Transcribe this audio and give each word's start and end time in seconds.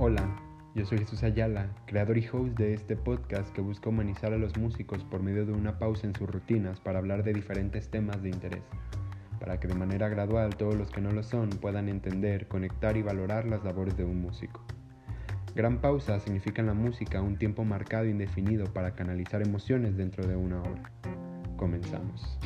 Hola, 0.00 0.28
yo 0.76 0.86
soy 0.86 0.98
Jesús 0.98 1.24
Ayala, 1.24 1.74
creador 1.86 2.18
y 2.18 2.28
host 2.28 2.56
de 2.56 2.72
este 2.72 2.94
podcast 2.94 3.52
que 3.52 3.60
busca 3.60 3.88
humanizar 3.88 4.32
a 4.32 4.38
los 4.38 4.56
músicos 4.56 5.02
por 5.02 5.24
medio 5.24 5.44
de 5.44 5.50
una 5.50 5.80
pausa 5.80 6.06
en 6.06 6.14
sus 6.14 6.30
rutinas 6.30 6.78
para 6.78 7.00
hablar 7.00 7.24
de 7.24 7.32
diferentes 7.32 7.90
temas 7.90 8.22
de 8.22 8.28
interés, 8.28 8.62
para 9.40 9.58
que 9.58 9.66
de 9.66 9.74
manera 9.74 10.08
gradual 10.08 10.54
todos 10.54 10.76
los 10.76 10.88
que 10.90 11.00
no 11.00 11.10
lo 11.10 11.24
son 11.24 11.50
puedan 11.50 11.88
entender, 11.88 12.46
conectar 12.46 12.96
y 12.96 13.02
valorar 13.02 13.46
las 13.46 13.64
labores 13.64 13.96
de 13.96 14.04
un 14.04 14.22
músico. 14.22 14.62
Gran 15.56 15.80
pausa 15.80 16.20
significa 16.20 16.60
en 16.60 16.68
la 16.68 16.74
música 16.74 17.20
un 17.20 17.36
tiempo 17.36 17.64
marcado 17.64 18.04
e 18.04 18.10
indefinido 18.10 18.72
para 18.72 18.94
canalizar 18.94 19.42
emociones 19.42 19.96
dentro 19.96 20.28
de 20.28 20.36
una 20.36 20.62
obra. 20.62 20.92
Comenzamos. 21.56 22.38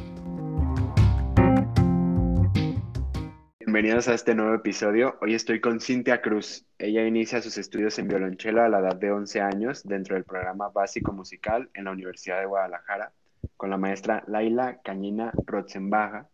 Bienvenidos 3.73 4.07
a 4.09 4.13
este 4.13 4.35
nuevo 4.35 4.55
episodio. 4.55 5.17
Hoy 5.23 5.33
estoy 5.33 5.59
con 5.59 5.81
Cintia 5.81 6.21
Cruz. 6.21 6.67
Ella 6.77 7.07
inicia 7.07 7.41
sus 7.41 7.57
estudios 7.57 7.99
en 7.99 8.07
violonchelo 8.07 8.61
a 8.63 8.69
la 8.69 8.81
edad 8.81 8.97
de 8.97 9.11
11 9.11 9.41
años 9.41 9.83
dentro 9.83 10.15
del 10.15 10.25
programa 10.25 10.69
básico 10.69 11.15
musical 11.15 11.71
en 11.73 11.87
la 11.87 11.93
Universidad 11.93 12.39
de 12.39 12.45
Guadalajara 12.45 13.13
con 13.57 13.71
la 13.71 13.79
maestra 13.79 14.25
Laila 14.27 14.83
Cañina 14.85 15.33
Rotzenbaja 15.47 16.29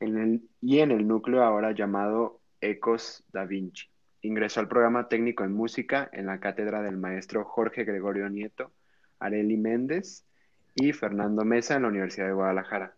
y 0.00 0.80
en 0.80 0.90
el 0.90 1.08
núcleo 1.08 1.42
ahora 1.44 1.72
llamado 1.72 2.42
Ecos 2.60 3.24
da 3.32 3.46
Vinci. 3.46 3.86
Ingresó 4.20 4.60
al 4.60 4.68
programa 4.68 5.08
técnico 5.08 5.44
en 5.44 5.54
música 5.54 6.10
en 6.12 6.26
la 6.26 6.40
cátedra 6.40 6.82
del 6.82 6.98
maestro 6.98 7.46
Jorge 7.46 7.84
Gregorio 7.84 8.28
Nieto, 8.28 8.70
Areli 9.18 9.56
Méndez 9.56 10.26
y 10.74 10.92
Fernando 10.92 11.42
Mesa 11.42 11.76
en 11.76 11.82
la 11.84 11.88
Universidad 11.88 12.26
de 12.26 12.34
Guadalajara. 12.34 12.92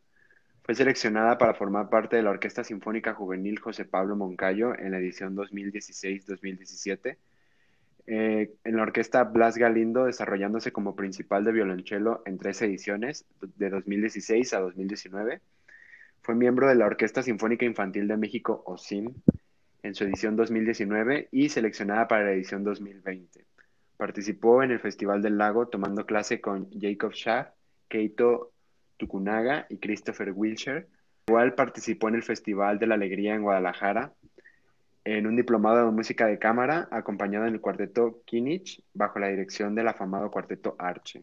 Fue 0.68 0.74
seleccionada 0.74 1.38
para 1.38 1.54
formar 1.54 1.88
parte 1.88 2.16
de 2.16 2.22
la 2.22 2.28
Orquesta 2.28 2.62
Sinfónica 2.62 3.14
Juvenil 3.14 3.58
José 3.58 3.86
Pablo 3.86 4.16
Moncayo 4.16 4.78
en 4.78 4.91
la 4.91 4.98
edición 4.98 5.34
2016-2017. 5.34 7.16
Eh, 8.06 8.52
en 8.64 8.77
la 8.77 8.83
Orquesta 8.83 9.25
Blas 9.25 9.56
Galindo, 9.56 10.05
desarrollándose 10.05 10.70
como 10.70 10.94
principal 10.94 11.42
de 11.44 11.52
violonchelo 11.52 12.20
en 12.27 12.36
tres 12.36 12.60
ediciones, 12.60 13.25
de 13.56 13.70
2016 13.70 14.52
a 14.52 14.60
2019. 14.60 15.41
Fue 16.20 16.34
miembro 16.34 16.69
de 16.69 16.75
la 16.75 16.84
Orquesta 16.84 17.22
Sinfónica 17.22 17.64
Infantil 17.64 18.06
de 18.06 18.19
México, 18.19 18.62
OSIM, 18.66 19.14
en 19.82 19.94
su 19.94 20.05
edición 20.05 20.36
2019 20.36 21.30
y 21.32 21.48
seleccionada 21.48 22.06
para 22.08 22.25
la 22.25 22.32
edición 22.32 22.62
2020. 22.62 23.47
Participó 23.97 24.62
en 24.62 24.72
el 24.72 24.80
Festival 24.80 25.22
del 25.22 25.38
Lago 25.38 25.69
tomando 25.69 26.05
clase 26.05 26.42
con 26.42 26.69
Jacob 26.78 27.12
Shah, 27.12 27.55
Keito 27.88 28.53
Tucunaga 28.98 29.66
y 29.70 29.78
Christopher 29.78 30.32
Wilshire. 30.34 30.86
Igual 31.28 31.54
participó 31.54 32.08
en 32.08 32.16
el 32.16 32.22
Festival 32.22 32.78
de 32.78 32.86
la 32.86 32.96
Alegría 32.96 33.34
en 33.34 33.42
Guadalajara, 33.42 34.12
en 35.04 35.27
un 35.27 35.36
diplomado 35.36 35.86
de 35.86 35.92
música 35.92 36.27
de 36.27 36.38
cámara, 36.38 36.88
acompañado 36.91 37.46
en 37.46 37.54
el 37.54 37.60
cuarteto 37.62 38.20
Kinich, 38.26 38.82
bajo 38.92 39.19
la 39.19 39.28
dirección 39.28 39.74
del 39.74 39.88
afamado 39.88 40.30
cuarteto 40.30 40.76
Arche. 40.78 41.22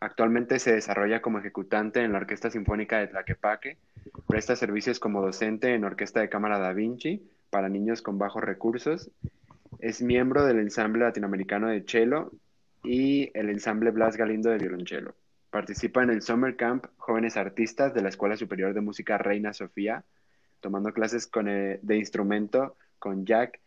Actualmente 0.00 0.58
se 0.58 0.74
desarrolla 0.74 1.22
como 1.22 1.38
ejecutante 1.38 2.00
en 2.02 2.12
la 2.12 2.18
Orquesta 2.18 2.50
Sinfónica 2.50 2.98
de 2.98 3.06
Tlaquepaque, 3.06 3.78
presta 4.28 4.54
servicios 4.54 5.00
como 5.00 5.22
docente 5.22 5.74
en 5.74 5.84
Orquesta 5.84 6.20
de 6.20 6.28
Cámara 6.28 6.58
Da 6.58 6.74
Vinci 6.74 7.26
para 7.48 7.70
niños 7.70 8.02
con 8.02 8.18
bajos 8.18 8.44
recursos, 8.44 9.10
es 9.78 10.02
miembro 10.02 10.44
del 10.44 10.58
ensamble 10.58 11.04
latinoamericano 11.04 11.68
de 11.68 11.84
cello 11.86 12.32
y 12.82 13.30
el 13.34 13.50
ensamble 13.50 13.90
Blas 13.90 14.16
Galindo 14.16 14.50
de 14.50 14.58
violonchelo. 14.58 15.14
Participa 15.50 16.02
en 16.02 16.10
el 16.10 16.22
Summer 16.22 16.56
Camp 16.56 16.86
Jóvenes 16.96 17.36
Artistas 17.36 17.94
de 17.94 18.02
la 18.02 18.08
Escuela 18.08 18.36
Superior 18.36 18.74
de 18.74 18.80
Música 18.80 19.18
Reina 19.18 19.52
Sofía, 19.52 20.04
tomando 20.60 20.92
clases 20.92 21.26
con, 21.26 21.48
eh, 21.48 21.78
de 21.82 21.96
instrumento 21.96 22.76
con 22.98 23.24
Jack 23.24 23.60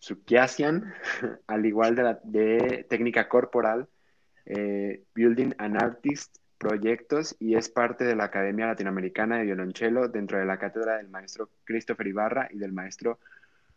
Sukiasian, 0.00 0.92
al 1.46 1.66
igual 1.66 1.94
de, 1.94 2.02
la, 2.02 2.20
de 2.24 2.86
técnica 2.88 3.28
corporal, 3.28 3.88
eh, 4.46 5.04
Building 5.14 5.54
an 5.58 5.76
Artist, 5.76 6.36
proyectos 6.58 7.36
y 7.38 7.54
es 7.54 7.70
parte 7.70 8.04
de 8.04 8.14
la 8.14 8.24
Academia 8.24 8.66
Latinoamericana 8.66 9.38
de 9.38 9.44
Violonchelo 9.44 10.08
dentro 10.08 10.38
de 10.38 10.44
la 10.44 10.58
cátedra 10.58 10.98
del 10.98 11.08
maestro 11.08 11.48
Christopher 11.64 12.06
Ibarra 12.06 12.48
y 12.50 12.58
del 12.58 12.72
maestro 12.72 13.18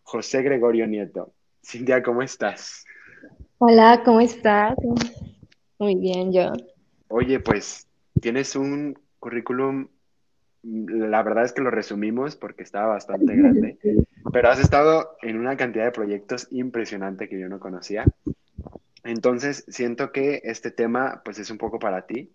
José 0.02 0.42
Gregorio 0.42 0.86
Nieto. 0.86 1.34
Cintia, 1.64 2.04
¿cómo 2.04 2.22
estás? 2.22 2.84
Hola, 3.60 4.02
¿cómo 4.04 4.20
estás? 4.20 4.76
Muy 5.84 5.96
bien, 5.96 6.32
yo. 6.32 6.54
Oye, 7.10 7.42
pues 7.42 7.90
tienes 8.22 8.56
un 8.56 8.98
currículum, 9.20 9.90
la 10.64 11.22
verdad 11.24 11.44
es 11.44 11.52
que 11.52 11.62
lo 11.62 11.72
resumimos 11.72 12.38
porque 12.38 12.64
estaba 12.64 12.88
bastante 12.88 13.36
grande, 13.36 13.78
pero 14.32 14.50
has 14.50 14.60
estado 14.60 15.18
en 15.22 15.38
una 15.38 15.58
cantidad 15.58 15.84
de 15.84 15.92
proyectos 15.92 16.48
impresionante 16.52 17.28
que 17.28 17.38
yo 17.38 17.50
no 17.50 17.60
conocía. 17.60 18.06
Entonces, 19.04 19.66
siento 19.68 20.14
que 20.14 20.40
este 20.46 20.72
tema 20.72 21.22
pues 21.26 21.38
es 21.38 21.52
un 21.52 21.58
poco 21.58 21.80
para 21.80 22.06
ti. 22.06 22.32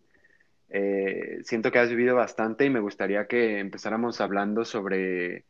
Eh, 0.69 1.39
siento 1.45 1.73
que 1.73 1.79
has 1.79 1.89
vivido 1.89 2.17
bastante 2.17 2.67
y 2.67 2.71
me 2.71 2.81
gustaría 2.81 3.27
que 3.27 3.61
empezáramos 3.61 4.21
hablando 4.21 4.67
sobre, 4.67 5.47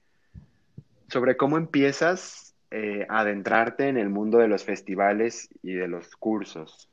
sobre 1.08 1.36
cómo 1.36 1.56
empiezas 1.56 2.54
eh, 2.70 3.06
a 3.08 3.22
adentrarte 3.22 3.88
en 3.88 3.96
el 3.96 4.08
mundo 4.08 4.38
de 4.38 4.46
los 4.46 4.62
festivales 4.62 5.48
y 5.64 5.72
de 5.72 5.88
los 5.88 6.14
cursos. 6.14 6.88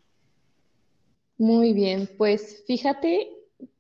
Muy 1.38 1.74
bien, 1.74 2.10
pues 2.18 2.64
fíjate 2.66 3.30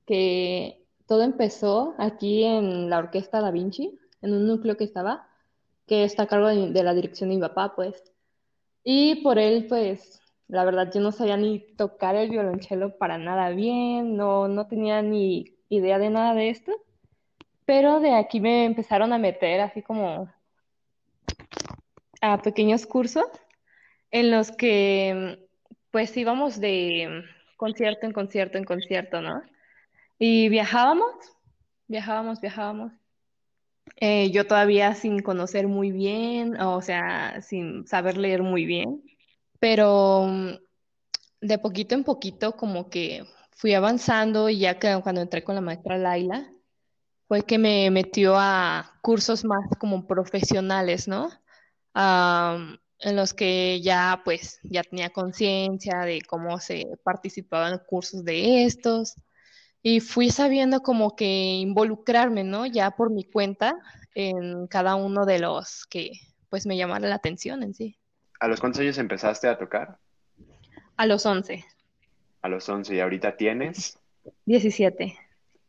que 0.06 0.86
todo 1.08 1.24
empezó 1.24 1.96
aquí 1.98 2.44
en 2.44 2.90
la 2.90 2.98
Orquesta 2.98 3.40
Da 3.40 3.52
Vinci, 3.52 3.98
en 4.22 4.34
un 4.34 4.46
núcleo 4.46 4.76
que 4.76 4.84
estaba, 4.84 5.28
que 5.88 6.04
está 6.04 6.24
a 6.24 6.28
cargo 6.28 6.48
de, 6.48 6.84
la 6.84 6.94
dirección 6.94 7.30
de 7.30 7.36
mi 7.36 7.42
papá, 7.42 7.74
pues. 7.74 8.12
Y 8.84 9.24
por 9.24 9.40
él, 9.40 9.68
pues, 9.70 10.20
la 10.50 10.66
verdad, 10.66 10.92
yo 10.94 11.00
no 11.00 11.14
sabía 11.14 11.38
ni 11.38 11.60
tocar 11.60 12.16
el 12.18 12.30
violonchelo 12.30 12.98
para 12.98 13.18
nada 13.18 13.50
bien, 13.52 14.18
no, 14.18 14.50
no 14.50 14.68
tenía 14.68 15.02
ni 15.02 15.56
idea 15.70 15.98
de 15.98 16.10
nada 16.10 16.34
de 16.34 16.50
esto, 16.50 16.74
pero 17.66 18.02
de 18.02 18.16
aquí 18.16 18.42
me 18.42 18.66
empezaron 18.66 19.14
a 19.14 19.18
meter 19.18 19.62
así 19.62 19.82
como 19.82 20.30
a 22.22 22.42
pequeños 22.42 22.86
cursos 22.86 23.26
en 24.12 24.32
los 24.32 24.52
que 24.52 25.48
pues 25.92 26.16
íbamos 26.18 26.60
de 26.60 27.24
concierto 27.56 28.06
en 28.06 28.14
concierto 28.14 28.58
en 28.58 28.64
concierto, 28.66 29.22
¿no? 29.22 29.42
Y 30.18 30.50
viajábamos, 30.50 31.14
viajábamos, 31.88 32.42
viajábamos. 32.42 32.94
Eh, 33.98 34.32
yo 34.32 34.48
todavía 34.48 34.94
sin 34.96 35.22
conocer 35.22 35.68
muy 35.68 35.92
bien, 35.92 36.60
o 36.60 36.82
sea, 36.82 37.42
sin 37.42 37.88
saber 37.88 38.18
leer 38.18 38.42
muy 38.44 38.66
bien, 38.66 39.04
pero 39.60 40.26
mm, 40.28 40.50
de 41.42 41.58
poquito 41.60 41.96
en 41.96 42.04
poquito 42.04 42.56
como 42.58 42.90
que 42.90 43.26
fui 43.52 43.74
avanzando 43.74 44.50
y 44.50 44.60
ya 44.60 44.80
que 44.80 45.00
cuando 45.04 45.22
entré 45.22 45.44
con 45.44 45.56
la 45.56 45.62
maestra 45.62 45.98
Laila, 45.98 46.52
fue 47.28 47.44
que 47.46 47.58
me 47.58 47.90
metió 47.92 48.36
a 48.38 49.00
cursos 49.02 49.46
más 49.46 49.68
como 49.80 50.06
profesionales, 50.08 51.08
¿no? 51.08 51.30
En 53.06 53.16
los 53.16 53.36
que 53.36 53.82
ya 53.82 54.22
pues 54.26 54.60
ya 54.64 54.82
tenía 54.82 55.12
conciencia 55.12 56.00
de 56.00 56.24
cómo 56.24 56.60
se 56.60 56.88
participaba 57.04 57.70
en 57.70 57.78
cursos 57.78 58.26
de 58.26 58.66
estos 58.66 59.14
y 59.84 60.00
fui 60.00 60.32
sabiendo 60.32 60.82
como 60.82 61.16
que 61.16 61.26
involucrarme, 61.26 62.44
¿no? 62.44 62.66
Ya 62.66 62.90
por 62.90 63.12
mi 63.12 63.24
cuenta 63.24 63.78
en 64.16 64.66
cada 64.66 64.96
uno 64.96 65.28
de 65.28 65.38
los 65.38 65.86
que 65.86 66.14
pues 66.50 66.66
me 66.66 66.78
llamaron 66.78 67.12
la 67.12 67.18
atención 67.18 67.62
en 67.62 67.76
sí. 67.76 67.96
¿A 68.40 68.48
los 68.48 68.60
cuántos 68.60 68.82
años 68.82 68.98
empezaste 68.98 69.48
a 69.48 69.60
tocar? 69.60 70.00
A 70.98 71.06
los 71.06 71.28
11. 71.28 71.64
A 72.42 72.50
los 72.50 72.68
11 72.68 72.96
y 72.96 73.00
ahorita 73.02 73.38
tienes? 73.38 74.00
17. 74.46 75.16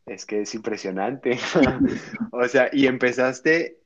Es 0.07 0.25
que 0.25 0.41
es 0.41 0.55
impresionante. 0.55 1.37
o 2.31 2.47
sea, 2.47 2.71
y 2.73 2.87
empezaste 2.87 3.77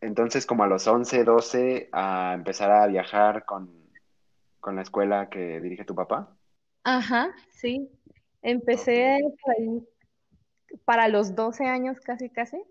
entonces 0.00 0.46
como 0.46 0.64
a 0.64 0.66
los 0.66 0.86
11, 0.86 1.24
12 1.24 1.88
a 1.92 2.32
empezar 2.34 2.70
a 2.70 2.86
viajar 2.86 3.44
con, 3.44 3.76
la 4.70 4.82
escuela 4.82 5.30
que 5.30 5.60
dirige 5.60 5.86
tu 5.86 5.94
papá. 5.94 6.36
Ajá, 6.84 7.34
sí. 7.50 7.90
Empecé 8.42 9.18
para 10.84 11.08
los 11.08 11.34
12 11.34 11.64
años 11.64 11.98
casi, 12.00 12.28
casi, 12.28 12.62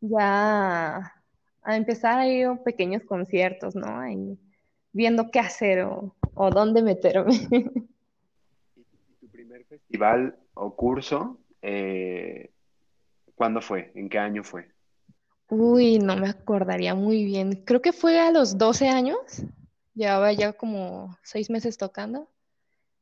ya 0.00 1.14
a 1.62 1.76
empezar 1.76 2.18
a 2.18 2.28
ir 2.28 2.46
a 2.46 2.62
pequeños 2.62 3.02
conciertos, 3.04 3.74
¿no? 3.74 4.08
Y 4.08 4.38
viendo 4.92 5.30
qué 5.30 5.40
hacer 5.40 5.84
o, 5.84 6.14
dónde 6.50 6.82
meterme. 6.82 7.32
¿Y 8.76 8.84
tu 9.20 9.28
primer 9.28 9.64
festival 9.64 10.38
o 10.54 10.74
curso, 10.76 11.38
eh, 11.62 12.50
cuándo 13.34 13.60
fue? 13.62 13.90
¿En 13.94 14.08
qué 14.08 14.18
año 14.18 14.44
fue? 14.44 14.68
Uy, 15.50 15.98
no 15.98 16.16
me 16.16 16.28
acordaría 16.28 16.94
muy 16.94 17.24
bien. 17.24 17.64
Creo 17.64 17.80
que 17.80 17.92
fue 17.92 18.18
a 18.20 18.30
los 18.30 18.58
12 18.58 18.88
años. 18.88 19.18
Llevaba 19.94 20.32
ya 20.32 20.52
como 20.52 21.16
seis 21.22 21.48
meses 21.48 21.78
tocando. 21.78 22.28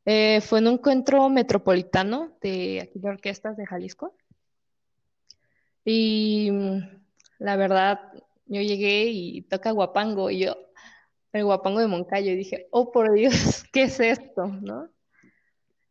Eh, 0.04 0.40
fue 0.40 0.60
en 0.60 0.68
un 0.68 0.74
encuentro 0.74 1.28
metropolitano 1.28 2.36
de 2.40 2.80
aquí 2.80 3.00
de 3.00 3.08
orquestas 3.08 3.56
de 3.56 3.66
Jalisco. 3.66 4.14
Y 5.84 6.50
mm, 6.52 6.78
la 7.40 7.56
verdad, 7.56 8.00
yo 8.46 8.60
llegué 8.60 9.06
y 9.06 9.42
toca 9.42 9.72
guapango 9.72 10.30
y 10.30 10.40
yo 10.40 10.56
el 11.32 11.44
guapango 11.44 11.80
de 11.80 11.88
Moncayo 11.88 12.30
y 12.30 12.36
dije, 12.36 12.68
oh 12.70 12.92
por 12.92 13.12
Dios, 13.12 13.64
¿qué 13.72 13.84
es 13.84 13.98
esto? 14.00 14.46
¿No? 14.46 14.88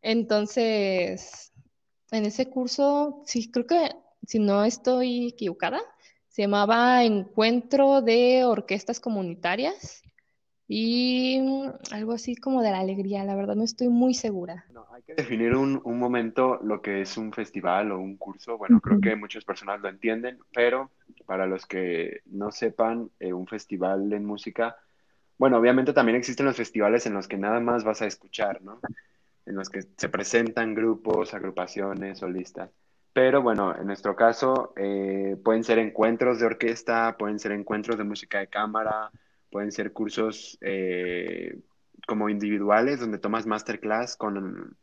Entonces, 0.01 1.51
en 2.11 2.25
ese 2.25 2.49
curso, 2.49 3.23
sí, 3.25 3.51
creo 3.51 3.67
que 3.67 3.91
si 4.25 4.39
no 4.39 4.63
estoy 4.63 5.27
equivocada, 5.27 5.81
se 6.35 6.41
llamaba 6.41 7.01
Encuentro 7.05 8.01
de 8.01 8.43
Orquestas 8.43 8.99
Comunitarias 8.99 10.03
y 10.67 11.39
algo 11.93 12.11
así 12.11 12.35
como 12.35 12.61
de 12.61 12.71
la 12.71 12.79
alegría, 12.79 13.23
la 13.23 13.35
verdad 13.35 13.55
no 13.55 13.63
estoy 13.63 13.87
muy 13.87 14.13
segura. 14.13 14.65
No, 14.73 14.85
hay 14.91 15.01
que 15.03 15.15
definir 15.15 15.55
un, 15.55 15.79
un 15.85 15.97
momento 15.97 16.59
lo 16.61 16.81
que 16.81 16.99
es 16.99 17.15
un 17.15 17.31
festival 17.31 17.93
o 17.93 17.99
un 17.99 18.17
curso. 18.17 18.57
Bueno, 18.57 18.81
creo 18.81 18.99
que 18.99 19.15
muchas 19.15 19.45
personas 19.45 19.79
lo 19.79 19.87
entienden, 19.87 20.37
pero 20.53 20.91
para 21.25 21.47
los 21.47 21.65
que 21.65 22.19
no 22.25 22.51
sepan, 22.51 23.09
eh, 23.21 23.31
un 23.31 23.47
festival 23.47 24.11
en 24.11 24.25
música, 24.25 24.75
bueno, 25.37 25.57
obviamente 25.57 25.93
también 25.93 26.17
existen 26.17 26.47
los 26.47 26.57
festivales 26.57 27.05
en 27.05 27.13
los 27.13 27.29
que 27.29 27.37
nada 27.37 27.61
más 27.61 27.85
vas 27.85 28.01
a 28.01 28.07
escuchar, 28.07 28.61
¿no? 28.61 28.81
En 29.45 29.55
los 29.55 29.69
que 29.69 29.83
se 29.83 30.09
presentan 30.09 30.75
grupos, 30.75 31.33
agrupaciones, 31.33 32.19
solistas. 32.19 32.71
Pero 33.15 33.41
bueno, 33.41 33.73
en 33.73 33.87
nuestro 33.87 34.13
caso 34.13 34.73
eh, 34.75 35.37
pueden 35.41 35.63
ser 35.63 35.79
encuentros 35.79 36.37
de 36.37 36.47
orquesta, 36.47 37.15
pueden 37.17 37.39
ser 37.39 37.53
encuentros 37.53 37.97
de 37.97 38.03
música 38.03 38.39
de 38.39 38.47
cámara, 38.47 39.09
pueden 39.49 39.71
ser 39.71 39.93
cursos 39.93 40.57
eh, 40.59 41.57
como 42.05 42.27
individuales 42.27 42.99
donde 42.99 43.17
tomas 43.17 43.45
masterclass 43.45 44.17
con 44.17 44.75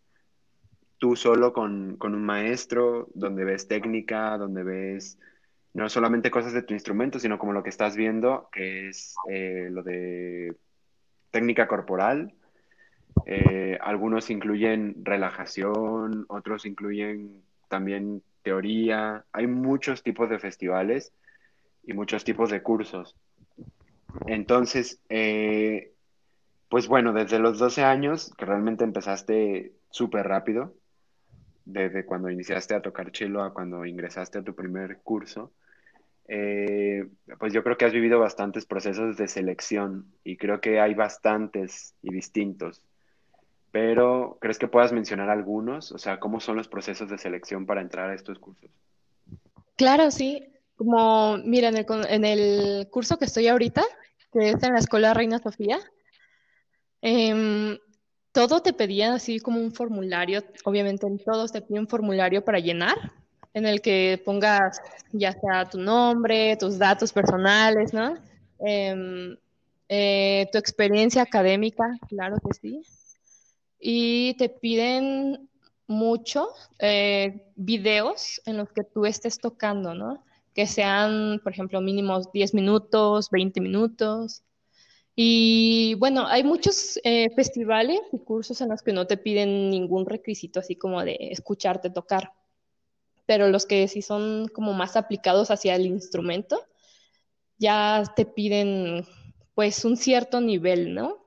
tú 0.97 1.15
solo 1.15 1.53
con, 1.53 1.99
con, 1.99 2.15
un 2.15 2.25
maestro, 2.25 3.11
donde 3.13 3.45
ves 3.45 3.69
técnica, 3.69 4.39
donde 4.39 4.63
ves 4.63 5.19
no 5.75 5.91
solamente 5.91 6.31
cosas 6.31 6.55
de 6.55 6.63
tu 6.63 6.73
instrumento, 6.73 7.19
sino 7.19 7.39
como 7.39 7.53
lo 7.53 7.63
que 7.63 7.69
estás 7.69 7.97
viendo, 7.97 8.49
que 8.51 8.89
es 8.89 9.15
eh, 9.29 9.69
lo 9.71 9.83
de 9.83 10.57
técnica 11.31 11.69
corporal. 11.69 12.33
Algunos 13.83 14.31
incluyen 14.31 15.05
relajación, 15.05 16.25
otros 16.29 16.65
incluyen 16.65 17.43
también 17.73 18.23
teoría. 18.43 19.25
Hay 19.33 19.47
muchos 19.47 20.03
tipos 20.03 20.29
de 20.29 20.39
festivales 20.39 21.11
y 21.83 21.95
muchos 21.95 22.23
tipos 22.23 22.51
de 22.51 22.63
cursos. 22.63 23.17
Entonces, 24.27 25.01
eh, 25.09 25.95
pues 26.69 26.87
bueno, 26.87 27.15
desde 27.15 27.39
los 27.39 27.59
12 27.59 27.83
años, 27.83 28.31
que 28.37 28.45
realmente 28.45 28.85
empezaste 28.85 29.73
súper 29.91 30.29
rápido, 30.29 30.75
desde 31.65 32.05
cuando 32.05 32.29
iniciaste 32.29 32.75
a 32.75 32.83
tocar 32.83 33.11
chelo 33.11 33.43
a 33.43 33.55
cuando 33.55 33.87
ingresaste 33.87 34.41
a 34.41 34.43
tu 34.43 34.55
primer 34.55 34.99
curso, 34.99 35.55
eh, 36.29 37.09
pues 37.39 37.55
yo 37.55 37.65
creo 37.65 37.79
que 37.79 37.87
has 37.87 37.93
vivido 37.95 38.19
bastantes 38.21 38.67
procesos 38.67 39.17
de 39.17 39.29
selección 39.29 40.13
y 40.25 40.37
creo 40.37 40.61
que 40.61 40.79
hay 40.79 40.93
bastantes 40.93 41.95
y 42.03 42.13
distintos. 42.13 42.83
Pero, 43.73 44.37
¿crees 44.41 44.59
que 44.59 44.69
puedas 44.69 44.93
mencionar 44.93 45.31
algunos? 45.31 45.93
O 45.93 45.99
sea, 45.99 46.21
¿cómo 46.21 46.41
son 46.41 46.57
los 46.57 46.69
procesos 46.69 47.09
de 47.09 47.19
selección 47.19 47.65
para 47.65 47.81
entrar 47.81 48.11
a 48.11 48.15
estos 48.15 48.39
cursos? 48.39 48.71
Claro, 49.77 50.11
sí. 50.11 50.47
Como, 50.77 51.39
mira, 51.39 51.69
en 51.69 51.79
el, 51.79 51.87
en 52.09 52.25
el 52.25 52.89
curso 52.91 53.19
que 53.19 53.25
estoy 53.25 53.49
ahorita, 53.49 53.83
que 54.33 54.51
es 54.51 54.63
en 54.63 54.75
la 54.75 54.79
Escuela 54.79 55.15
Reina 55.15 55.39
Sofía, 55.39 55.79
eh, 57.01 57.79
todo 58.33 58.61
te 58.61 58.73
pedía 58.73 59.15
así 59.15 59.41
como 59.41 59.61
un 59.61 59.73
formulario, 59.73 60.43
obviamente 60.65 61.07
en 61.07 61.19
todos 61.19 61.53
te 61.53 61.63
piden 61.63 61.83
un 61.83 61.89
formulario 61.89 62.45
para 62.45 62.59
llenar, 62.59 62.97
en 63.55 63.67
el 63.67 63.81
que 63.81 64.21
pongas 64.25 64.81
ya 65.13 65.33
sea 65.33 65.69
tu 65.69 65.79
nombre, 65.79 66.57
tus 66.57 66.79
datos 66.79 67.13
personales, 67.13 67.93
¿no? 67.93 68.17
Eh, 68.67 69.37
eh, 69.89 70.49
tu 70.51 70.59
experiencia 70.59 71.23
académica, 71.23 71.85
claro 72.09 72.37
que 72.37 72.55
sí. 72.55 72.83
Y 73.85 74.35
te 74.35 74.49
piden 74.49 75.49
mucho 75.89 76.49
eh, 76.79 77.53
videos 77.57 78.41
en 78.47 78.57
los 78.57 78.73
que 78.73 78.85
tú 78.85 79.07
estés 79.07 79.41
tocando, 79.41 79.93
¿no? 79.93 80.25
Que 80.55 80.69
sean, 80.69 81.41
por 81.43 81.53
ejemplo, 81.53 81.81
mínimos 81.81 82.31
10 82.31 82.55
minutos, 82.55 83.29
20 83.31 83.61
minutos. 83.61 84.45
Y 85.17 85.95
bueno, 85.95 86.27
hay 86.29 86.45
muchos 86.45 87.01
eh, 87.03 87.31
festivales 87.35 88.01
y 88.13 88.21
cursos 88.21 88.61
en 88.61 88.69
los 88.69 88.83
que 88.83 88.93
no 88.93 89.07
te 89.09 89.17
piden 89.17 89.69
ningún 89.69 90.07
requisito 90.07 90.61
así 90.61 90.77
como 90.77 91.05
de 91.05 91.19
escucharte 91.33 91.91
tocar, 91.91 92.33
pero 93.27 93.49
los 93.49 93.67
que 93.67 93.89
sí 93.89 94.01
son 94.01 94.47
como 94.49 94.73
más 94.75 94.97
aplicados 94.97 95.51
hacia 95.51 95.75
el 95.75 95.87
instrumento, 95.87 96.65
ya 97.59 98.05
te 98.15 98.25
piden 98.25 99.07
pues 99.55 99.85
un 99.85 99.97
cierto 99.97 100.41
nivel, 100.41 100.95
¿no? 100.95 101.22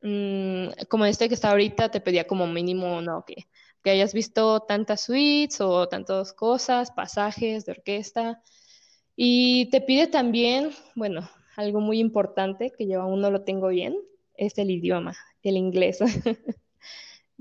Mm, 0.00 0.68
como 0.88 1.04
este 1.04 1.28
que 1.28 1.34
está 1.34 1.50
ahorita 1.50 1.90
te 1.90 2.00
pedía 2.00 2.26
como 2.26 2.46
mínimo, 2.46 3.00
¿no? 3.00 3.24
Que, 3.24 3.48
que 3.82 3.90
hayas 3.90 4.14
visto 4.14 4.60
tantas 4.60 5.02
suites 5.02 5.60
o 5.60 5.88
tantas 5.88 6.32
cosas, 6.32 6.90
pasajes 6.90 7.64
de 7.64 7.72
orquesta. 7.72 8.42
Y 9.16 9.70
te 9.70 9.80
pide 9.80 10.06
también, 10.06 10.70
bueno, 10.94 11.28
algo 11.56 11.80
muy 11.80 11.98
importante 11.98 12.72
que 12.76 12.86
yo 12.86 13.02
aún 13.02 13.20
no 13.20 13.30
lo 13.30 13.42
tengo 13.42 13.68
bien, 13.68 13.96
es 14.34 14.58
el 14.58 14.70
idioma, 14.70 15.16
el 15.42 15.56
inglés. 15.56 15.98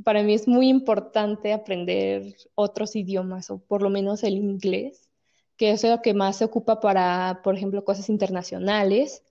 Para 0.04 0.24
mí 0.24 0.34
es 0.34 0.48
muy 0.48 0.70
importante 0.70 1.54
aprender 1.54 2.36
otros 2.56 2.96
idiomas, 2.96 3.50
o 3.50 3.60
por 3.60 3.82
lo 3.82 3.90
menos 3.90 4.24
el 4.24 4.36
inglés, 4.36 5.10
que 5.56 5.72
es 5.72 5.84
lo 5.84 6.02
que 6.02 6.14
más 6.14 6.38
se 6.38 6.46
ocupa 6.46 6.80
para, 6.80 7.42
por 7.44 7.56
ejemplo, 7.56 7.84
cosas 7.84 8.10
internacionales, 8.10 9.24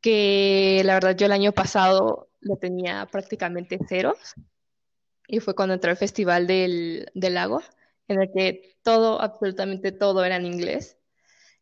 que 0.00 0.82
la 0.84 0.94
verdad 0.94 1.16
yo 1.16 1.26
el 1.26 1.32
año 1.32 1.52
pasado 1.52 2.29
lo 2.40 2.56
tenía 2.56 3.06
prácticamente 3.06 3.78
cero, 3.88 4.14
y 5.26 5.40
fue 5.40 5.54
cuando 5.54 5.74
entré 5.74 5.90
al 5.90 5.96
Festival 5.96 6.46
del, 6.46 7.10
del 7.14 7.34
Lago, 7.34 7.62
en 8.08 8.20
el 8.20 8.30
que 8.32 8.76
todo, 8.82 9.20
absolutamente 9.20 9.92
todo 9.92 10.24
era 10.24 10.36
en 10.36 10.46
inglés. 10.46 10.98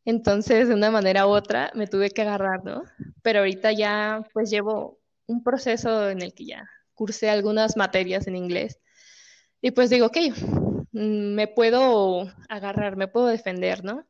Entonces, 0.04 0.68
de 0.68 0.74
una 0.74 0.90
manera 0.90 1.26
u 1.26 1.30
otra, 1.30 1.70
me 1.74 1.86
tuve 1.86 2.10
que 2.10 2.22
agarrar, 2.22 2.64
¿no? 2.64 2.82
Pero 3.22 3.40
ahorita 3.40 3.72
ya, 3.72 4.24
pues 4.32 4.50
llevo 4.50 4.98
un 5.26 5.44
proceso 5.44 6.08
en 6.08 6.22
el 6.22 6.32
que 6.32 6.46
ya 6.46 6.68
cursé 6.94 7.28
algunas 7.28 7.76
materias 7.76 8.26
en 8.26 8.36
inglés. 8.36 8.80
Y 9.60 9.72
pues 9.72 9.90
digo, 9.90 10.06
ok, 10.06 10.16
mm, 10.92 11.34
me 11.34 11.46
puedo 11.46 12.32
agarrar, 12.48 12.96
me 12.96 13.08
puedo 13.08 13.26
defender, 13.26 13.84
¿no? 13.84 14.06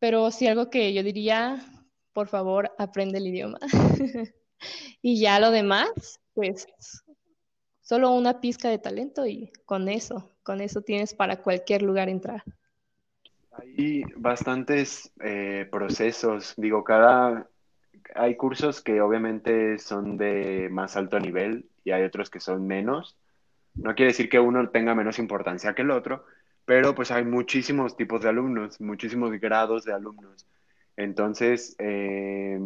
Pero 0.00 0.30
sí 0.30 0.48
algo 0.48 0.68
que 0.70 0.92
yo 0.92 1.02
diría, 1.02 1.64
por 2.12 2.28
favor, 2.28 2.72
aprende 2.78 3.18
el 3.18 3.28
idioma. 3.28 3.58
y 5.02 5.20
ya 5.20 5.38
lo 5.40 5.50
demás, 5.50 6.20
pues 6.32 6.66
solo 7.80 8.12
una 8.12 8.40
pizca 8.40 8.68
de 8.70 8.78
talento 8.78 9.26
y 9.26 9.52
con 9.66 9.88
eso, 9.88 10.30
con 10.42 10.60
eso 10.60 10.82
tienes 10.82 11.14
para 11.14 11.42
cualquier 11.42 11.82
lugar 11.82 12.08
entrar. 12.08 12.42
Hay 13.52 14.02
bastantes 14.16 15.12
eh, 15.22 15.68
procesos, 15.70 16.54
digo, 16.56 16.82
cada, 16.82 17.48
hay 18.14 18.36
cursos 18.36 18.80
que 18.80 19.00
obviamente 19.00 19.78
son 19.78 20.16
de 20.16 20.68
más 20.70 20.96
alto 20.96 21.20
nivel 21.20 21.68
y 21.84 21.92
hay 21.92 22.02
otros 22.02 22.30
que 22.30 22.40
son 22.40 22.66
menos. 22.66 23.16
No 23.74 23.94
quiere 23.94 24.12
decir 24.12 24.28
que 24.28 24.40
uno 24.40 24.68
tenga 24.70 24.94
menos 24.94 25.18
importancia 25.18 25.74
que 25.74 25.82
el 25.82 25.90
otro, 25.90 26.24
pero 26.64 26.94
pues 26.94 27.10
hay 27.10 27.24
muchísimos 27.24 27.96
tipos 27.96 28.22
de 28.22 28.30
alumnos, 28.30 28.80
muchísimos 28.80 29.30
grados 29.32 29.84
de 29.84 29.92
alumnos. 29.92 30.46
Entonces, 30.96 31.76
eh, 31.78 32.58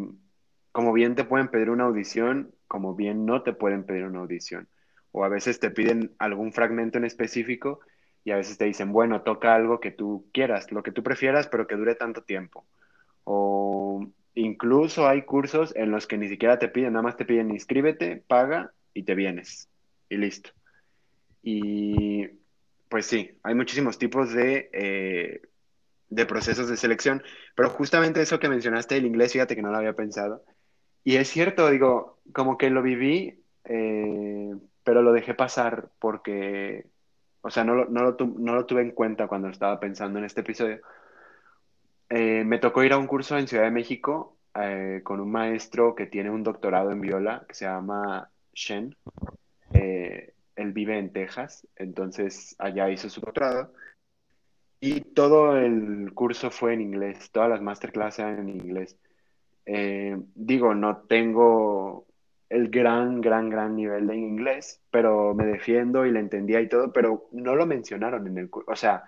como 0.78 0.92
bien 0.92 1.16
te 1.16 1.24
pueden 1.24 1.48
pedir 1.48 1.70
una 1.70 1.86
audición, 1.86 2.54
como 2.68 2.94
bien 2.94 3.26
no 3.26 3.42
te 3.42 3.52
pueden 3.52 3.82
pedir 3.82 4.04
una 4.04 4.20
audición. 4.20 4.68
O 5.10 5.24
a 5.24 5.28
veces 5.28 5.58
te 5.58 5.72
piden 5.72 6.14
algún 6.20 6.52
fragmento 6.52 6.98
en 6.98 7.04
específico 7.04 7.80
y 8.22 8.30
a 8.30 8.36
veces 8.36 8.58
te 8.58 8.66
dicen, 8.66 8.92
bueno, 8.92 9.22
toca 9.22 9.56
algo 9.56 9.80
que 9.80 9.90
tú 9.90 10.28
quieras, 10.32 10.70
lo 10.70 10.84
que 10.84 10.92
tú 10.92 11.02
prefieras, 11.02 11.48
pero 11.48 11.66
que 11.66 11.74
dure 11.74 11.96
tanto 11.96 12.22
tiempo. 12.22 12.64
O 13.24 14.06
incluso 14.36 15.08
hay 15.08 15.22
cursos 15.22 15.74
en 15.74 15.90
los 15.90 16.06
que 16.06 16.16
ni 16.16 16.28
siquiera 16.28 16.60
te 16.60 16.68
piden, 16.68 16.92
nada 16.92 17.02
más 17.02 17.16
te 17.16 17.24
piden 17.24 17.50
inscríbete, 17.50 18.22
paga 18.28 18.72
y 18.94 19.02
te 19.02 19.16
vienes. 19.16 19.68
Y 20.08 20.16
listo. 20.16 20.50
Y 21.42 22.24
pues 22.88 23.04
sí, 23.06 23.36
hay 23.42 23.56
muchísimos 23.56 23.98
tipos 23.98 24.32
de, 24.32 24.70
eh, 24.72 25.40
de 26.08 26.24
procesos 26.24 26.68
de 26.68 26.76
selección, 26.76 27.20
pero 27.56 27.68
justamente 27.68 28.22
eso 28.22 28.38
que 28.38 28.48
mencionaste 28.48 28.96
el 28.96 29.06
inglés, 29.06 29.32
fíjate 29.32 29.56
que 29.56 29.62
no 29.62 29.72
lo 29.72 29.78
había 29.78 29.94
pensado. 29.94 30.44
Y 31.08 31.16
es 31.16 31.28
cierto, 31.28 31.70
digo, 31.70 32.18
como 32.34 32.58
que 32.58 32.68
lo 32.68 32.82
viví, 32.82 33.42
eh, 33.64 34.54
pero 34.84 35.00
lo 35.00 35.14
dejé 35.14 35.32
pasar 35.32 35.88
porque 35.98 36.84
o 37.40 37.48
sea, 37.48 37.64
no 37.64 37.74
lo, 37.74 37.86
no 37.86 38.02
lo, 38.54 38.66
tuve 38.66 38.82
en 38.82 38.90
cuenta 38.90 39.26
cuando 39.26 39.48
estaba 39.48 39.80
pensando 39.80 40.18
en 40.18 40.26
este 40.26 40.42
episodio. 40.42 40.82
Eh, 42.10 42.44
me 42.44 42.58
tocó 42.58 42.84
ir 42.84 42.92
a 42.92 42.98
un 42.98 43.06
curso 43.06 43.38
en 43.38 43.48
Ciudad 43.48 43.64
de 43.64 43.70
México 43.70 44.36
eh, 44.54 45.00
con 45.02 45.20
un 45.20 45.32
maestro 45.32 45.94
que 45.94 46.04
tiene 46.04 46.28
un 46.28 46.42
doctorado 46.42 46.90
en 46.90 47.00
viola 47.00 47.46
que 47.48 47.54
se 47.54 47.64
llama 47.64 48.28
Shen. 48.52 48.94
Él 49.72 50.72
vive 50.74 50.98
en 50.98 51.10
Texas, 51.10 51.66
entonces 51.76 52.54
allá 52.58 52.90
hizo 52.90 53.08
su 53.08 53.22
doctorado. 53.22 53.72
Y 54.78 55.00
todo 55.00 55.56
el 55.56 56.12
curso 56.12 56.50
fue 56.50 56.74
en 56.74 56.82
inglés, 56.82 57.30
todas 57.30 57.48
las 57.48 57.62
masterclasses 57.62 58.18
eran 58.18 58.40
en 58.40 58.50
inglés. 58.50 58.98
Digo, 60.34 60.74
no 60.74 60.98
tengo 60.98 62.06
el 62.48 62.70
gran, 62.70 63.20
gran, 63.20 63.50
gran 63.50 63.76
nivel 63.76 64.06
de 64.06 64.16
inglés, 64.16 64.80
pero 64.90 65.34
me 65.34 65.44
defiendo 65.44 66.06
y 66.06 66.12
le 66.12 66.20
entendía 66.20 66.60
y 66.60 66.68
todo, 66.68 66.92
pero 66.92 67.28
no 67.32 67.54
lo 67.54 67.66
mencionaron 67.66 68.26
en 68.26 68.38
el 68.38 68.50
curso. 68.50 68.70
O 68.70 68.76
sea, 68.76 69.04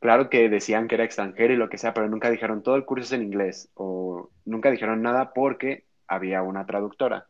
claro 0.00 0.28
que 0.28 0.48
decían 0.48 0.88
que 0.88 0.96
era 0.96 1.04
extranjero 1.04 1.52
y 1.54 1.56
lo 1.56 1.68
que 1.68 1.78
sea, 1.78 1.94
pero 1.94 2.08
nunca 2.08 2.30
dijeron 2.30 2.62
todo 2.62 2.76
el 2.76 2.84
curso 2.84 3.04
es 3.04 3.12
en 3.12 3.22
inglés 3.22 3.70
o 3.74 4.30
nunca 4.44 4.70
dijeron 4.70 5.02
nada 5.02 5.32
porque 5.32 5.84
había 6.08 6.42
una 6.42 6.66
traductora 6.66 7.28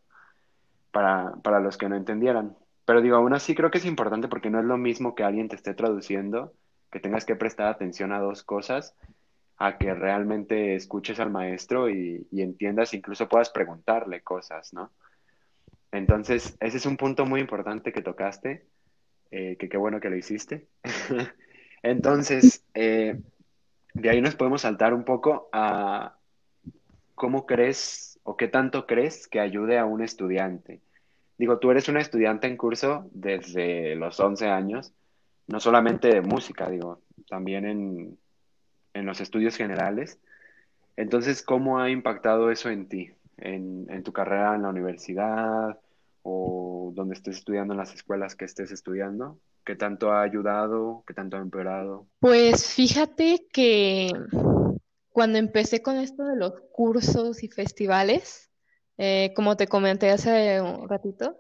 para, 0.91 1.35
para 1.43 1.61
los 1.61 1.77
que 1.77 1.89
no 1.89 1.97
entendieran. 1.97 2.57
Pero 2.87 3.03
digo, 3.03 3.17
aún 3.17 3.35
así 3.35 3.55
creo 3.55 3.71
que 3.71 3.79
es 3.79 3.87
importante 3.87 4.29
porque 4.29 4.51
no 4.51 4.59
es 4.59 4.65
lo 4.65 4.79
mismo 4.79 5.15
que 5.15 5.25
alguien 5.25 5.49
te 5.49 5.57
esté 5.57 5.75
traduciendo, 5.75 6.55
que 6.91 7.01
tengas 7.01 7.25
que 7.27 7.37
prestar 7.37 7.69
atención 7.69 8.13
a 8.13 8.21
dos 8.21 8.43
cosas, 8.43 8.97
a 9.63 9.77
que 9.77 9.93
realmente 9.93 10.75
escuches 10.75 11.21
al 11.21 11.31
maestro 11.31 11.91
y, 11.91 12.27
y 12.31 12.41
entiendas, 12.41 12.95
incluso 12.95 13.29
puedas 13.29 13.51
preguntarle 13.51 14.23
cosas, 14.23 14.73
¿no? 14.73 14.91
Entonces, 15.93 16.57
ese 16.61 16.79
es 16.79 16.87
un 16.87 16.97
punto 16.97 17.27
muy 17.27 17.41
importante 17.41 17.93
que 17.93 18.01
tocaste, 18.01 18.67
eh, 19.31 19.57
que 19.59 19.69
qué 19.69 19.77
bueno 19.77 20.01
que 20.01 20.09
lo 20.09 20.17
hiciste. 20.17 20.67
Entonces, 21.83 22.65
eh, 22.73 23.21
de 23.93 24.09
ahí 24.09 24.23
nos 24.23 24.35
podemos 24.35 24.63
saltar 24.63 24.95
un 24.95 25.05
poco 25.05 25.51
a 25.53 26.17
cómo 27.15 27.45
crees 27.45 28.19
o 28.23 28.39
qué 28.39 28.49
tanto 28.49 28.87
crees 28.87 29.29
que 29.29 29.41
ayude 29.41 29.79
a 29.79 29.85
un 29.85 30.03
estudiante. 30.03 30.81
Digo, 31.37 31.59
tú 31.59 31.71
eres 31.71 31.87
una 31.91 32.01
estudiante 32.01 32.47
en 32.47 32.57
curso 32.57 33.11
desde 33.13 33.95
los 33.95 34.19
11 34.21 34.49
años, 34.49 34.95
no 35.49 35.61
solamente 35.61 36.09
de 36.09 36.23
música, 36.23 36.71
digo, 36.71 37.03
también 37.29 37.67
en, 37.67 38.19
en 39.01 39.07
los 39.07 39.21
estudios 39.21 39.57
generales. 39.57 40.21
Entonces, 40.97 41.43
¿cómo 41.43 41.81
ha 41.81 41.91
impactado 41.91 42.51
eso 42.51 42.71
en 42.71 42.89
ti? 42.89 43.13
en, 43.41 44.03
tu 44.03 44.13
carrera 44.13 44.55
en 44.55 44.63
la 44.63 44.69
universidad 44.69 45.79
o 46.23 46.93
donde 46.95 47.15
estés 47.15 47.39
estudiando 47.39 47.75
en 47.75 47.79
las 47.79 47.95
escuelas 47.95 48.37
que 48.37 48.45
estés 48.45 48.71
estudiando? 48.71 49.39
¿Qué 49.65 49.77
tanto 49.77 50.13
ha 50.13 50.23
ayudado? 50.23 51.05
¿Qué 51.07 51.15
tanto 51.15 51.37
ha 51.37 51.41
empeorado? 51.41 52.07
Pues 52.19 52.67
fíjate 52.67 53.47
que 53.53 54.11
cuando 55.11 55.39
empecé 55.39 55.83
con 55.83 55.97
esto 55.97 56.25
de 56.25 56.37
los 56.37 56.53
cursos 56.73 57.43
y 57.43 57.49
festivales, 57.49 58.51
eh, 58.99 59.33
como 59.35 59.57
te 59.57 59.67
comenté 59.67 60.11
hace 60.11 60.61
un 60.61 60.89
ratito, 60.89 61.39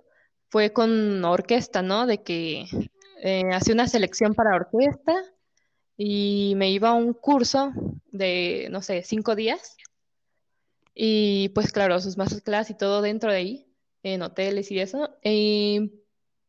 fue 0.48 0.72
con 0.72 1.24
orquesta, 1.24 1.82
¿no? 1.82 2.06
De 2.06 2.22
que 2.22 2.64
eh, 3.22 3.42
hacía 3.52 3.74
una 3.74 3.88
selección 3.88 4.34
para 4.34 4.56
orquesta 4.56 5.14
y 6.02 6.54
me 6.56 6.70
iba 6.70 6.88
a 6.88 6.94
un 6.94 7.12
curso 7.12 7.74
de, 8.10 8.68
no 8.70 8.80
sé, 8.80 9.02
cinco 9.02 9.34
días 9.34 9.76
y 10.94 11.50
pues 11.50 11.72
claro, 11.72 12.00
sus 12.00 12.16
masterclass 12.16 12.70
y 12.70 12.74
todo 12.74 13.02
dentro 13.02 13.30
de 13.30 13.36
ahí, 13.36 13.74
en 14.02 14.22
hoteles 14.22 14.70
y 14.70 14.80
eso. 14.80 15.18
Eh, 15.22 15.90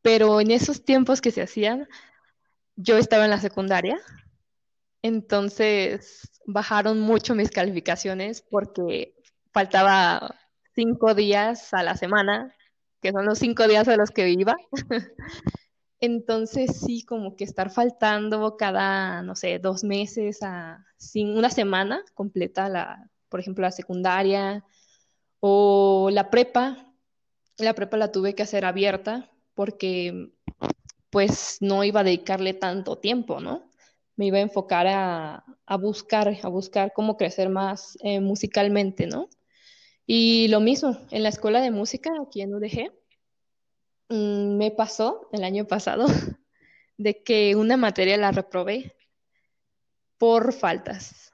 pero 0.01 0.39
en 0.39 0.51
esos 0.51 0.86
tiempos 0.86 1.20
que 1.20 1.31
se 1.31 1.41
hacían, 1.41 1.89
yo 2.77 2.96
estaba 2.96 3.25
en 3.25 3.31
la 3.31 3.41
secundaria, 3.41 4.00
entonces 5.01 6.31
bajaron 6.46 7.01
mucho 7.01 7.36
mis 7.36 7.51
calificaciones 7.51 8.41
porque 8.50 9.17
faltaba 9.51 10.34
cinco 10.75 11.13
días 11.13 11.74
a 11.74 11.84
la 11.84 11.98
semana, 11.98 12.55
que 13.01 13.12
son 13.12 13.25
los 13.25 13.39
cinco 13.39 13.67
días 13.67 13.89
a 13.89 13.98
los 13.98 14.12
que 14.12 14.29
iba. 14.29 14.55
Entonces 16.01 16.77
sí, 16.84 17.03
como 17.05 17.36
que 17.36 17.43
estar 17.43 17.70
faltando 17.70 18.58
cada, 18.58 19.22
no 19.22 19.36
sé, 19.36 19.60
dos 19.60 19.84
meses 19.84 20.41
a 20.41 20.84
sin 20.98 21.38
una 21.38 21.51
semana 21.51 22.03
completa 22.15 22.70
la, 22.70 23.08
por 23.29 23.39
ejemplo, 23.39 23.62
la 23.62 23.72
secundaria 23.72 24.65
o 25.39 26.10
la 26.12 26.31
prepa. 26.31 26.91
La 27.58 27.75
prepa 27.75 27.98
la 27.98 28.12
tuve 28.12 28.34
que 28.34 28.43
hacer 28.43 28.65
abierta 28.65 29.29
porque 29.53 30.31
pues 31.12 31.58
no 31.62 31.84
iba 31.84 32.00
a 32.00 32.03
dedicarle 32.03 32.55
tanto 32.55 32.98
tiempo, 32.98 33.39
¿no? 33.39 33.70
Me 34.15 34.27
iba 34.27 34.38
a 34.38 34.41
enfocar 34.41 34.88
a, 34.88 35.43
buscar, 35.79 36.36
a 36.41 36.48
buscar 36.48 36.93
cómo 36.93 37.15
crecer 37.17 37.50
más 37.50 37.98
eh, 38.01 38.22
musicalmente, 38.22 39.05
¿no? 39.05 39.29
Y 40.08 40.48
lo 40.48 40.62
mismo, 40.62 40.98
en 41.12 41.24
la 41.24 41.29
escuela 41.29 41.62
de 41.62 41.70
música 41.70 42.12
aquí 42.25 42.41
en 42.41 42.55
UDG, 42.55 42.91
mm, 44.12 44.58
me 44.58 44.72
pasó 44.72 45.30
el 45.32 45.44
año 45.44 45.65
pasado 45.65 46.06
de 46.98 47.24
que 47.24 47.56
una 47.56 47.77
materia 47.77 48.18
la 48.18 48.32
reprobé 48.32 48.96
por 50.18 50.53
faltas 50.53 51.32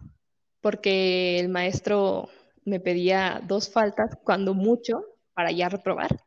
porque 0.61 1.39
el 1.39 1.49
maestro 1.49 2.29
me 2.65 2.81
pedía 2.81 3.41
dos 3.47 3.69
faltas, 3.69 4.17
cuando 4.23 4.53
mucho, 4.53 5.05
para 5.33 5.49
ya 5.49 5.69
reprobar. 5.69 6.25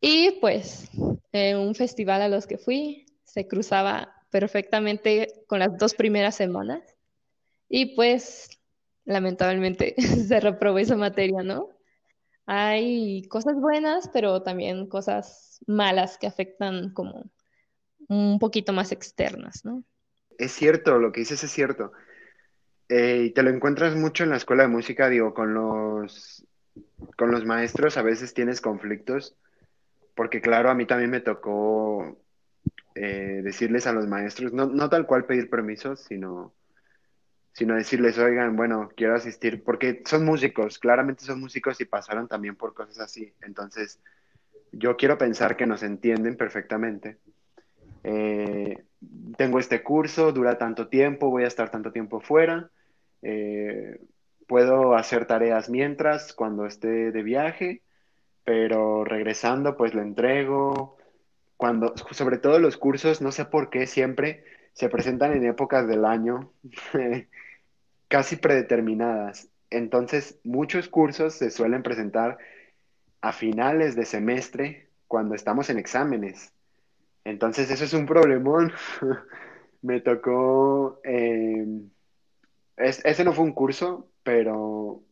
Y 0.00 0.32
pues 0.40 0.90
en 1.30 1.58
un 1.58 1.76
festival 1.76 2.22
a 2.22 2.28
los 2.28 2.48
que 2.48 2.58
fui 2.58 3.06
se 3.22 3.46
cruzaba 3.46 4.12
perfectamente 4.30 5.44
con 5.46 5.60
las 5.60 5.78
dos 5.78 5.94
primeras 5.94 6.34
semanas 6.34 6.82
y 7.68 7.94
pues 7.94 8.58
lamentablemente 9.04 9.94
se 10.26 10.40
reprobó 10.40 10.78
esa 10.78 10.96
materia, 10.96 11.44
¿no? 11.44 11.68
Hay 12.50 13.28
cosas 13.28 13.60
buenas, 13.60 14.08
pero 14.08 14.42
también 14.42 14.86
cosas 14.86 15.62
malas 15.66 16.16
que 16.16 16.26
afectan 16.26 16.94
como 16.94 17.30
un 18.08 18.38
poquito 18.38 18.72
más 18.72 18.90
externas, 18.90 19.66
¿no? 19.66 19.84
Es 20.38 20.52
cierto, 20.52 20.98
lo 20.98 21.12
que 21.12 21.20
dices 21.20 21.44
es 21.44 21.50
cierto. 21.50 21.92
Eh, 22.88 23.24
y 23.26 23.30
te 23.32 23.42
lo 23.42 23.50
encuentras 23.50 23.94
mucho 23.96 24.24
en 24.24 24.30
la 24.30 24.38
escuela 24.38 24.62
de 24.62 24.70
música, 24.70 25.10
digo, 25.10 25.34
con 25.34 25.52
los, 25.52 26.46
con 27.18 27.30
los 27.30 27.44
maestros 27.44 27.98
a 27.98 28.02
veces 28.02 28.32
tienes 28.32 28.62
conflictos, 28.62 29.36
porque 30.14 30.40
claro, 30.40 30.70
a 30.70 30.74
mí 30.74 30.86
también 30.86 31.10
me 31.10 31.20
tocó 31.20 32.18
eh, 32.94 33.42
decirles 33.44 33.86
a 33.86 33.92
los 33.92 34.06
maestros, 34.06 34.54
no, 34.54 34.64
no 34.64 34.88
tal 34.88 35.06
cual 35.06 35.26
pedir 35.26 35.50
permisos, 35.50 36.00
sino, 36.00 36.54
sino 37.58 37.74
decirles, 37.74 38.16
oigan, 38.18 38.54
bueno, 38.54 38.88
quiero 38.94 39.16
asistir, 39.16 39.64
porque 39.64 40.00
son 40.04 40.24
músicos, 40.24 40.78
claramente 40.78 41.24
son 41.24 41.40
músicos 41.40 41.80
y 41.80 41.86
pasaron 41.86 42.28
también 42.28 42.54
por 42.54 42.72
cosas 42.72 43.00
así. 43.00 43.32
Entonces, 43.42 43.98
yo 44.70 44.96
quiero 44.96 45.18
pensar 45.18 45.56
que 45.56 45.66
nos 45.66 45.82
entienden 45.82 46.36
perfectamente. 46.36 47.16
Eh, 48.04 48.84
tengo 49.36 49.58
este 49.58 49.82
curso, 49.82 50.30
dura 50.30 50.56
tanto 50.56 50.86
tiempo, 50.86 51.30
voy 51.30 51.42
a 51.42 51.48
estar 51.48 51.68
tanto 51.68 51.90
tiempo 51.90 52.20
fuera 52.20 52.70
eh, 53.22 54.00
puedo 54.46 54.94
hacer 54.94 55.26
tareas 55.26 55.68
mientras, 55.68 56.32
cuando 56.32 56.64
esté 56.64 57.10
de 57.10 57.22
viaje, 57.24 57.82
pero 58.44 59.04
regresando, 59.04 59.76
pues 59.76 59.94
lo 59.94 60.02
entrego. 60.02 60.96
Cuando, 61.56 61.92
sobre 62.12 62.38
todo 62.38 62.60
los 62.60 62.76
cursos, 62.76 63.20
no 63.20 63.32
sé 63.32 63.44
por 63.44 63.68
qué 63.68 63.88
siempre 63.88 64.44
se 64.74 64.88
presentan 64.88 65.32
en 65.32 65.44
épocas 65.44 65.88
del 65.88 66.04
año 66.04 66.52
casi 68.08 68.36
predeterminadas. 68.36 69.48
Entonces, 69.70 70.38
muchos 70.44 70.88
cursos 70.88 71.34
se 71.34 71.50
suelen 71.50 71.82
presentar 71.82 72.38
a 73.20 73.32
finales 73.32 73.96
de 73.96 74.04
semestre 74.04 74.88
cuando 75.06 75.34
estamos 75.34 75.70
en 75.70 75.78
exámenes. 75.78 76.52
Entonces, 77.24 77.70
eso 77.70 77.84
es 77.84 77.92
un 77.92 78.06
problemón. 78.06 78.72
Me 79.82 80.00
tocó 80.00 81.00
eh, 81.04 81.66
ese 82.78 83.24
no 83.24 83.32
fue 83.32 83.44
un 83.44 83.52
curso, 83.52 84.08
pero 84.22 85.02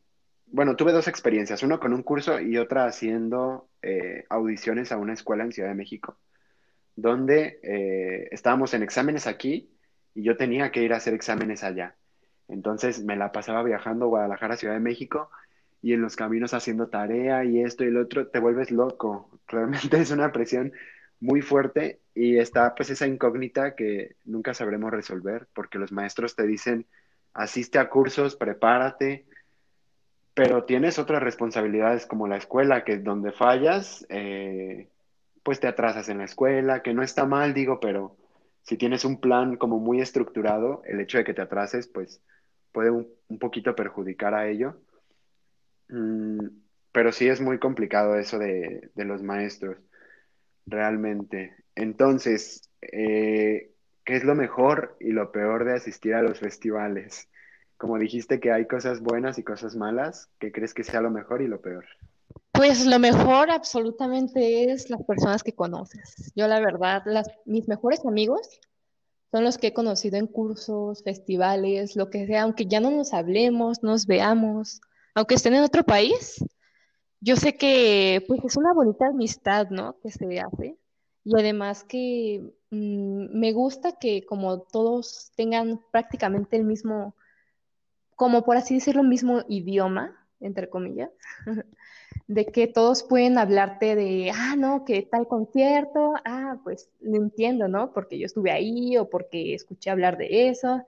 bueno, 0.47 0.76
tuve 0.76 0.93
dos 0.93 1.09
experiencias, 1.09 1.62
uno 1.62 1.81
con 1.81 1.93
un 1.93 2.03
curso 2.03 2.41
y 2.41 2.57
otra 2.59 2.87
haciendo 2.87 3.69
eh, 3.83 4.25
audiciones 4.29 4.93
a 4.93 4.97
una 4.97 5.15
escuela 5.15 5.45
en 5.45 5.53
Ciudad 5.53 5.71
de 5.71 5.75
México, 5.75 6.17
donde 6.95 7.59
eh, 7.62 8.29
estábamos 8.31 8.73
en 8.75 8.83
exámenes 8.83 9.26
aquí 9.26 9.71
y 10.15 10.23
yo 10.23 10.37
tenía 10.37 10.71
que 10.71 10.83
ir 10.83 10.93
a 10.93 10.99
hacer 10.99 11.15
exámenes 11.15 11.65
allá. 11.65 11.97
Entonces 12.49 13.05
me 13.05 13.17
la 13.17 13.33
pasaba 13.33 13.62
viajando 13.62 14.09
Guadalajara, 14.09 14.57
Ciudad 14.57 14.75
de 14.75 14.81
México, 14.81 15.31
y 15.83 15.93
en 15.93 16.03
los 16.03 16.17
caminos 16.17 16.55
haciendo 16.55 16.88
tarea 16.88 17.45
y 17.45 17.62
esto 17.62 17.85
y 17.85 17.91
lo 17.91 18.03
otro, 18.03 18.29
te 18.29 18.41
vuelves 18.41 18.71
loco. 18.71 19.31
Realmente 19.49 20.00
es 20.00 20.11
una 20.11 20.33
presión 20.33 20.73
muy 21.21 21.43
fuerte 21.43 22.00
y 22.15 22.38
está 22.38 22.75
pues 22.75 22.91
esa 22.91 23.07
incógnita 23.07 23.75
que 23.75 24.17
nunca 24.25 24.55
sabremos 24.55 24.91
resolver 24.91 25.49
porque 25.55 25.79
los 25.79 25.93
maestros 25.93 26.37
te 26.37 26.47
dicen 26.47 26.87
asiste 27.33 27.79
a 27.79 27.88
cursos, 27.88 28.35
prepárate, 28.37 29.26
pero 30.35 30.65
tienes 30.65 30.99
otras 30.99 31.23
responsabilidades 31.23 32.07
como 32.07 32.29
la 32.29 32.37
escuela, 32.37 32.85
que 32.85 32.99
donde 32.99 33.33
fallas, 33.33 34.07
eh, 34.09 34.88
pues 35.43 35.61
te 35.61 35.69
atrasas 35.69 36.09
en 36.09 36.19
la 36.19 36.25
escuela, 36.25 36.83
que 36.83 36.95
no 36.95 37.03
está 37.03 37.26
mal, 37.26 37.55
digo, 37.55 37.79
pero 37.79 38.17
si 38.62 38.76
tienes 38.76 39.05
un 39.05 39.21
plan 39.21 39.57
como 39.57 39.79
muy 39.79 40.00
estructurado, 40.00 40.83
el 40.87 41.00
hecho 41.00 41.19
de 41.19 41.25
que 41.25 41.35
te 41.35 41.43
atrases, 41.43 41.88
pues 41.88 42.21
puede 42.76 42.90
un, 42.90 43.38
poquito 43.40 43.75
perjudicar 43.75 44.35
a 44.35 44.49
ello. 44.49 44.76
Mm, 45.88 46.47
pero 46.92 47.11
sí 47.11 47.26
es 47.26 47.40
muy 47.40 47.59
complicado 47.59 48.16
eso 48.18 48.38
de, 48.38 48.90
los 48.95 49.23
maestros, 49.23 49.78
realmente. 50.66 51.56
Entonces, 51.75 52.71
eh, 52.83 53.71
¿Qué 54.06 54.14
es 54.14 54.23
lo 54.23 54.37
mejor 54.37 54.97
y 55.00 55.11
lo 55.11 55.33
peor 55.33 55.64
de 55.64 55.75
asistir 55.75 56.14
a 56.14 56.23
los 56.23 56.38
festivales? 56.38 57.28
Como 57.76 57.99
dijiste 57.99 58.38
que 58.38 58.52
hay 58.52 58.66
cosas 58.66 59.00
buenas 59.00 59.37
y 59.37 59.42
cosas 59.42 59.75
malas, 59.75 60.30
¿qué 60.38 60.52
crees 60.52 60.75
que 60.75 60.85
sea 60.85 61.00
lo 61.00 61.11
mejor 61.11 61.42
y 61.42 61.49
lo 61.49 61.61
peor? 61.61 61.85
Pues 62.52 62.87
lo 62.87 63.00
mejor 63.00 63.50
absolutamente 63.50 64.71
es 64.71 64.90
las 64.90 65.02
personas 65.02 65.42
que 65.42 65.56
conoces. 65.56 66.33
Yo 66.37 66.47
la 66.47 66.61
verdad, 66.61 67.02
las, 67.04 67.28
mis 67.47 67.66
mejores 67.66 68.06
amigos 68.06 68.61
son 69.37 69.45
los 69.45 69.59
que 69.59 69.66
he 69.66 69.75
conocido 69.75 70.16
en 70.16 70.26
cursos, 70.26 71.02
festivales, 71.02 71.95
lo 71.95 72.09
que 72.09 72.26
sea, 72.26 72.45
aunque 72.45 72.64
ya 72.64 72.81
no 72.81 72.90
nos 72.90 73.12
hablemos, 73.12 73.83
nos 73.83 74.07
veamos, 74.07 74.81
aunque 75.14 75.35
estén 75.35 75.52
en 75.52 75.62
otro 75.62 75.85
país, 75.85 76.43
yo 77.21 77.37
sé 77.37 77.55
que 77.55 78.25
pues 78.26 78.43
es 78.45 78.57
una 78.57 78.73
bonita 78.73 79.09
amistad, 79.09 79.69
¿no? 79.69 80.00
Que 80.00 80.11
se 80.11 80.40
hace. 80.40 80.78
Y 81.23 81.38
además 81.38 81.85
que 81.85 82.50
mm, 82.71 83.38
me 83.38 83.52
gusta 83.52 83.99
que 84.00 84.25
como 84.25 84.62
todos 84.62 85.33
tengan 85.37 85.83
prácticamente 85.93 86.57
el 86.57 86.64
mismo, 86.64 87.14
como 88.14 88.43
por 88.43 88.57
así 88.57 88.76
decirlo, 88.76 89.02
mismo 89.02 89.43
idioma, 89.50 90.16
entre 90.40 90.71
comillas, 90.71 91.11
de 92.28 92.47
que 92.47 92.66
todos 92.66 93.04
pueden 93.04 93.38
hablarte 93.38 93.95
de, 93.95 94.33
ah, 94.35 94.56
no, 94.56 94.85
que 94.85 95.02
tal 95.02 95.28
concierto, 95.28 96.14
ah, 96.25 96.59
pues 96.64 96.90
lo 97.00 97.16
entiendo, 97.16 97.68
¿no? 97.68 97.92
Porque 97.92 98.18
yo 98.18 98.26
estuve 98.26 98.50
ahí 98.50 98.97
o 98.97 99.09
porque 99.09 99.54
escuché 99.54 99.90
hablar 99.90 100.18
de 100.18 100.49
eso. 100.49 100.85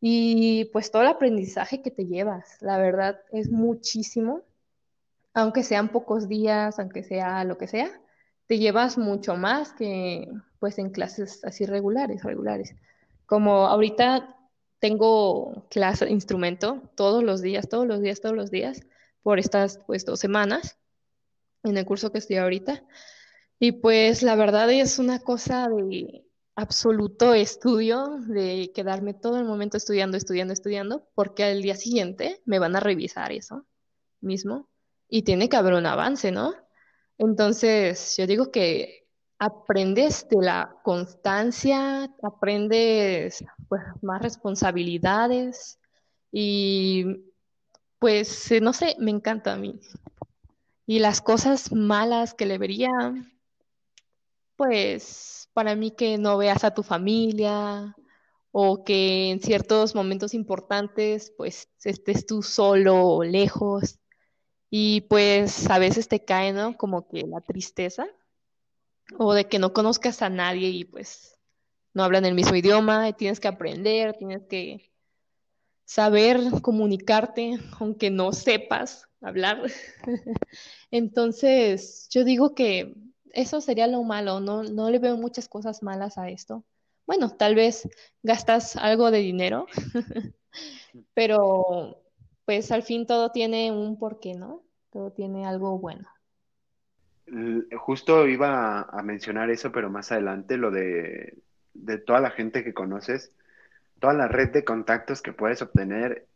Y 0.00 0.66
pues 0.66 0.90
todo 0.90 1.02
el 1.02 1.08
aprendizaje 1.08 1.82
que 1.82 1.90
te 1.90 2.06
llevas, 2.06 2.60
la 2.60 2.78
verdad, 2.78 3.20
es 3.32 3.50
muchísimo, 3.50 4.42
aunque 5.34 5.62
sean 5.62 5.90
pocos 5.90 6.28
días, 6.28 6.78
aunque 6.78 7.02
sea 7.04 7.44
lo 7.44 7.58
que 7.58 7.66
sea, 7.66 7.90
te 8.46 8.58
llevas 8.58 8.98
mucho 8.98 9.36
más 9.36 9.72
que 9.72 10.28
pues 10.58 10.78
en 10.78 10.90
clases 10.90 11.44
así 11.44 11.66
regulares, 11.66 12.22
regulares. 12.22 12.74
Como 13.26 13.66
ahorita 13.66 14.36
tengo 14.78 15.66
clase 15.70 16.06
de 16.06 16.12
instrumento 16.12 16.82
todos 16.96 17.22
los 17.22 17.42
días, 17.42 17.68
todos 17.68 17.86
los 17.86 18.00
días, 18.00 18.20
todos 18.20 18.34
los 18.34 18.50
días, 18.50 18.82
por 19.22 19.38
estas 19.38 19.78
pues 19.86 20.04
dos 20.04 20.20
semanas 20.20 20.78
en 21.62 21.76
el 21.76 21.84
curso 21.84 22.12
que 22.12 22.18
estoy 22.18 22.36
ahorita. 22.36 22.84
Y 23.58 23.72
pues 23.72 24.22
la 24.22 24.36
verdad 24.36 24.70
es 24.70 24.98
una 24.98 25.20
cosa 25.20 25.68
de 25.68 26.24
absoluto 26.56 27.34
estudio, 27.34 28.18
de 28.26 28.72
quedarme 28.74 29.14
todo 29.14 29.38
el 29.38 29.44
momento 29.44 29.76
estudiando, 29.76 30.16
estudiando, 30.16 30.52
estudiando, 30.52 31.08
porque 31.14 31.44
al 31.44 31.62
día 31.62 31.76
siguiente 31.76 32.40
me 32.44 32.58
van 32.58 32.76
a 32.76 32.80
revisar 32.80 33.32
eso 33.32 33.66
mismo 34.20 34.68
y 35.08 35.22
tiene 35.22 35.48
que 35.48 35.56
haber 35.56 35.74
un 35.74 35.86
avance, 35.86 36.30
¿no? 36.30 36.54
Entonces, 37.18 38.16
yo 38.16 38.26
digo 38.26 38.50
que 38.50 39.06
aprendes 39.38 40.28
de 40.28 40.36
la 40.42 40.76
constancia, 40.82 42.14
aprendes 42.22 43.44
pues, 43.68 43.82
más 44.02 44.22
responsabilidades 44.22 45.78
y 46.32 47.29
pues 48.00 48.50
no 48.62 48.72
sé, 48.72 48.96
me 48.98 49.12
encanta 49.12 49.52
a 49.52 49.56
mí. 49.56 49.78
Y 50.86 50.98
las 50.98 51.20
cosas 51.20 51.70
malas 51.70 52.34
que 52.34 52.46
le 52.46 52.58
vería, 52.58 52.90
pues 54.56 55.48
para 55.52 55.76
mí 55.76 55.92
que 55.92 56.18
no 56.18 56.38
veas 56.38 56.64
a 56.64 56.74
tu 56.74 56.82
familia 56.82 57.94
o 58.52 58.84
que 58.84 59.30
en 59.30 59.40
ciertos 59.40 59.94
momentos 59.94 60.34
importantes 60.34 61.32
pues 61.36 61.68
estés 61.84 62.26
tú 62.26 62.42
solo 62.42 63.06
o 63.06 63.22
lejos 63.22 63.98
y 64.70 65.02
pues 65.02 65.68
a 65.70 65.78
veces 65.78 66.08
te 66.08 66.24
cae, 66.24 66.52
¿no? 66.52 66.76
Como 66.76 67.06
que 67.06 67.22
la 67.26 67.42
tristeza 67.42 68.06
o 69.18 69.34
de 69.34 69.46
que 69.46 69.58
no 69.58 69.72
conozcas 69.74 70.22
a 70.22 70.30
nadie 70.30 70.70
y 70.70 70.84
pues 70.84 71.38
no 71.92 72.02
hablan 72.02 72.24
el 72.24 72.34
mismo 72.34 72.56
idioma 72.56 73.12
tienes 73.12 73.40
que 73.40 73.48
aprender, 73.48 74.16
tienes 74.16 74.46
que 74.46 74.89
saber 75.90 76.38
comunicarte 76.62 77.58
aunque 77.80 78.10
no 78.12 78.32
sepas 78.32 79.08
hablar. 79.20 79.60
Entonces, 80.92 82.08
yo 82.12 82.22
digo 82.22 82.54
que 82.54 82.94
eso 83.32 83.60
sería 83.60 83.88
lo 83.88 84.04
malo, 84.04 84.38
no, 84.38 84.62
no 84.62 84.88
le 84.88 85.00
veo 85.00 85.16
muchas 85.16 85.48
cosas 85.48 85.82
malas 85.82 86.16
a 86.16 86.30
esto. 86.30 86.64
Bueno, 87.08 87.30
tal 87.30 87.56
vez 87.56 87.88
gastas 88.22 88.76
algo 88.76 89.10
de 89.10 89.18
dinero, 89.18 89.66
pero 91.14 92.00
pues 92.44 92.70
al 92.70 92.84
fin 92.84 93.04
todo 93.04 93.32
tiene 93.32 93.72
un 93.72 93.98
porqué, 93.98 94.34
¿no? 94.34 94.62
Todo 94.92 95.10
tiene 95.10 95.44
algo 95.44 95.76
bueno. 95.76 96.08
Justo 97.80 98.28
iba 98.28 98.82
a 98.82 99.02
mencionar 99.02 99.50
eso, 99.50 99.72
pero 99.72 99.90
más 99.90 100.12
adelante, 100.12 100.56
lo 100.56 100.70
de, 100.70 101.42
de 101.74 101.98
toda 101.98 102.20
la 102.20 102.30
gente 102.30 102.62
que 102.62 102.74
conoces, 102.74 103.32
toda 104.00 104.14
la 104.14 104.28
red 104.28 104.50
de 104.50 104.64
contactos 104.64 105.22
que 105.22 105.32
puedes 105.32 105.62
obtener 105.62 106.26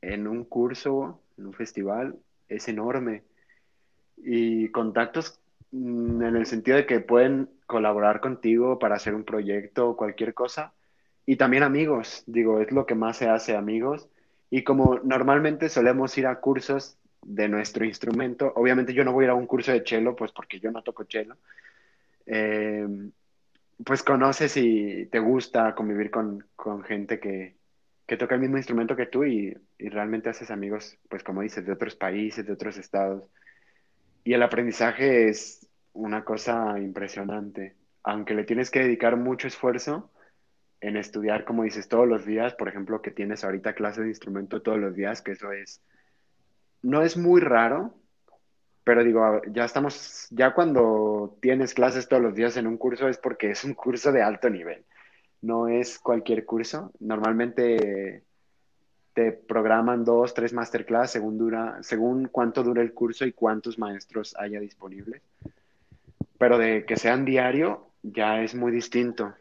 en 0.00 0.26
un 0.26 0.44
curso, 0.44 1.20
en 1.36 1.46
un 1.46 1.52
festival, 1.52 2.16
es 2.48 2.68
enorme. 2.68 3.24
Y 4.16 4.70
contactos 4.70 5.40
Mm, 5.72 6.22
en 6.22 6.36
el 6.36 6.46
sentido 6.46 6.76
de 6.76 6.86
que 6.86 7.00
pueden 7.00 7.48
colaborar 7.66 8.20
contigo 8.20 8.78
para 8.78 8.96
hacer 8.96 9.14
un 9.14 9.24
proyecto 9.24 9.90
o 9.90 9.96
cualquier 9.96 10.34
cosa. 10.34 10.72
Y 11.26 11.36
también 11.36 11.62
amigos, 11.62 12.24
digo, 12.26 12.60
es 12.60 12.72
lo 12.72 12.86
que 12.86 12.94
más 12.94 13.18
se 13.18 13.28
hace 13.28 13.56
amigos. 13.56 14.08
Y 14.50 14.64
como 14.64 15.00
normalmente 15.04 15.68
solemos 15.68 16.16
ir 16.18 16.26
a 16.26 16.40
cursos 16.40 16.96
de 17.22 17.48
nuestro 17.48 17.84
instrumento, 17.84 18.52
obviamente 18.56 18.94
yo 18.94 19.04
no 19.04 19.12
voy 19.12 19.24
a 19.24 19.26
ir 19.26 19.30
a 19.30 19.34
un 19.34 19.46
curso 19.46 19.72
de 19.72 19.84
cello, 19.86 20.16
pues 20.16 20.32
porque 20.32 20.58
yo 20.58 20.70
no 20.72 20.82
toco 20.82 21.04
cello, 21.04 21.36
eh, 22.26 22.86
pues 23.84 24.02
conoces 24.02 24.56
y 24.56 25.06
te 25.06 25.18
gusta 25.18 25.74
convivir 25.74 26.10
con, 26.10 26.46
con 26.56 26.82
gente 26.82 27.20
que, 27.20 27.56
que, 28.06 28.16
toca 28.16 28.34
el 28.34 28.40
mismo 28.40 28.56
instrumento 28.56 28.96
que 28.96 29.06
tú 29.06 29.24
y, 29.24 29.56
y 29.78 29.88
realmente 29.88 30.28
haces 30.28 30.50
amigos, 30.50 30.98
pues 31.08 31.22
como 31.22 31.42
dices, 31.42 31.64
de 31.64 31.72
otros 31.72 31.96
países, 31.96 32.46
de 32.46 32.52
otros 32.52 32.76
estados. 32.76 33.24
Y 34.24 34.34
el 34.34 34.42
aprendizaje 34.42 35.28
es 35.28 35.68
una 35.92 36.24
cosa 36.24 36.78
impresionante. 36.78 37.74
Aunque 38.02 38.34
le 38.34 38.44
tienes 38.44 38.70
que 38.70 38.80
dedicar 38.80 39.16
mucho 39.16 39.48
esfuerzo 39.48 40.10
en 40.80 40.96
estudiar, 40.96 41.44
como 41.44 41.64
dices, 41.64 41.88
todos 41.88 42.08
los 42.08 42.24
días, 42.24 42.54
por 42.54 42.68
ejemplo, 42.68 43.02
que 43.02 43.10
tienes 43.10 43.44
ahorita 43.44 43.74
clase 43.74 44.02
de 44.02 44.08
instrumento 44.08 44.62
todos 44.62 44.78
los 44.78 44.94
días, 44.94 45.20
que 45.20 45.32
eso 45.32 45.52
es, 45.52 45.82
no 46.82 47.02
es 47.02 47.16
muy 47.16 47.40
raro, 47.40 47.94
pero 48.84 49.04
digo, 49.04 49.42
ya 49.52 49.64
estamos, 49.64 50.26
ya 50.30 50.54
cuando 50.54 51.36
tienes 51.40 51.74
clases 51.74 52.08
todos 52.08 52.22
los 52.22 52.34
días 52.34 52.56
en 52.56 52.66
un 52.66 52.76
curso 52.76 53.08
es 53.08 53.18
porque 53.18 53.50
es 53.50 53.64
un 53.64 53.74
curso 53.74 54.12
de 54.12 54.22
alto 54.22 54.48
nivel, 54.48 54.84
no 55.42 55.68
es 55.68 55.98
cualquier 55.98 56.44
curso. 56.44 56.92
Normalmente 57.00 58.22
te 59.12 59.32
programan 59.32 60.04
dos, 60.04 60.34
tres 60.34 60.52
masterclass 60.52 61.12
según 61.12 61.38
dura, 61.38 61.78
según 61.82 62.28
cuánto 62.28 62.62
dura 62.62 62.82
el 62.82 62.92
curso 62.92 63.26
y 63.26 63.32
cuántos 63.32 63.78
maestros 63.78 64.34
haya 64.38 64.60
disponibles. 64.60 65.22
Pero 66.38 66.58
de 66.58 66.84
que 66.84 66.96
sean 66.96 67.24
diario 67.24 67.88
ya 68.02 68.42
es 68.42 68.54
muy 68.54 68.72
distinto. 68.72 69.34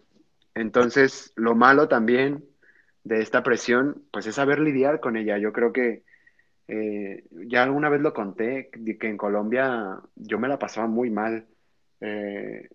Entonces, 0.54 1.32
lo 1.36 1.56
malo 1.56 1.88
también 1.88 2.44
de 3.04 3.22
esta 3.22 3.44
presión, 3.44 4.04
pues 4.12 4.28
es 4.28 4.36
saber 4.36 4.60
lidiar 4.60 5.00
con 5.00 5.16
ella. 5.16 5.38
Yo 5.38 5.54
creo 5.54 5.72
que 5.72 6.04
eh, 6.72 7.26
ya 7.48 7.64
alguna 7.64 7.90
vez 7.90 8.00
lo 8.02 8.14
conté, 8.14 8.70
que 8.70 9.08
en 9.08 9.18
Colombia 9.18 10.00
yo 10.16 10.38
me 10.38 10.48
la 10.48 10.60
pasaba 10.60 10.86
muy 10.86 11.10
mal. 11.10 11.48
Eh, 12.00 12.70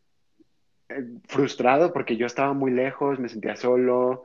eh, 0.88 1.04
frustrado 1.28 1.92
porque 1.92 2.16
yo 2.16 2.26
estaba 2.26 2.52
muy 2.54 2.72
lejos, 2.72 3.20
me 3.20 3.28
sentía 3.28 3.54
solo, 3.56 4.24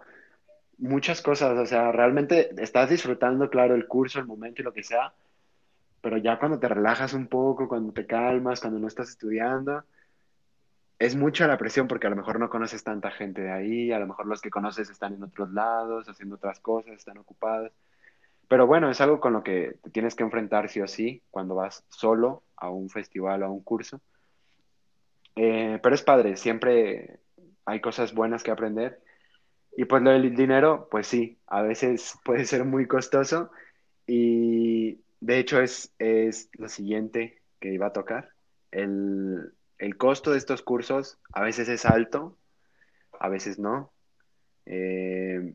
muchas 0.79 1.21
cosas, 1.21 1.57
o 1.57 1.65
sea, 1.67 1.91
realmente 1.91 2.49
estás 2.57 2.89
disfrutando, 2.89 3.49
claro, 3.49 3.75
el 3.75 3.87
curso, 3.87 4.19
el 4.19 4.25
momento 4.25 4.61
y 4.61 4.65
lo 4.65 4.73
que 4.73 4.83
sea, 4.83 5.13
pero 6.01 6.17
ya 6.17 6.39
cuando 6.39 6.59
te 6.59 6.67
relajas 6.67 7.13
un 7.13 7.27
poco, 7.27 7.67
cuando 7.67 7.93
te 7.93 8.05
calmas, 8.07 8.61
cuando 8.61 8.79
no 8.79 8.87
estás 8.87 9.09
estudiando, 9.09 9.83
es 10.97 11.15
mucha 11.15 11.47
la 11.47 11.57
presión 11.57 11.87
porque 11.87 12.07
a 12.07 12.09
lo 12.09 12.15
mejor 12.15 12.39
no 12.39 12.49
conoces 12.49 12.83
tanta 12.83 13.11
gente 13.11 13.41
de 13.41 13.51
ahí, 13.51 13.91
a 13.91 13.99
lo 13.99 14.07
mejor 14.07 14.25
los 14.25 14.41
que 14.41 14.49
conoces 14.49 14.89
están 14.89 15.13
en 15.13 15.23
otros 15.23 15.51
lados, 15.53 16.09
haciendo 16.09 16.35
otras 16.35 16.59
cosas, 16.59 16.93
están 16.93 17.19
ocupados. 17.19 17.71
Pero 18.49 18.67
bueno, 18.67 18.89
es 18.91 18.99
algo 18.99 19.21
con 19.21 19.31
lo 19.33 19.43
que 19.43 19.77
tienes 19.93 20.15
que 20.15 20.23
enfrentar 20.23 20.69
sí 20.69 20.81
o 20.81 20.87
sí 20.87 21.21
cuando 21.31 21.55
vas 21.55 21.85
solo 21.87 22.43
a 22.57 22.69
un 22.69 22.89
festival 22.89 23.43
o 23.43 23.45
a 23.45 23.51
un 23.51 23.63
curso. 23.63 24.01
Eh, 25.35 25.79
pero 25.81 25.95
es 25.95 26.01
padre, 26.01 26.35
siempre 26.35 27.19
hay 27.65 27.79
cosas 27.79 28.13
buenas 28.13 28.43
que 28.43 28.51
aprender 28.51 29.01
y 29.77 29.85
pues 29.85 30.01
lo 30.01 30.09
del 30.09 30.35
dinero, 30.35 30.87
pues 30.89 31.07
sí, 31.07 31.37
a 31.47 31.61
veces 31.61 32.15
puede 32.25 32.45
ser 32.45 32.65
muy 32.65 32.87
costoso 32.87 33.51
y 34.07 34.99
de 35.21 35.39
hecho 35.39 35.61
es, 35.61 35.93
es 35.99 36.49
lo 36.53 36.67
siguiente 36.67 37.41
que 37.59 37.71
iba 37.71 37.87
a 37.87 37.93
tocar. 37.93 38.31
El, 38.71 39.53
el 39.77 39.97
costo 39.97 40.31
de 40.31 40.39
estos 40.39 40.63
cursos 40.63 41.19
a 41.31 41.43
veces 41.43 41.69
es 41.69 41.85
alto, 41.85 42.35
a 43.19 43.29
veces 43.29 43.59
no. 43.59 43.91
Eh, 44.65 45.53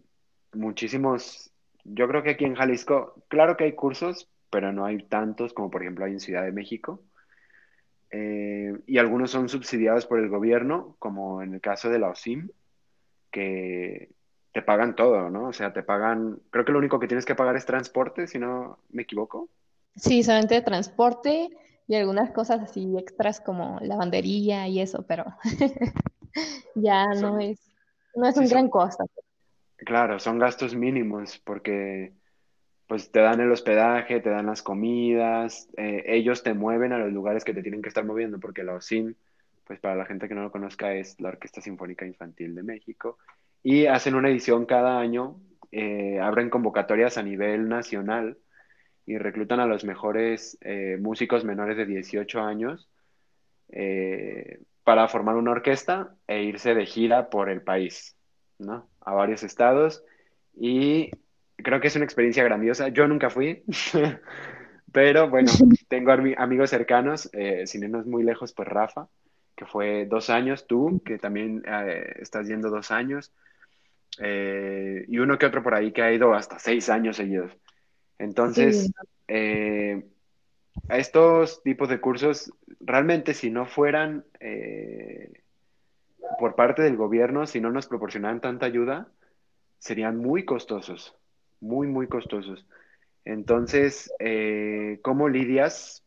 muchísimos, 0.53 1.51
yo 1.85 2.09
creo 2.09 2.23
que 2.23 2.31
aquí 2.31 2.45
en 2.45 2.55
Jalisco, 2.55 3.23
claro 3.29 3.57
que 3.57 3.65
hay 3.65 3.73
cursos, 3.73 4.29
pero 4.51 4.73
no 4.73 4.85
hay 4.85 5.03
tantos 5.03 5.53
como 5.53 5.71
por 5.71 5.83
ejemplo 5.83 6.05
hay 6.05 6.13
en 6.13 6.21
Ciudad 6.21 6.45
de 6.45 6.53
México. 6.53 7.03
Eh, 8.11 8.73
y 8.87 8.99
algunos 8.99 9.31
son 9.31 9.49
subsidiados 9.49 10.07
por 10.07 10.21
el 10.21 10.29
gobierno, 10.29 10.97
como 10.99 11.43
en 11.43 11.55
el 11.55 11.61
caso 11.61 11.91
de 11.91 11.99
la 11.99 12.11
OSIM, 12.11 12.49
que 13.31 14.11
te 14.53 14.63
pagan 14.63 14.95
todo, 14.95 15.31
¿no? 15.31 15.49
O 15.49 15.53
sea, 15.53 15.73
te 15.73 15.83
pagan, 15.83 16.39
creo 16.51 16.65
que 16.65 16.71
lo 16.71 16.79
único 16.79 17.01
que 17.01 17.09
tienes 17.09 17.25
que 17.25 17.35
pagar 17.35 17.57
es 17.57 17.67
transporte, 17.67 18.29
si 18.29 18.39
no 18.39 18.79
me 18.91 19.03
equivoco. 19.03 19.49
Sí, 19.97 20.23
solamente 20.23 20.63
transporte 20.63 21.51
y 21.89 21.97
algunas 21.97 22.31
cosas 22.31 22.61
así 22.63 22.97
extras 22.97 23.41
como 23.41 23.79
lavandería 23.81 24.69
y 24.69 24.81
eso, 24.81 25.05
pero 25.07 25.25
ya 26.77 27.07
no 27.15 27.41
es, 27.41 27.59
no 28.15 28.29
es 28.29 28.37
un 28.37 28.47
gran 28.47 28.69
costo. 28.69 29.05
Claro, 29.77 30.19
son 30.19 30.39
gastos 30.39 30.75
mínimos 30.75 31.39
porque 31.39 32.13
pues 32.87 33.11
te 33.11 33.21
dan 33.21 33.41
el 33.41 33.51
hospedaje, 33.51 34.21
te 34.21 34.31
dan 34.31 34.47
las 34.47 34.63
comidas, 34.63 35.69
eh, 35.77 36.05
ellos 36.07 36.43
te 36.43 36.55
mueven 36.55 36.93
a 36.93 36.99
los 36.99 37.13
lugares 37.13 37.45
que 37.45 37.55
te 37.55 37.63
tienen 37.63 37.83
que 37.83 37.89
estar 37.89 38.05
moviendo 38.05 38.39
porque 38.39 38.63
la 38.63 38.75
OSIM, 38.75 39.15
pues 39.65 39.81
para 39.81 39.97
la 39.97 40.07
gente 40.07 40.29
que 40.29 40.35
no 40.35 40.43
lo 40.43 40.53
conozca, 40.53 40.95
es 40.95 41.21
la 41.21 41.31
Orquesta 41.31 41.61
Sinfónica 41.61 42.07
Infantil 42.07 42.55
de 42.55 42.63
México 42.63 43.19
y 43.63 43.87
hacen 43.87 44.15
una 44.15 44.29
edición 44.29 44.67
cada 44.67 44.99
año, 45.01 45.41
eh, 45.73 46.21
abren 46.21 46.51
convocatorias 46.51 47.19
a 47.19 47.23
nivel 47.23 47.69
nacional 47.69 48.39
y 49.07 49.19
reclutan 49.19 49.61
a 49.61 49.67
los 49.67 49.85
mejores 49.85 50.59
eh, 50.61 50.99
músicos 51.01 51.45
menores 51.45 51.77
de 51.77 51.87
18 51.87 52.41
años 52.41 52.89
para 54.85 55.09
formar 55.09 55.35
una 55.35 55.51
orquesta 55.51 56.15
e 56.29 56.45
irse 56.45 56.75
de 56.75 56.87
gira 56.87 57.29
por 57.29 57.49
el 57.49 57.63
país, 57.63 58.17
¿no? 58.59 58.89
A 59.05 59.13
varios 59.13 59.43
estados 59.43 60.03
y 60.57 61.11
creo 61.57 61.81
que 61.81 61.89
es 61.89 61.97
una 61.97 62.05
experiencia 62.05 62.45
grandiosa. 62.45 62.89
Yo 62.89 63.07
nunca 63.09 63.31
fui, 63.31 63.63
pero 64.93 65.29
bueno, 65.29 65.51
tengo 65.89 66.13
amigos 66.13 66.71
cercanos, 66.71 67.29
eh, 67.33 67.67
sin 67.67 67.85
irnos 67.85 68.07
muy 68.07 68.23
lejos, 68.23 68.53
pues 68.53 68.69
Rafa, 68.69 69.09
que 69.57 69.67
fue 69.67 70.07
dos 70.07 70.31
años, 70.31 70.67
tú, 70.67 71.03
que 71.05 71.19
también 71.19 71.63
eh, 71.67 72.15
estás 72.21 72.47
yendo 72.49 72.71
dos 72.71 72.91
años, 72.91 73.33
eh, 74.19 75.05
y 75.09 75.19
uno 75.19 75.39
que 75.39 75.47
otro 75.47 75.63
por 75.63 75.75
ahí 75.75 75.93
que 75.93 76.03
ha 76.03 76.13
ido 76.13 76.35
hasta 76.35 76.59
seis 76.59 76.89
años 76.89 77.17
seguidos. 77.17 77.53
Entonces, 78.19 78.93
a 80.89 80.99
estos 80.99 81.63
tipos 81.63 81.89
de 81.89 82.01
cursos, 82.01 82.53
realmente 82.81 83.35
si 83.35 83.51
no 83.51 83.67
fueran 83.67 84.25
por 86.39 86.55
parte 86.55 86.83
del 86.83 86.97
gobierno, 86.97 87.47
si 87.47 87.61
no 87.61 87.71
nos 87.71 87.87
proporcionaran 87.87 88.41
tanta 88.41 88.67
ayuda, 88.67 89.09
serían 89.79 90.17
muy 90.19 90.45
costosos 90.45 91.17
muy, 91.65 91.87
muy 91.87 92.07
costosos. 92.07 92.65
Entonces, 93.25 94.13
eh, 94.19 95.01
¿cómo 95.03 95.29
lidias 95.29 96.05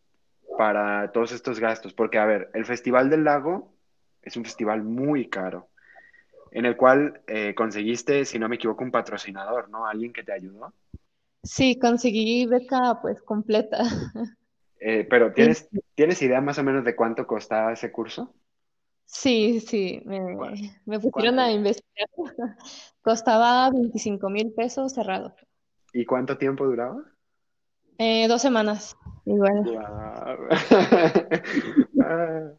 para 0.57 1.11
todos 1.11 1.31
estos 1.31 1.59
gastos? 1.59 1.93
Porque, 1.93 2.19
a 2.19 2.25
ver, 2.25 2.49
el 2.53 2.65
Festival 2.65 3.09
del 3.09 3.23
Lago 3.23 3.73
es 4.21 4.37
un 4.37 4.43
festival 4.43 4.83
muy 4.83 5.29
caro, 5.29 5.67
en 6.51 6.65
el 6.65 6.77
cual 6.77 7.21
eh, 7.27 7.55
conseguiste, 7.55 8.25
si 8.25 8.37
no 8.39 8.47
me 8.47 8.55
equivoco, 8.57 8.83
un 8.83 8.91
patrocinador, 8.91 9.69
¿no? 9.69 9.87
Alguien 9.87 10.13
que 10.13 10.23
te 10.23 10.33
ayudó. 10.33 10.73
Sí, 11.43 11.79
conseguí 11.79 12.45
beca 12.45 12.99
pues 13.01 13.21
completa. 13.21 13.83
Eh, 14.79 15.07
pero 15.09 15.33
¿tienes, 15.33 15.67
¿tienes 15.95 16.21
idea 16.21 16.39
más 16.39 16.59
o 16.59 16.63
menos 16.63 16.85
de 16.85 16.95
cuánto 16.95 17.25
costaba 17.25 17.73
ese 17.73 17.91
curso? 17.91 18.35
Sí, 19.07 19.61
sí, 19.61 20.01
me, 20.05 20.99
pusieron 20.99 21.39
a 21.39 21.49
investigar. 21.49 22.09
Costaba 23.01 23.69
25 23.71 24.29
mil 24.29 24.53
pesos 24.53 24.93
cerrado. 24.93 25.33
¿Y 25.93 26.05
cuánto 26.05 26.37
tiempo 26.37 26.65
duraba? 26.65 27.03
Eh, 27.97 28.27
dos 28.27 28.41
semanas, 28.41 28.95
igual. 29.25 29.63
Ah, 31.99 32.51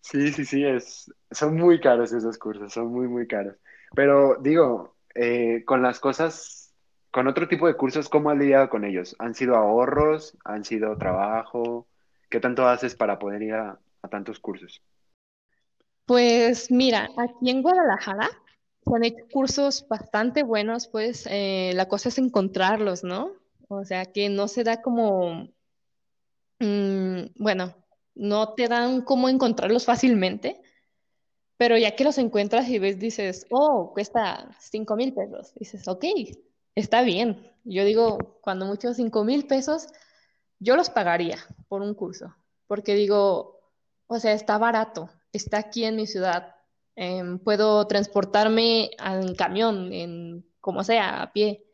sí, 0.00 0.32
sí, 0.32 0.44
sí, 0.44 0.64
es, 0.64 1.12
son 1.30 1.56
muy 1.56 1.80
caros 1.80 2.12
esos 2.12 2.38
cursos, 2.38 2.72
son 2.72 2.86
muy, 2.88 3.08
muy 3.08 3.26
caros. 3.26 3.56
Pero 3.94 4.36
digo, 4.40 4.96
eh, 5.14 5.64
con 5.64 5.82
las 5.82 6.00
cosas, 6.00 6.72
con 7.10 7.28
otro 7.28 7.46
tipo 7.46 7.66
de 7.66 7.76
cursos, 7.76 8.08
¿cómo 8.08 8.30
has 8.30 8.38
lidiado 8.38 8.68
con 8.70 8.84
ellos? 8.84 9.14
¿Han 9.18 9.34
sido 9.34 9.54
ahorros? 9.56 10.36
¿Han 10.44 10.64
sido 10.64 10.96
trabajo? 10.96 11.86
¿Qué 12.30 12.40
tanto 12.40 12.66
haces 12.66 12.94
para 12.94 13.18
poder 13.18 13.42
ir 13.42 13.54
a 13.54 13.78
tantos 14.08 14.40
cursos? 14.40 14.82
Pues 16.06 16.70
mira, 16.70 17.10
aquí 17.16 17.50
en 17.50 17.62
Guadalajara 17.62 18.30
se 18.84 18.94
han 18.94 19.04
hecho 19.04 19.24
cursos 19.32 19.86
bastante 19.88 20.44
buenos, 20.44 20.86
pues 20.86 21.26
eh, 21.28 21.72
la 21.74 21.88
cosa 21.88 22.10
es 22.10 22.18
encontrarlos, 22.18 23.02
¿no? 23.02 23.32
O 23.68 23.84
sea, 23.84 24.06
que 24.06 24.28
no 24.28 24.46
se 24.46 24.62
da 24.62 24.82
como, 24.82 25.48
mm, 26.60 27.22
bueno, 27.36 27.74
no 28.14 28.54
te 28.54 28.68
dan 28.68 29.02
cómo 29.02 29.28
encontrarlos 29.28 29.84
fácilmente, 29.84 30.62
pero 31.56 31.76
ya 31.76 31.96
que 31.96 32.04
los 32.04 32.18
encuentras 32.18 32.68
y 32.68 32.78
ves, 32.78 33.00
dices, 33.00 33.46
oh, 33.50 33.92
cuesta 33.92 34.56
5 34.60 34.94
mil 34.94 35.12
pesos. 35.12 35.54
Dices, 35.56 35.88
ok, 35.88 36.04
está 36.76 37.02
bien. 37.02 37.50
Yo 37.64 37.84
digo, 37.84 38.38
cuando 38.42 38.66
mucho 38.66 38.94
5 38.94 39.24
mil 39.24 39.46
pesos, 39.48 39.88
yo 40.60 40.76
los 40.76 40.90
pagaría 40.90 41.38
por 41.68 41.82
un 41.82 41.94
curso, 41.94 42.36
porque 42.68 42.94
digo, 42.94 43.60
o 44.06 44.20
sea, 44.20 44.32
está 44.32 44.58
barato 44.58 45.10
está 45.36 45.58
aquí 45.58 45.84
en 45.84 45.96
mi 45.96 46.06
ciudad. 46.06 46.54
Em, 46.96 47.38
puedo 47.38 47.86
transportarme 47.86 48.90
en 48.98 49.34
camión, 49.34 49.92
en 49.92 50.46
como 50.60 50.82
sea, 50.84 51.22
a 51.22 51.32
pie. 51.32 51.66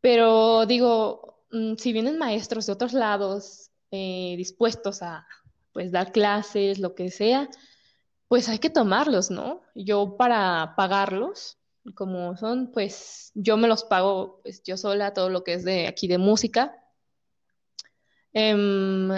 Pero 0.00 0.66
digo, 0.66 1.44
mm, 1.52 1.76
si 1.76 1.92
vienen 1.92 2.18
maestros 2.18 2.66
de 2.66 2.72
otros 2.72 2.92
lados 2.92 3.70
eh, 3.90 4.34
dispuestos 4.36 5.02
a 5.02 5.26
pues 5.72 5.92
dar 5.92 6.12
clases, 6.12 6.78
lo 6.78 6.94
que 6.94 7.10
sea, 7.10 7.48
pues 8.28 8.48
hay 8.48 8.58
que 8.58 8.70
tomarlos, 8.70 9.30
¿no? 9.30 9.62
Yo 9.74 10.16
para 10.16 10.74
pagarlos, 10.76 11.58
como 11.94 12.36
son, 12.36 12.72
pues 12.72 13.30
yo 13.34 13.56
me 13.56 13.68
los 13.68 13.84
pago, 13.84 14.40
pues 14.42 14.62
yo 14.62 14.76
sola, 14.76 15.12
todo 15.14 15.28
lo 15.28 15.44
que 15.44 15.54
es 15.54 15.64
de 15.64 15.86
aquí 15.86 16.08
de 16.08 16.18
música. 16.18 16.83
Em, 18.34 19.08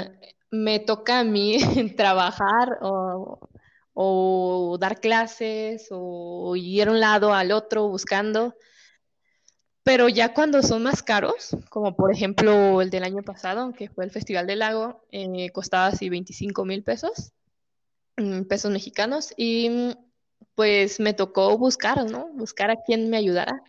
me 0.50 0.78
toca 0.78 1.20
a 1.20 1.24
mí 1.24 1.58
trabajar 1.96 2.78
o, 2.82 4.76
dar 4.78 5.00
clases 5.00 5.88
o 5.90 6.54
ir 6.56 6.88
a 6.88 6.92
un 6.92 7.00
lado 7.00 7.32
al 7.32 7.52
otro 7.52 7.88
buscando. 7.88 8.54
Pero 9.82 10.08
ya 10.08 10.34
cuando 10.34 10.62
son 10.62 10.82
más 10.82 11.02
caros, 11.02 11.56
como 11.70 11.96
por 11.96 12.12
ejemplo 12.12 12.82
el 12.82 12.90
del 12.90 13.04
año 13.04 13.22
pasado, 13.22 13.72
que 13.72 13.88
fue 13.88 14.04
el 14.04 14.10
Festival 14.10 14.46
del 14.46 14.58
Lago, 14.58 15.04
eh, 15.12 15.50
costaba 15.50 15.86
así 15.86 16.08
25 16.10 16.64
mil 16.64 16.82
pesos, 16.82 17.32
mm, 18.16 18.42
pesos 18.42 18.70
mexicanos, 18.72 19.32
y 19.36 19.96
pues 20.54 21.00
me 21.00 21.14
tocó 21.14 21.56
buscar, 21.58 22.10
¿no? 22.10 22.28
Buscar 22.34 22.70
a 22.70 22.82
quien 22.84 23.10
me 23.10 23.16
ayudara. 23.16 23.62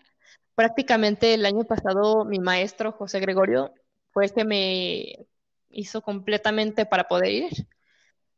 Prácticamente 0.56 1.34
el 1.36 1.46
año 1.46 1.66
pasado 1.66 2.26
mi 2.26 2.40
maestro 2.40 2.92
José 2.94 3.20
Gregorio 3.20 3.74
fue 4.12 4.26
el 4.26 4.34
que 4.34 4.46
me 4.46 5.28
hizo 5.78 6.02
completamente 6.02 6.86
para 6.86 7.08
poder 7.08 7.32
ir. 7.32 7.68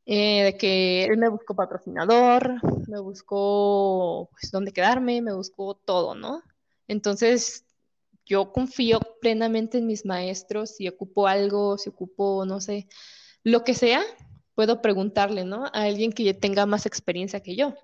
Eh, 0.06 0.44
de 0.44 0.58
que 0.58 1.06
él 1.06 1.18
me 1.18 1.30
buscó 1.30 1.56
patrocinador, 1.56 2.60
me 2.88 3.00
buscó 3.00 4.30
pues, 4.32 4.52
dónde 4.52 4.74
quedarme, 4.74 5.22
me 5.22 5.34
buscó 5.34 5.76
todo, 5.76 6.16
¿no? 6.16 6.42
Entonces, 6.88 7.66
yo 8.26 8.52
confío 8.52 9.00
plenamente 9.22 9.78
en 9.78 9.86
mis 9.86 10.06
maestros, 10.06 10.76
si 10.76 10.88
ocupo 10.88 11.28
algo, 11.28 11.78
si 11.78 11.90
ocupo, 11.90 12.44
no 12.46 12.60
sé, 12.60 12.88
lo 13.44 13.64
que 13.64 13.76
sea, 13.76 14.02
puedo 14.56 14.82
preguntarle, 14.82 15.46
¿no? 15.46 15.66
A 15.66 15.84
alguien 15.84 16.12
que 16.12 16.34
tenga 16.34 16.66
más 16.66 16.86
experiencia 16.88 17.42
que 17.42 17.56
yo. 17.56 17.76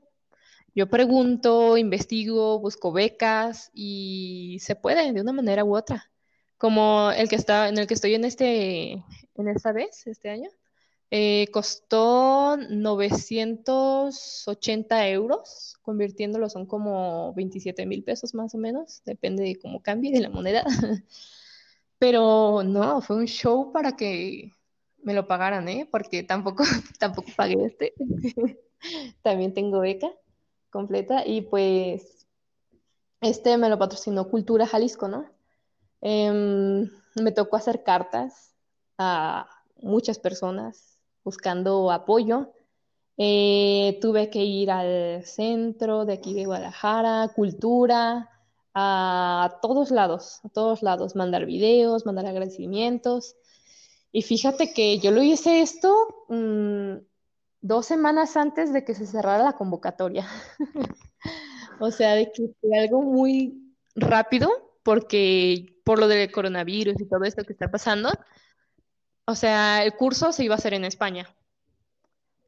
Yo 0.74 0.90
pregunto, 0.90 1.78
investigo, 1.78 2.60
busco 2.60 2.92
becas 2.92 3.70
y 3.74 4.58
se 4.62 4.76
puede 4.76 5.14
de 5.14 5.22
una 5.22 5.34
manera 5.34 5.64
u 5.64 5.76
otra 5.78 6.12
como 6.58 7.12
el 7.12 7.30
que 7.30 7.36
está, 7.36 7.70
en 7.70 7.78
el 7.78 7.88
que 7.88 7.94
estoy 7.94 8.16
en 8.16 8.26
este, 8.26 9.04
en 9.36 9.50
esta 9.50 9.72
vez, 9.72 10.08
este 10.08 10.30
año, 10.30 10.50
eh, 11.12 11.48
costó 11.52 12.58
980 12.58 15.08
euros, 15.10 15.78
convirtiéndolo 15.82 16.50
son 16.50 16.66
como 16.66 17.34
27 17.36 17.86
mil 17.86 18.04
pesos 18.04 18.34
más 18.34 18.56
o 18.56 18.58
menos, 18.58 19.02
depende 19.06 19.44
de 19.44 19.58
cómo 19.58 19.82
cambie 19.82 20.12
de 20.12 20.22
la 20.22 20.30
moneda. 20.30 20.66
Pero 22.00 22.64
no, 22.64 23.02
fue 23.02 23.18
un 23.18 23.28
show 23.28 23.72
para 23.72 23.96
que 23.96 24.52
me 25.04 25.14
lo 25.14 25.28
pagaran, 25.28 25.70
¿eh? 25.70 25.88
Porque 25.90 26.24
tampoco, 26.24 26.64
tampoco 27.00 27.30
pagué 27.36 27.66
este. 27.66 27.94
También 29.22 29.54
tengo 29.54 29.80
beca 29.80 30.12
completa 30.70 31.26
y 31.26 31.42
pues 31.42 32.28
este 33.22 33.58
me 33.58 33.70
lo 33.70 33.80
patrocinó 33.80 34.30
Cultura 34.30 34.68
Jalisco, 34.68 35.08
¿no? 35.08 35.26
Em, 36.02 36.90
me 37.16 37.32
tocó 37.32 37.56
hacer 37.56 37.84
cartas 37.84 38.55
a 38.98 39.50
muchas 39.82 40.20
personas 40.20 40.98
buscando 41.24 41.92
apoyo. 41.92 42.54
Eh, 43.18 43.98
tuve 44.02 44.30
que 44.30 44.44
ir 44.44 44.72
al 44.72 45.24
centro 45.26 46.06
de 46.06 46.14
aquí 46.14 46.34
de 46.34 46.46
Guadalajara, 46.46 47.32
cultura, 47.36 48.30
a 48.74 49.60
todos 49.62 49.90
lados, 49.90 50.42
a 50.44 50.50
todos 50.50 50.84
lados, 50.84 51.16
mandar 51.16 51.46
videos, 51.46 52.06
mandar 52.06 52.26
agradecimientos. 52.26 53.36
Y 54.12 54.22
fíjate 54.22 54.74
que 54.74 55.00
yo 55.00 55.12
lo 55.12 55.24
hice 55.24 55.62
esto 55.62 56.26
mm, 56.30 56.98
dos 57.62 57.86
semanas 57.86 58.36
antes 58.38 58.74
de 58.74 58.84
que 58.84 58.94
se 58.94 59.08
cerrara 59.08 59.44
la 59.44 59.54
convocatoria. 59.54 60.28
o 61.80 61.90
sea, 61.92 62.16
de 62.16 62.32
que 62.32 62.50
fue 62.60 62.78
algo 62.78 63.02
muy 63.02 63.74
rápido 63.96 64.50
porque 64.84 65.80
por 65.86 66.00
lo 66.00 66.08
del 66.08 66.32
coronavirus 66.32 67.00
y 67.00 67.08
todo 67.08 67.24
esto 67.24 67.44
que 67.44 67.54
está 67.54 67.72
pasando, 67.72 68.10
o 69.26 69.36
sea, 69.36 69.84
el 69.84 69.96
curso 69.96 70.32
se 70.32 70.44
iba 70.44 70.56
a 70.56 70.58
hacer 70.58 70.74
en 70.74 70.86
España. 70.86 71.28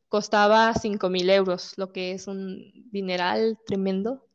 Costaba 0.09 0.73
5 0.73 1.09
mil 1.09 1.29
euros, 1.29 1.73
lo 1.77 1.91
que 1.91 2.11
es 2.11 2.27
un 2.27 2.71
dineral 2.91 3.59
tremendo. 3.65 4.27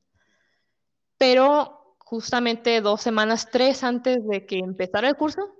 Pero 1.16 1.96
justamente 1.98 2.80
dos 2.80 3.00
semanas, 3.00 3.48
tres 3.50 3.84
antes 3.84 4.26
de 4.26 4.44
que 4.44 4.58
empezara 4.58 5.08
el 5.08 5.16
curso, 5.16 5.54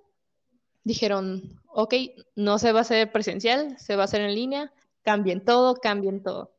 dijeron, 0.85 1.61
ok, 1.69 1.95
no 2.35 2.59
se 2.59 2.73
va 2.73 2.81
a 2.81 2.83
hacer 2.83 3.13
presencial, 3.13 3.79
se 3.79 3.97
va 3.97 4.03
a 4.03 4.05
hacer 4.05 4.21
en 4.21 4.35
línea, 4.35 4.73
cambien 5.03 5.45
todo, 5.45 5.77
cambien 5.77 6.23
todo. 6.23 6.53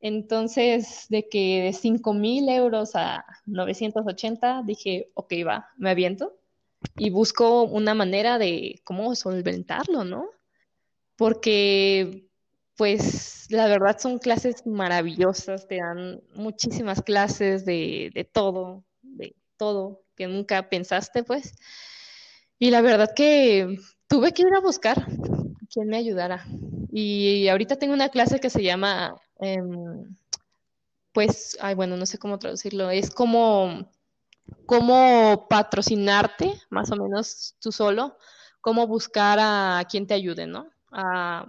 Entonces, 0.00 1.06
de 1.08 1.28
que 1.28 1.62
de 1.62 1.72
5 1.72 2.12
mil 2.12 2.48
euros 2.50 2.94
a 2.94 3.24
980, 3.46 4.62
dije, 4.64 5.10
ok, 5.14 5.32
va, 5.46 5.70
me 5.76 5.90
aviento 5.90 6.34
y 6.96 7.10
busco 7.10 7.62
una 7.64 7.94
manera 7.94 8.38
de 8.38 8.80
cómo 8.84 9.14
solventarlo, 9.14 10.04
¿no? 10.04 10.28
Porque, 11.16 12.28
pues, 12.76 13.46
la 13.50 13.66
verdad 13.66 13.98
son 13.98 14.18
clases 14.18 14.66
maravillosas, 14.66 15.66
te 15.66 15.76
dan 15.78 16.22
muchísimas 16.34 17.02
clases 17.02 17.64
de, 17.64 18.10
de 18.14 18.24
todo, 18.24 18.84
de 19.02 19.34
todo 19.56 20.02
que 20.16 20.26
nunca 20.26 20.68
pensaste, 20.68 21.22
pues. 21.24 21.54
Y 22.58 22.70
la 22.70 22.80
verdad 22.80 23.12
que 23.14 23.76
tuve 24.08 24.32
que 24.32 24.42
ir 24.42 24.54
a 24.56 24.60
buscar 24.60 25.06
quien 25.72 25.88
me 25.88 25.98
ayudara. 25.98 26.44
Y 26.90 27.48
ahorita 27.48 27.76
tengo 27.76 27.94
una 27.94 28.08
clase 28.08 28.40
que 28.40 28.50
se 28.50 28.62
llama, 28.62 29.14
em, 29.40 30.16
pues, 31.12 31.56
ay, 31.60 31.74
bueno, 31.74 31.96
no 31.96 32.06
sé 32.06 32.18
cómo 32.18 32.38
traducirlo, 32.38 32.90
es 32.90 33.10
como, 33.10 33.90
cómo 34.66 35.46
patrocinarte, 35.48 36.52
más 36.70 36.90
o 36.90 36.96
menos 36.96 37.56
tú 37.60 37.72
solo, 37.72 38.16
cómo 38.60 38.86
buscar 38.86 39.38
a 39.40 39.84
quien 39.88 40.06
te 40.06 40.14
ayude, 40.14 40.46
¿no? 40.46 40.68
A, 40.92 41.46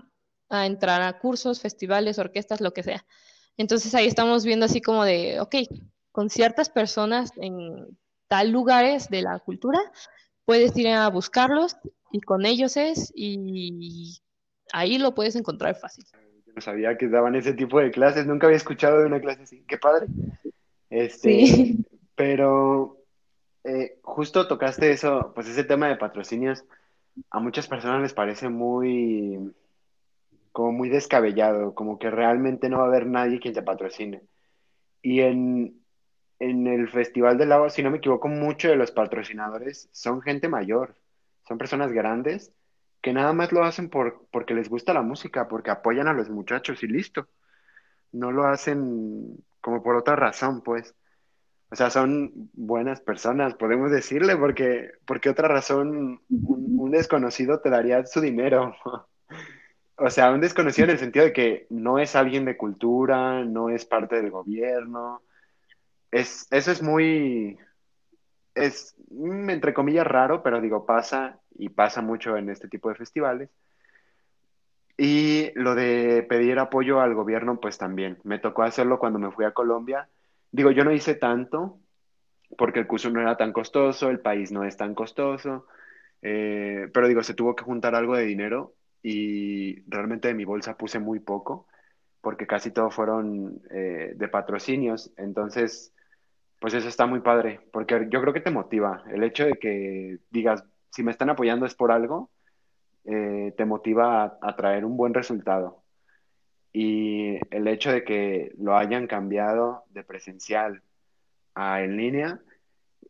a 0.50 0.66
entrar 0.66 1.02
a 1.02 1.20
cursos, 1.20 1.62
festivales, 1.62 2.20
orquestas, 2.20 2.62
lo 2.62 2.74
que 2.74 2.84
sea. 2.84 3.06
Entonces 3.58 3.94
ahí 3.96 4.08
estamos 4.08 4.46
viendo 4.46 4.66
así 4.66 4.82
como 4.82 5.04
de, 5.04 5.40
ok, 5.40 5.56
con 6.12 6.30
ciertas 6.30 6.70
personas 6.70 7.32
en 7.38 7.98
tal 8.28 8.52
lugares 8.52 9.10
de 9.10 9.22
la 9.22 9.40
cultura, 9.40 9.80
puedes 10.46 10.76
ir 10.78 10.90
a 10.90 11.08
buscarlos 11.10 11.76
y 12.12 12.22
con 12.22 12.46
ellos 12.46 12.78
es 12.78 13.12
y 13.16 14.20
ahí 14.72 14.98
lo 14.98 15.16
puedes 15.16 15.36
encontrar 15.36 15.76
fácil. 15.76 16.06
Yo 16.46 16.54
no 16.56 16.62
sabía 16.62 16.98
que 16.98 17.08
daban 17.08 17.36
ese 17.36 17.54
tipo 17.54 17.80
de 17.80 17.92
clases, 17.92 18.26
nunca 18.26 18.48
había 18.48 18.58
escuchado 18.58 19.00
de 19.00 19.06
una 19.06 19.20
clase 19.20 19.44
así, 19.44 19.64
qué 19.68 19.78
padre. 19.78 20.08
Este, 20.90 21.46
sí. 21.46 21.86
Pero 22.18 22.98
eh, 23.64 24.00
justo 24.02 24.48
tocaste 24.48 24.92
eso, 24.92 25.32
pues 25.36 25.48
ese 25.48 25.64
tema 25.64 25.88
de 25.88 25.98
patrocinios, 25.98 26.66
a 27.30 27.40
muchas 27.40 27.68
personas 27.68 28.02
les 28.02 28.14
parece 28.14 28.50
muy, 28.50 29.54
como 30.52 30.72
muy 30.72 30.90
descabellado, 30.90 31.76
como 31.76 32.00
que 32.00 32.10
realmente 32.10 32.70
no 32.70 32.80
va 32.80 32.86
a 32.86 32.88
haber 32.88 33.06
nadie 33.06 33.40
quien 33.40 33.54
te 33.54 33.62
patrocine. 33.62 34.24
Y 35.04 35.22
en, 35.22 35.80
en 36.40 36.68
el 36.68 36.90
Festival 36.90 37.38
del 37.38 37.52
Agua, 37.52 37.70
si 37.70 37.84
no 37.84 37.92
me 37.92 38.00
equivoco, 38.00 38.28
muchos 38.28 38.72
de 38.72 38.78
los 38.78 38.92
patrocinadores 38.92 39.88
son 39.92 40.22
gente 40.22 40.50
mayor, 40.50 40.96
son 41.48 41.60
personas 41.60 41.92
grandes 41.92 42.52
que 43.02 43.14
nada 43.14 43.32
más 43.34 43.52
lo 43.52 43.64
hacen 43.64 43.90
por, 43.90 44.26
porque 44.32 44.56
les 44.56 44.70
gusta 44.70 44.94
la 44.94 45.04
música, 45.04 45.48
porque 45.48 45.70
apoyan 45.70 46.08
a 46.08 46.14
los 46.14 46.30
muchachos 46.30 46.82
y 46.84 46.88
listo. 46.88 47.28
No 48.12 48.32
lo 48.32 48.48
hacen 48.48 49.38
como 49.62 49.84
por 49.84 49.96
otra 49.96 50.16
razón, 50.16 50.62
pues. 50.62 50.96
O 51.70 51.76
sea, 51.76 51.90
son 51.90 52.32
buenas 52.54 53.02
personas, 53.02 53.56
podemos 53.56 53.92
decirle, 53.92 54.38
porque, 54.38 54.92
porque 55.06 55.30
otra 55.30 55.48
razón 55.50 56.22
un, 56.30 56.80
un 56.80 56.92
desconocido 56.92 57.60
te 57.60 57.70
daría 57.70 58.06
su 58.06 58.22
dinero. 58.22 58.76
o 59.98 60.10
sea, 60.10 60.32
un 60.32 60.42
desconocido 60.42 60.86
en 60.86 60.92
el 60.92 61.00
sentido 61.00 61.26
de 61.26 61.34
que 61.34 61.68
no 61.70 62.00
es 62.00 62.16
alguien 62.16 62.46
de 62.46 62.58
cultura, 62.58 63.44
no 63.44 63.70
es 63.70 63.86
parte 63.86 64.16
del 64.16 64.32
gobierno, 64.32 65.22
es, 66.12 66.48
eso 66.52 66.72
es 66.72 66.82
muy, 66.82 67.58
es 68.56 68.96
mm, 69.10 69.50
entre 69.50 69.74
comillas 69.74 70.08
raro, 70.08 70.44
pero 70.44 70.62
digo, 70.62 70.86
pasa 70.86 71.40
y 71.58 71.70
pasa 71.70 72.02
mucho 72.02 72.38
en 72.38 72.50
este 72.50 72.68
tipo 72.68 72.90
de 72.90 72.96
festivales. 72.96 73.50
Y 74.98 75.52
lo 75.54 75.76
de 75.76 76.26
pedir 76.28 76.58
apoyo 76.60 77.02
al 77.02 77.14
gobierno, 77.14 77.60
pues 77.60 77.78
también. 77.78 78.18
Me 78.24 78.40
tocó 78.40 78.64
hacerlo 78.64 78.98
cuando 78.98 79.20
me 79.20 79.32
fui 79.32 79.46
a 79.46 79.52
Colombia. 79.52 80.10
Digo, 80.52 80.72
yo 80.72 80.84
no 80.84 80.92
hice 80.92 81.16
tanto 81.16 81.80
porque 82.58 82.80
el 82.80 82.88
curso 82.88 83.10
no 83.10 83.22
era 83.22 83.36
tan 83.38 83.52
costoso, 83.52 84.10
el 84.10 84.20
país 84.20 84.52
no 84.52 84.64
es 84.64 84.78
tan 84.78 84.96
costoso, 84.96 85.68
eh, 86.22 86.90
pero 86.94 87.08
digo, 87.08 87.24
se 87.24 87.34
tuvo 87.34 87.56
que 87.56 87.64
juntar 87.64 87.96
algo 87.96 88.16
de 88.16 88.26
dinero 88.26 88.74
y 89.04 89.82
realmente 89.90 90.30
de 90.30 90.34
mi 90.34 90.46
bolsa 90.46 90.78
puse 90.78 91.00
muy 91.00 91.20
poco 91.20 91.68
porque 92.22 92.48
casi 92.48 92.72
todo 92.72 92.90
fueron 92.90 93.62
eh, 93.70 94.14
de 94.16 94.28
patrocinios. 94.28 95.12
Entonces, 95.18 95.94
pues 96.60 96.74
eso 96.74 96.88
está 96.88 97.06
muy 97.06 97.22
padre, 97.22 97.62
porque 97.72 98.08
yo 98.10 98.22
creo 98.22 98.34
que 98.34 98.42
te 98.42 98.52
motiva. 98.52 99.04
El 99.10 99.24
hecho 99.24 99.46
de 99.46 99.54
que 99.54 100.18
digas, 100.30 100.64
si 100.92 101.04
me 101.04 101.12
están 101.12 101.30
apoyando 101.30 101.66
es 101.66 101.76
por 101.76 101.92
algo, 101.92 102.32
eh, 103.06 103.54
te 103.56 103.66
motiva 103.66 104.38
a, 104.42 104.56
traer 104.56 104.84
un 104.84 104.98
buen 104.98 105.14
resultado. 105.14 105.84
Y 106.80 107.40
el 107.50 107.68
hecho 107.68 107.92
de 107.92 108.04
que 108.04 108.54
lo 108.60 108.78
hayan 108.78 109.08
cambiado 109.08 109.86
de 109.90 110.04
presencial 110.04 110.84
a 111.56 111.82
en 111.82 111.98
línea 111.98 112.40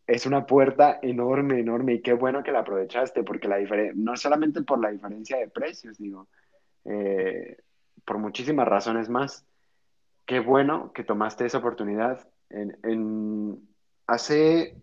es 0.07 0.25
una 0.25 0.45
puerta 0.45 0.99
enorme, 1.01 1.59
enorme. 1.59 1.95
Y 1.95 2.01
qué 2.01 2.13
bueno 2.13 2.43
que 2.43 2.53
la 2.53 2.59
aprovechaste, 2.59 3.25
porque 3.25 3.49
la 3.49 3.57
no 3.93 4.15
solamente 4.15 4.61
por 4.61 4.79
la 4.79 4.89
diferencia 4.89 5.35
de 5.35 5.49
precios, 5.49 5.97
digo, 5.97 6.29
eh, 6.85 7.57
por 8.05 8.19
muchísimas 8.19 8.69
razones 8.69 9.09
más. 9.09 9.45
Qué 10.25 10.39
bueno 10.39 10.93
que 10.93 11.03
tomaste 11.03 11.45
esa 11.45 11.57
oportunidad 11.57 12.25
en, 12.49 13.67
hace, 14.07 14.81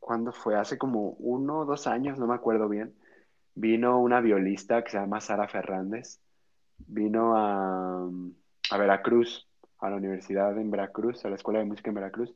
¿cuándo 0.00 0.32
fue? 0.32 0.56
Hace 0.56 0.78
como 0.78 1.10
uno 1.18 1.58
o 1.58 1.64
dos 1.66 1.86
años, 1.86 2.18
no 2.18 2.26
me 2.26 2.34
acuerdo 2.34 2.70
bien, 2.70 2.94
vino 3.54 4.00
una 4.00 4.22
violista 4.22 4.82
que 4.82 4.92
se 4.92 4.96
llama 4.96 5.20
Sara 5.20 5.46
Fernández, 5.46 6.22
vino 6.86 7.36
a, 7.36 8.08
a 8.70 8.78
Veracruz, 8.78 9.46
a 9.80 9.90
la 9.90 9.96
universidad 9.96 10.56
en 10.58 10.70
Veracruz, 10.70 11.24
a 11.24 11.30
la 11.30 11.36
Escuela 11.36 11.60
de 11.60 11.66
Música 11.66 11.90
en 11.90 11.94
Veracruz, 11.94 12.34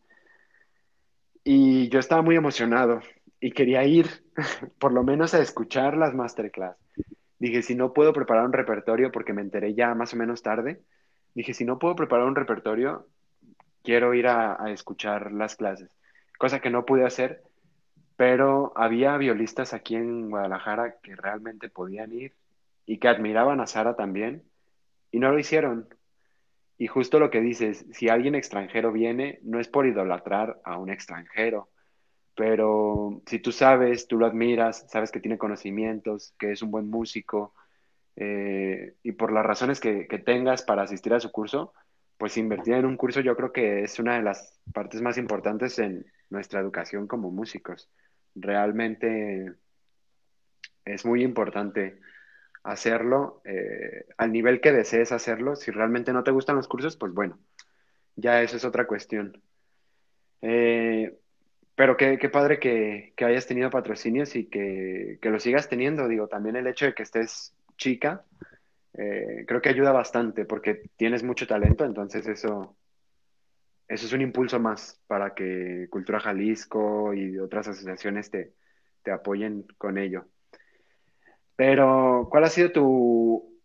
y 1.45 1.89
yo 1.89 1.99
estaba 1.99 2.23
muy 2.23 2.37
emocionado 2.37 3.01
y 3.41 3.51
quería 3.51 3.85
ir, 3.85 4.25
por 4.79 4.93
lo 4.93 5.03
menos 5.03 5.35
a 5.35 5.41
escuchar 5.41 5.97
las 5.97 6.15
masterclass. 6.15 6.77
Dije, 7.39 7.63
si 7.63 7.75
no 7.75 7.93
puedo 7.93 8.13
preparar 8.13 8.45
un 8.45 8.53
repertorio, 8.53 9.11
porque 9.11 9.33
me 9.33 9.43
enteré 9.43 9.75
ya 9.75 9.95
más 9.95 10.15
o 10.15 10.17
menos 10.17 10.43
tarde, 10.43 10.81
dije, 11.35 11.55
si 11.55 11.65
no 11.65 11.79
puedo 11.81 11.97
preparar 11.97 12.27
un 12.27 12.37
repertorio, 12.37 13.09
quiero 13.83 14.15
ir 14.15 14.29
a, 14.29 14.71
escuchar 14.71 15.33
las 15.33 15.57
clases, 15.57 15.91
cosa 16.39 16.61
que 16.61 16.71
no 16.71 16.87
pude 16.87 17.05
hacer, 17.05 17.43
pero 18.17 18.73
había 18.77 19.17
violistas 19.17 19.75
aquí 19.75 19.97
en 19.97 20.31
Guadalajara 20.31 20.99
que 21.03 21.17
realmente 21.17 21.69
podían 21.69 22.13
ir 22.13 22.33
y 22.87 22.99
que 22.99 23.09
admiraban 23.09 23.61
a 23.61 23.67
Sara 23.67 23.97
también 23.97 24.45
y 25.11 25.19
no 25.19 25.31
lo 25.31 25.39
hicieron. 25.39 25.89
Y 26.79 26.87
justo 26.89 27.19
lo 27.19 27.31
que 27.31 27.41
dices, 27.41 27.87
si 27.93 28.09
alguien 28.09 28.35
extranjero 28.35 28.93
viene, 28.93 29.39
no 29.43 29.61
es 29.61 29.69
por 29.69 29.87
idolatrar 29.87 30.61
a 30.65 30.79
un 30.79 30.91
extranjero, 30.91 31.71
pero 32.35 33.23
si 33.27 33.39
tú 33.39 33.53
sabes, 33.53 34.09
tú 34.09 34.19
lo 34.19 34.27
admiras, 34.27 34.87
sabes 34.89 35.13
que 35.13 35.21
tiene 35.21 35.39
conocimientos, 35.39 36.35
que 36.39 36.53
es 36.53 36.63
un 36.63 36.71
buen 36.71 36.89
músico, 36.89 37.55
eh, 38.17 38.95
y 39.03 39.13
por 39.13 39.33
las 39.33 39.45
razones 39.45 39.81
que, 39.81 40.07
que 40.09 40.19
tengas 40.19 40.63
para 40.63 40.83
asistir 40.83 41.15
a 41.15 41.21
su 41.21 41.31
curso, 41.31 41.73
pues 42.17 42.37
invertir 42.37 42.75
en 42.75 42.87
un 42.87 42.97
curso 42.97 43.21
yo 43.21 43.37
creo 43.37 43.53
que 43.53 43.83
es 43.83 43.99
una 43.99 44.17
de 44.17 44.23
las 44.23 44.61
partes 44.73 45.03
más 45.03 45.19
importantes 45.19 45.79
en 45.79 46.07
nuestra 46.31 46.61
educación 46.61 47.07
como 47.07 47.31
músicos. 47.31 47.91
Realmente 48.35 49.55
es 50.85 51.05
muy 51.05 51.23
importante 51.23 52.01
hacerlo 52.63 53.43
eh, 53.45 54.07
al 54.17 54.33
nivel 54.33 54.61
que 54.61 54.73
desees 54.73 55.13
hacerlo. 55.13 55.57
Si 55.57 55.71
realmente 55.71 56.13
no 56.13 56.25
te 56.25 56.31
gustan 56.31 56.57
los 56.57 56.69
cursos, 56.69 56.97
pues 56.97 57.13
bueno, 57.13 57.39
ya 58.17 58.43
eso 58.43 58.57
es 58.57 58.65
otra 58.65 58.87
cuestión. 58.87 59.43
Eh, 60.43 61.17
pero 61.75 61.97
qué, 61.97 62.17
padre 62.31 62.59
que, 62.59 63.15
hayas 63.25 63.47
tenido 63.47 63.71
patrocinios 63.71 64.37
y 64.37 64.47
que, 64.47 65.19
que 65.21 65.31
lo 65.31 65.41
sigas 65.41 65.69
teniendo. 65.69 66.09
Digo, 66.09 66.29
también 66.29 66.57
el 66.57 66.67
hecho 66.67 66.87
de 66.87 66.95
que 66.95 67.03
estés 67.03 67.55
chica, 67.77 68.25
eh, 68.95 69.45
creo 69.47 69.63
que 69.63 69.71
ayuda 69.71 69.93
bastante 69.93 70.45
porque 70.45 70.91
tienes 70.97 71.23
mucho 71.23 71.47
talento, 71.47 71.85
entonces 71.85 72.27
eso, 72.27 72.77
eso 73.89 74.07
es 74.07 74.13
un 74.13 74.21
impulso 74.21 74.61
más 74.61 75.01
para 75.07 75.35
que 75.35 75.87
Cultura 75.91 76.21
Jalisco 76.21 77.15
y 77.15 77.39
otras 77.39 77.69
asociaciones 77.69 78.31
te, 78.31 78.55
te 79.03 79.11
apoyen 79.11 79.67
con 79.79 79.99
ello. 79.99 80.27
Pero, 81.65 82.27
¿cuál 82.29 82.43
ha 82.43 82.49
sido 82.49 82.73
tu, 82.73 83.57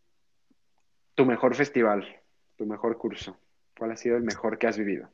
tu 1.15 1.25
mejor 1.25 1.55
festival, 1.55 2.05
tu 2.55 2.67
mejor 2.67 2.95
curso? 2.99 3.35
¿Cuál 3.75 3.89
ha 3.89 3.95
sido 3.95 4.17
el 4.17 4.21
mejor 4.21 4.59
que 4.59 4.67
has 4.67 4.77
vivido? 4.77 5.09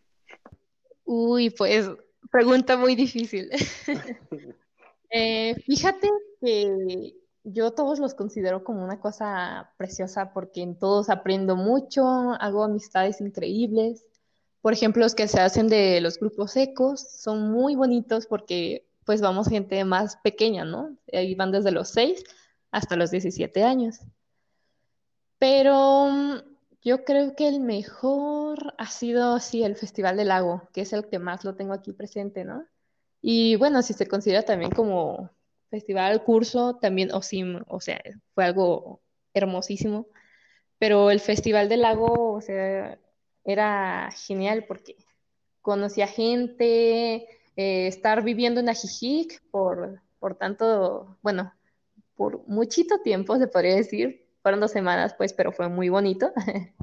Uy, 1.06 1.50
pues 1.50 1.90
pregunta 2.30 2.76
muy 2.76 2.96
difícil. 2.96 3.50
Eh, 5.16 5.54
fíjate 5.68 6.10
que 6.42 7.14
yo 7.44 7.70
todos 7.70 8.00
los 8.00 8.16
considero 8.16 8.64
como 8.64 8.84
una 8.84 9.00
cosa 9.00 9.72
preciosa 9.78 10.34
porque 10.34 10.64
en 10.64 10.76
todos 10.76 11.12
aprendo 11.12 11.56
mucho, 11.56 12.04
hago 12.40 12.64
amistades 12.64 13.22
increíbles. 13.22 14.04
Por 14.62 14.74
ejemplo, 14.74 15.04
los 15.04 15.14
que 15.14 15.28
se 15.28 15.40
hacen 15.40 15.68
de 15.68 16.02
los 16.02 16.18
grupos 16.18 16.58
ecos 16.58 17.00
son 17.00 17.52
muy 17.52 17.76
bonitos 17.76 18.26
porque 18.26 18.88
pues 19.06 19.22
vamos 19.22 19.50
gente 19.50 19.86
más 19.86 20.18
pequeña, 20.24 20.66
¿no? 20.66 20.98
Ahí 21.14 21.36
van 21.36 21.52
desde 21.52 21.70
los 21.70 21.90
6 21.90 22.24
hasta 22.74 22.96
los 22.96 23.12
17 23.12 23.64
años. 23.64 24.00
Pero 25.38 26.10
mm, 26.10 26.38
yo 26.82 27.06
creo 27.06 27.36
que 27.36 27.48
el 27.48 27.60
mejor 27.60 28.74
ha 28.78 28.88
sido, 28.88 29.40
sí, 29.40 29.64
el 29.64 29.76
Festival 29.76 30.18
del 30.18 30.30
Lago, 30.30 30.68
que 30.74 30.82
es 30.82 30.92
el 30.92 31.08
que 31.08 31.20
más 31.20 31.46
lo 31.46 31.56
tengo 31.56 31.74
aquí 31.74 31.94
presente, 31.94 32.44
¿no? 32.44 32.66
Y 33.22 33.56
bueno, 33.58 33.82
si 33.84 33.94
se 33.94 34.08
considera 34.08 34.44
también 34.44 34.72
como 34.72 35.30
festival, 35.70 36.24
curso, 36.24 36.76
también 36.78 37.12
OSIM, 37.14 37.64
o 37.68 37.80
sea, 37.80 38.02
fue 38.34 38.46
algo 38.46 39.02
hermosísimo. 39.34 40.08
Pero 40.80 41.12
el 41.12 41.20
Festival 41.20 41.70
del 41.70 41.82
Lago, 41.82 42.34
o 42.34 42.42
sea, 42.42 43.00
era 43.46 44.10
genial 44.12 44.66
porque 44.68 44.98
conocía 45.62 46.08
gente, 46.08 47.28
eh, 47.56 47.88
estar 47.88 48.24
viviendo 48.24 48.60
en 48.60 48.70
Ajijic 48.70 49.44
por, 49.52 50.02
por 50.20 50.36
tanto, 50.36 51.18
bueno, 51.22 51.54
por 52.16 52.48
muchito 52.48 53.00
tiempo, 53.00 53.38
se 53.38 53.48
podría 53.48 53.76
decir, 53.76 54.28
fueron 54.42 54.60
dos 54.60 54.72
semanas, 54.72 55.16
pues, 55.18 55.34
pero 55.34 55.52
fue 55.52 55.70
muy 55.70 55.90
bonito. 55.90 56.32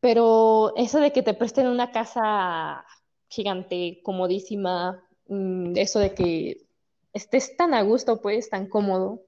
pero 0.00 0.72
eso 0.76 1.00
de 1.00 1.12
que 1.12 1.22
te 1.22 1.34
presten 1.34 1.66
una 1.66 1.90
casa 1.90 2.84
gigante, 3.28 4.00
comodísima, 4.02 5.02
mm, 5.28 5.76
eso 5.76 5.98
de 5.98 6.14
que 6.14 6.66
estés 7.12 7.56
tan 7.56 7.74
a 7.74 7.82
gusto, 7.82 8.20
pues, 8.20 8.50
tan 8.50 8.68
cómodo, 8.68 9.22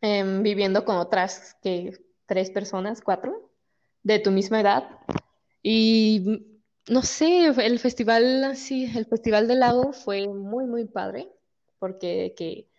em, 0.00 0.42
viviendo 0.42 0.84
con 0.84 0.96
otras 0.96 1.56
que 1.62 1.98
tres 2.26 2.50
personas, 2.50 3.00
cuatro, 3.02 3.50
de 4.02 4.18
tu 4.18 4.30
misma 4.30 4.60
edad. 4.60 4.84
Y 5.62 6.46
no 6.88 7.02
sé, 7.02 7.46
el 7.46 7.78
festival, 7.78 8.56
sí, 8.56 8.90
el 8.96 9.06
festival 9.06 9.48
del 9.48 9.60
lago 9.60 9.92
fue 9.92 10.28
muy, 10.28 10.66
muy 10.66 10.86
padre, 10.86 11.28
porque 11.78 12.34
que, 12.36 12.69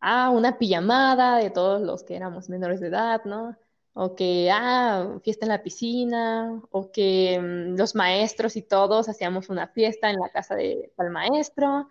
ah, 0.00 0.30
una 0.30 0.58
pijamada 0.58 1.38
de 1.38 1.50
todos 1.50 1.82
los 1.82 2.02
que 2.04 2.16
éramos 2.16 2.48
menores 2.48 2.80
de 2.80 2.88
edad, 2.88 3.22
¿no? 3.24 3.56
O 3.94 4.14
que, 4.14 4.50
ah, 4.52 5.18
fiesta 5.22 5.46
en 5.46 5.50
la 5.50 5.62
piscina, 5.62 6.62
o 6.70 6.90
que 6.92 7.38
mm, 7.40 7.76
los 7.78 7.94
maestros 7.94 8.56
y 8.56 8.62
todos 8.62 9.08
hacíamos 9.08 9.48
una 9.48 9.68
fiesta 9.68 10.10
en 10.10 10.16
la 10.20 10.28
casa 10.30 10.54
del 10.54 10.90
maestro, 11.10 11.88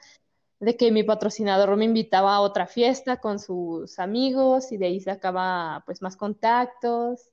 de 0.59 0.77
que 0.77 0.91
mi 0.91 1.03
patrocinador 1.03 1.75
me 1.77 1.85
invitaba 1.85 2.35
a 2.35 2.41
otra 2.41 2.67
fiesta 2.67 3.17
con 3.17 3.39
sus 3.39 3.99
amigos 3.99 4.71
y 4.71 4.77
de 4.77 4.87
ahí 4.87 4.99
sacaba 4.99 5.83
pues 5.85 6.01
más 6.01 6.15
contactos. 6.17 7.29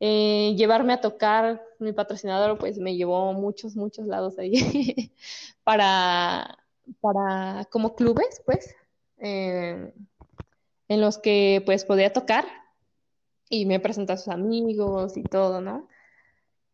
Eh, 0.00 0.54
llevarme 0.56 0.92
a 0.92 1.00
tocar, 1.00 1.62
mi 1.78 1.92
patrocinador 1.92 2.58
pues 2.58 2.78
me 2.78 2.96
llevó 2.96 3.32
muchos, 3.32 3.76
muchos 3.76 4.06
lados 4.06 4.38
ahí 4.38 4.52
para, 5.64 6.58
para 7.00 7.66
como 7.70 7.94
clubes 7.96 8.42
pues, 8.44 8.74
eh, 9.18 9.92
en 10.88 11.00
los 11.00 11.18
que 11.18 11.62
pues 11.66 11.84
podía 11.84 12.12
tocar 12.12 12.44
y 13.48 13.66
me 13.66 13.80
presentó 13.80 14.12
a 14.12 14.16
sus 14.16 14.28
amigos 14.28 15.16
y 15.16 15.22
todo, 15.22 15.60
¿no? 15.60 15.88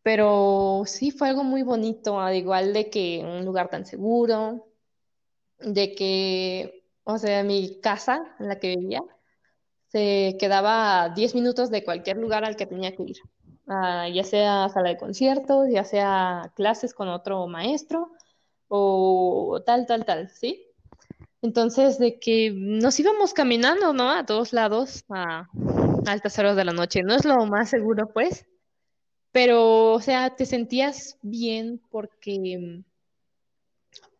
Pero 0.01 0.83
sí 0.85 1.11
fue 1.11 1.29
algo 1.29 1.43
muy 1.43 1.63
bonito, 1.63 2.19
al 2.19 2.35
igual 2.35 2.73
de 2.73 2.89
que 2.89 3.21
un 3.23 3.45
lugar 3.45 3.69
tan 3.69 3.85
seguro, 3.85 4.67
de 5.59 5.95
que, 5.95 6.85
o 7.03 7.17
sea, 7.17 7.43
mi 7.43 7.79
casa 7.79 8.35
en 8.39 8.49
la 8.49 8.59
que 8.59 8.75
vivía, 8.75 9.01
se 9.87 10.35
quedaba 10.39 11.09
10 11.09 11.35
minutos 11.35 11.69
de 11.69 11.83
cualquier 11.83 12.17
lugar 12.17 12.43
al 12.43 12.55
que 12.55 12.65
tenía 12.65 12.95
que 12.95 13.03
ir, 13.03 13.17
ya 13.67 14.23
sea 14.23 14.67
sala 14.69 14.89
de 14.89 14.97
conciertos, 14.97 15.69
ya 15.71 15.83
sea 15.83 16.51
clases 16.55 16.93
con 16.93 17.07
otro 17.07 17.47
maestro 17.47 18.11
o 18.67 19.61
tal, 19.65 19.85
tal, 19.85 20.03
tal, 20.05 20.29
¿sí? 20.29 20.72
Entonces, 21.43 21.99
de 21.99 22.19
que 22.19 22.51
nos 22.55 22.99
íbamos 22.99 23.33
caminando, 23.33 23.93
¿no? 23.93 24.09
A 24.09 24.25
todos 24.25 24.53
lados 24.53 25.03
a 25.09 25.49
altas 26.07 26.39
horas 26.39 26.55
de 26.55 26.65
la 26.65 26.71
noche. 26.71 27.03
No 27.03 27.13
es 27.13 27.25
lo 27.25 27.45
más 27.45 27.69
seguro, 27.69 28.11
pues, 28.11 28.47
pero, 29.31 29.91
o 29.91 29.99
sea, 29.99 30.35
te 30.35 30.45
sentías 30.45 31.17
bien 31.21 31.81
porque, 31.91 32.81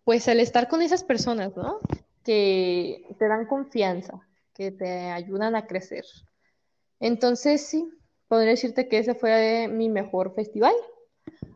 pues, 0.03 0.27
al 0.27 0.41
estar 0.41 0.67
con 0.67 0.81
esas 0.81 1.03
personas, 1.03 1.55
¿no? 1.55 1.79
Que 2.23 3.05
te 3.17 3.27
dan 3.27 3.47
confianza 3.47 4.27
que 4.53 4.71
te 4.71 5.09
ayudan 5.09 5.55
a 5.55 5.65
crecer. 5.65 6.05
Entonces, 6.99 7.65
sí, 7.65 7.89
podría 8.27 8.51
decirte 8.51 8.87
que 8.87 8.99
ese 8.99 9.15
fue 9.15 9.67
mi 9.67 9.89
mejor 9.89 10.35
festival, 10.35 10.75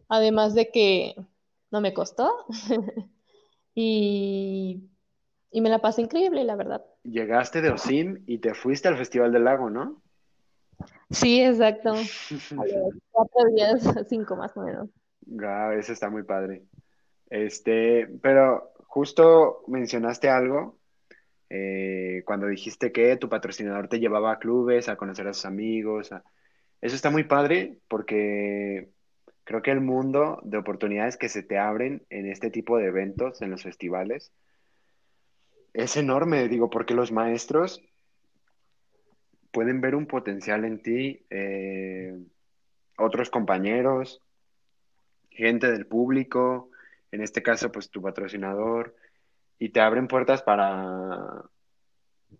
además 0.07 0.55
de 0.55 0.69
que 0.69 1.15
no 1.71 1.81
me 1.81 1.93
costó 1.93 2.45
y, 3.75 4.89
y, 5.51 5.61
me 5.61 5.69
la 5.69 5.79
pasé 5.79 6.01
increíble, 6.01 6.43
la 6.43 6.55
verdad. 6.55 6.85
Llegaste 7.03 7.61
de 7.61 7.71
Osim 7.71 8.23
y 8.25 8.39
te 8.39 8.53
fuiste 8.53 8.87
al 8.87 8.97
Festival 8.97 9.31
del 9.31 9.45
Lago, 9.45 9.69
¿no? 9.69 10.01
Sí, 11.09 11.41
exacto. 11.41 11.93
cuatro 13.11 13.45
días, 13.55 13.81
cinco 14.09 14.35
más 14.35 14.55
o 14.57 14.63
menos. 14.63 14.89
Eso 15.77 15.93
está 15.93 16.09
muy 16.09 16.23
padre. 16.23 16.63
Este, 17.29 18.07
pero 18.21 18.71
justo 18.87 19.63
mencionaste 19.67 20.29
algo 20.29 20.77
eh, 21.49 22.23
cuando 22.25 22.47
dijiste 22.47 22.91
que 22.91 23.15
tu 23.17 23.29
patrocinador 23.29 23.87
te 23.87 23.99
llevaba 23.99 24.33
a 24.33 24.39
clubes, 24.39 24.89
a 24.89 24.95
conocer 24.95 25.27
a 25.27 25.33
sus 25.33 25.45
amigos. 25.45 26.09
Eso 26.81 26.95
está 26.95 27.09
muy 27.09 27.23
padre 27.23 27.79
porque 27.87 28.89
creo 29.43 29.61
que 29.61 29.71
el 29.71 29.81
mundo 29.81 30.39
de 30.43 30.57
oportunidades 30.57 31.17
que 31.17 31.29
se 31.29 31.43
te 31.43 31.57
abren 31.57 32.05
en 32.09 32.29
este 32.29 32.49
tipo 32.49 32.77
de 32.77 32.87
eventos, 32.87 33.41
en 33.41 33.51
los 33.51 33.63
festivales, 33.63 34.31
es 35.77 35.95
enorme, 35.95 36.47
digo, 36.47 36.71
porque 36.71 36.95
los 36.95 37.11
maestros 37.11 37.83
pueden 39.51 39.79
ver 39.79 39.93
un 39.93 40.07
potencial 40.07 40.65
en 40.65 40.81
ti, 40.81 41.23
eh, 41.29 42.17
otros 42.97 43.29
compañeros, 43.29 44.23
gente 45.29 45.71
del 45.71 45.85
público, 45.85 46.71
en 47.11 47.21
este 47.21 47.43
caso, 47.43 47.71
pues 47.71 47.91
tu 47.91 48.01
patrocinador 48.01 48.95
y 49.59 49.69
te 49.69 49.79
abren 49.79 50.07
puertas 50.07 50.41
para, 50.41 51.43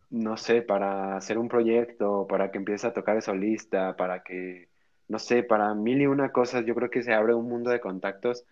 no 0.10 0.38
sé, 0.38 0.64
para 0.64 1.16
hacer 1.16 1.38
un 1.38 1.48
proyecto, 1.48 2.26
para 2.28 2.50
que 2.50 2.58
empieces 2.58 2.86
a 2.86 2.94
tocar 2.94 3.18
de 3.18 3.22
solista, 3.22 3.96
para 3.96 4.24
que, 4.24 4.70
no 5.08 5.20
sé, 5.20 5.44
para 5.44 5.76
mil 5.76 6.02
y 6.02 6.08
una 6.08 6.32
cosas, 6.32 6.66
yo 6.66 6.74
creo 6.74 6.90
que 6.90 7.04
se 7.04 7.14
abre 7.14 7.36
un 7.36 7.48
mundo 7.48 7.70
de 7.70 7.80
contactos 7.82 8.46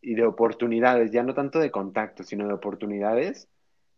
y 0.00 0.14
de 0.14 0.24
oportunidades, 0.24 1.10
ya 1.10 1.24
no 1.24 1.34
tanto 1.34 1.58
de 1.58 1.72
contactos, 1.72 2.28
sino 2.28 2.46
de 2.46 2.54
oportunidades 2.54 3.48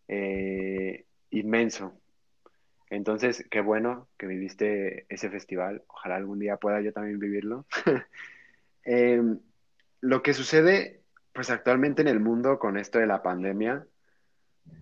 eh, 0.09 1.05
inmenso. 1.31 1.92
Entonces, 2.90 3.45
qué 3.51 3.61
bueno 3.61 4.09
que 4.16 4.27
viviste 4.27 5.07
ese 5.09 5.29
festival. 5.31 5.83
Ojalá 5.88 6.16
algún 6.16 6.38
día 6.38 6.57
pueda 6.57 6.81
yo 6.81 6.92
también 6.92 7.19
vivirlo. 7.19 7.66
Em, 8.88 9.40
lo 10.01 10.23
que 10.23 10.33
sucede 10.33 11.03
pues 11.37 11.51
actualmente 11.51 12.01
en 12.01 12.09
el 12.09 12.19
mundo 12.19 12.59
con 12.59 12.79
esto 12.79 12.99
de 12.99 13.07
la 13.07 13.23
pandemia, 13.23 13.87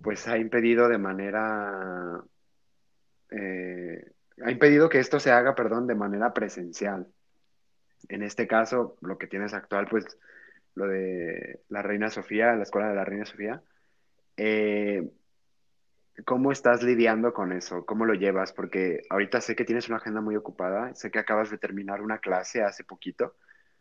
pues 0.02 0.28
ha 0.28 0.38
impedido 0.38 0.88
de 0.88 0.98
manera, 0.98 2.22
eh, 3.30 4.12
ha 4.40 4.50
impedido 4.52 4.88
que 4.88 5.00
esto 5.00 5.18
se 5.18 5.32
haga, 5.32 5.56
perdón, 5.56 5.88
de 5.88 5.96
manera 5.96 6.32
presencial. 6.32 7.08
En 8.08 8.22
este 8.22 8.46
caso, 8.46 8.96
lo 9.00 9.18
que 9.18 9.26
tienes 9.26 9.52
actual, 9.52 9.88
pues 9.90 10.06
lo 10.76 10.87
de 10.87 11.62
la 11.68 11.83
Reina 11.83 12.08
Sofía, 12.08 12.54
la 12.54 12.62
Escuela 12.62 12.88
de 12.88 12.94
la 12.94 13.04
Reina 13.04 13.25
Sofía. 13.25 13.60
Eh, 14.37 15.08
¿Cómo 16.24 16.52
estás 16.52 16.82
lidiando 16.82 17.32
con 17.32 17.52
eso? 17.52 17.85
¿Cómo 17.85 18.04
lo 18.04 18.14
llevas? 18.14 18.52
Porque 18.52 19.02
ahorita 19.10 19.40
sé 19.40 19.56
que 19.56 19.64
tienes 19.64 19.88
una 19.88 19.96
agenda 19.96 20.20
muy 20.20 20.37
ocupada, 20.37 20.94
sé 20.94 21.10
que 21.10 21.18
acabas 21.18 21.50
de 21.50 21.58
terminar 21.58 22.00
una 22.00 22.18
clase 22.18 22.62
hace 22.62 22.85
poquito, 22.85 23.35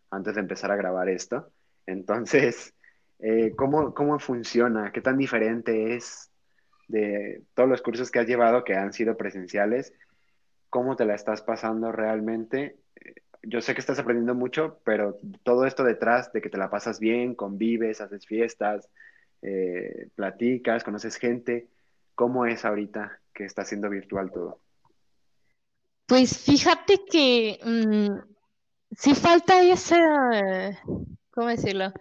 antes 0.10 0.34
de 0.34 0.42
empezar 0.42 0.72
a 0.72 0.76
grabar 0.76 1.10
esto. 1.10 1.52
Entonces, 1.86 2.74
eh, 3.20 3.54
¿cómo, 3.56 3.94
¿cómo 3.94 4.18
funciona? 4.18 4.92
¿Qué 4.92 5.02
tan 5.02 5.18
diferente 5.18 5.96
es 5.96 6.32
de 6.88 7.44
todos 7.54 7.70
los 7.70 7.84
cursos 7.84 8.10
que 8.10 8.20
has 8.20 8.28
llevado 8.28 8.64
que 8.64 8.74
han 8.74 8.94
sido 8.94 9.16
presenciales? 9.16 9.94
¿Cómo 10.70 10.96
te 10.96 11.06
la 11.06 11.14
estás 11.14 11.44
pasando 11.44 11.92
realmente? 11.92 12.78
Eh, 12.96 13.14
yo 13.44 13.62
sé 13.62 13.76
que 13.76 13.82
estás 13.82 14.00
aprendiendo 14.00 14.34
mucho, 14.34 14.80
pero 14.84 15.20
todo 15.44 15.66
esto 15.68 15.84
detrás 15.84 16.34
de 16.34 16.42
que 16.42 16.50
te 16.50 16.58
la 16.58 16.72
pasas 16.72 17.00
bien, 17.00 17.36
convives, 17.36 18.02
haces 18.02 18.26
fiestas, 18.26 18.90
eh, 19.44 20.10
platicas, 20.16 20.84
conoces 20.84 21.18
gente, 21.18 21.70
¿cómo 22.16 22.46
es 22.46 22.66
ahorita 22.66 23.20
que 23.34 23.46
está 23.46 23.66
siendo 23.66 23.90
virtual 23.90 24.32
todo? 24.32 24.60
Pues 26.06 26.38
fíjate 26.38 27.02
que 27.10 27.60
mm, 27.64 28.96
sí 28.98 29.16
falta 29.16 29.62
ese, 29.62 29.98
¿cómo 31.32 31.48
decirlo? 31.48 31.92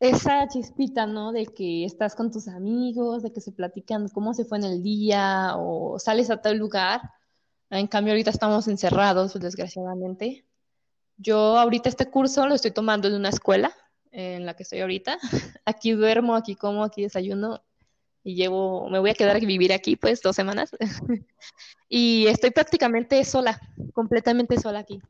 esa 0.00 0.46
chispita, 0.48 1.06
¿no? 1.06 1.32
De 1.32 1.46
que 1.46 1.84
estás 1.84 2.14
con 2.14 2.30
tus 2.30 2.48
amigos, 2.48 3.22
de 3.22 3.32
que 3.32 3.40
se 3.40 3.52
platican 3.52 4.08
cómo 4.08 4.34
se 4.34 4.44
fue 4.44 4.58
en 4.58 4.64
el 4.64 4.82
día 4.82 5.54
o 5.56 5.98
sales 5.98 6.30
a 6.30 6.40
tal 6.42 6.58
lugar. 6.58 7.00
En 7.70 7.86
cambio, 7.86 8.12
ahorita 8.12 8.30
estamos 8.30 8.68
encerrados, 8.68 9.38
desgraciadamente. 9.40 10.46
Yo 11.16 11.58
ahorita 11.58 11.88
este 11.88 12.10
curso 12.10 12.46
lo 12.46 12.54
estoy 12.54 12.72
tomando 12.72 13.08
en 13.08 13.14
una 13.14 13.30
escuela 13.30 13.72
en 14.16 14.46
la 14.46 14.54
que 14.54 14.62
estoy 14.62 14.80
ahorita. 14.80 15.18
Aquí 15.66 15.92
duermo, 15.92 16.34
aquí 16.34 16.56
como, 16.56 16.82
aquí 16.84 17.02
desayuno 17.02 17.62
y 18.24 18.34
llevo, 18.34 18.88
me 18.88 18.98
voy 18.98 19.10
a 19.10 19.14
quedar 19.14 19.36
a 19.36 19.38
vivir 19.38 19.72
aquí 19.72 19.94
pues 19.94 20.20
dos 20.22 20.34
semanas. 20.34 20.70
y 21.88 22.26
estoy 22.26 22.50
prácticamente 22.50 23.22
sola, 23.24 23.60
completamente 23.92 24.58
sola 24.58 24.80
aquí. 24.80 25.00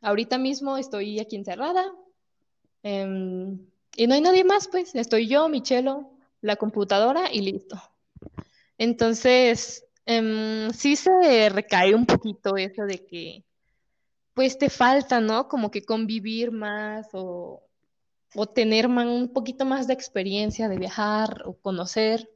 Ahorita 0.00 0.38
mismo 0.38 0.78
estoy 0.78 1.20
aquí 1.20 1.36
encerrada. 1.36 1.84
Em, 2.82 3.60
y 3.96 4.06
no 4.06 4.14
hay 4.14 4.20
nadie 4.22 4.44
más, 4.44 4.66
pues. 4.68 4.94
Estoy 4.94 5.28
yo, 5.28 5.48
Michelo, 5.48 6.10
la 6.40 6.56
computadora 6.56 7.32
y 7.32 7.42
listo. 7.42 7.80
Entonces, 8.78 9.84
em, 10.06 10.70
sí 10.72 10.96
se 10.96 11.48
recae 11.50 11.94
un 11.94 12.06
poquito 12.06 12.56
eso 12.56 12.84
de 12.86 13.04
que, 13.06 13.44
pues 14.34 14.58
te 14.58 14.68
falta, 14.70 15.20
¿no? 15.20 15.48
Como 15.48 15.70
que 15.70 15.84
convivir 15.84 16.50
más 16.50 17.08
o, 17.12 17.65
tener 18.44 18.86
un 18.86 19.32
poquito 19.32 19.64
más 19.64 19.86
de 19.86 19.94
experiencia 19.94 20.68
de 20.68 20.76
viajar 20.76 21.44
o 21.46 21.54
conocer. 21.54 22.30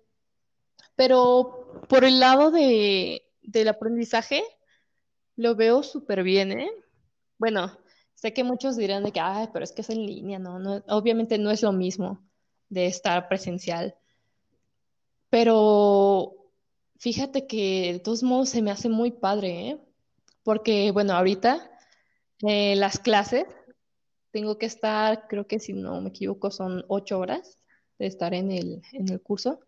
Pero 0.96 1.84
por 1.88 2.05
el 2.05 2.20
lado 2.20 2.51
de, 2.51 3.26
del 3.42 3.68
aprendizaje, 3.68 4.42
lo 5.36 5.55
veo 5.55 5.82
súper 5.82 6.22
bien, 6.22 6.53
¿eh? 6.53 6.70
Bueno, 7.36 7.78
Sé 8.20 8.34
que 8.34 8.44
muchos 8.44 8.76
dirán 8.76 9.03
de 9.03 9.12
que, 9.12 9.20
ay, 9.20 9.48
pero 9.51 9.64
es 9.64 9.72
que 9.72 9.80
es 9.80 9.88
en 9.88 10.05
línea, 10.05 10.38
¿no? 10.38 10.59
no 10.59 10.84
obviamente 10.88 11.38
no 11.38 11.51
es 11.51 11.62
lo 11.62 11.72
mismo 11.72 12.22
de 12.68 12.84
estar 12.84 13.28
presencial. 13.28 13.96
Pero 15.30 16.36
fíjate 16.98 17.46
que 17.46 17.94
de 17.94 17.98
todos 17.98 18.22
modos 18.22 18.51
se 18.51 18.61
me 18.61 18.70
hace 18.70 18.90
muy 18.90 19.11
padre, 19.11 19.68
¿eh? 19.70 19.80
Porque, 20.42 20.90
bueno, 20.90 21.14
ahorita 21.14 21.70
eh, 22.42 22.76
las 22.76 22.98
clases 22.98 23.46
tengo 24.31 24.59
que 24.59 24.66
estar, 24.66 25.26
creo 25.28 25.47
que 25.47 25.59
si 25.59 25.72
no 25.72 26.01
me 26.01 26.11
equivoco, 26.11 26.51
son 26.51 26.85
ocho 26.89 27.18
horas 27.18 27.59
de 27.99 28.07
estar 28.07 28.35
en 28.35 28.51
el, 28.51 28.83
en 28.93 29.09
el 29.11 29.20
curso. 29.20 29.61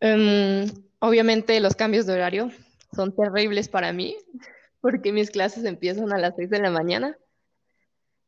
Em, 0.00 0.68
obviamente 0.98 1.60
los 1.60 1.74
cambios 1.74 2.06
de 2.06 2.14
horario 2.14 2.50
son 2.94 3.14
terribles 3.14 3.68
para 3.68 3.92
mí, 3.92 4.16
porque 4.80 5.12
mis 5.12 5.30
clases 5.30 5.64
empiezan 5.64 6.12
a 6.12 6.18
las 6.18 6.34
seis 6.36 6.50
de 6.50 6.60
la 6.60 6.70
mañana 6.70 7.16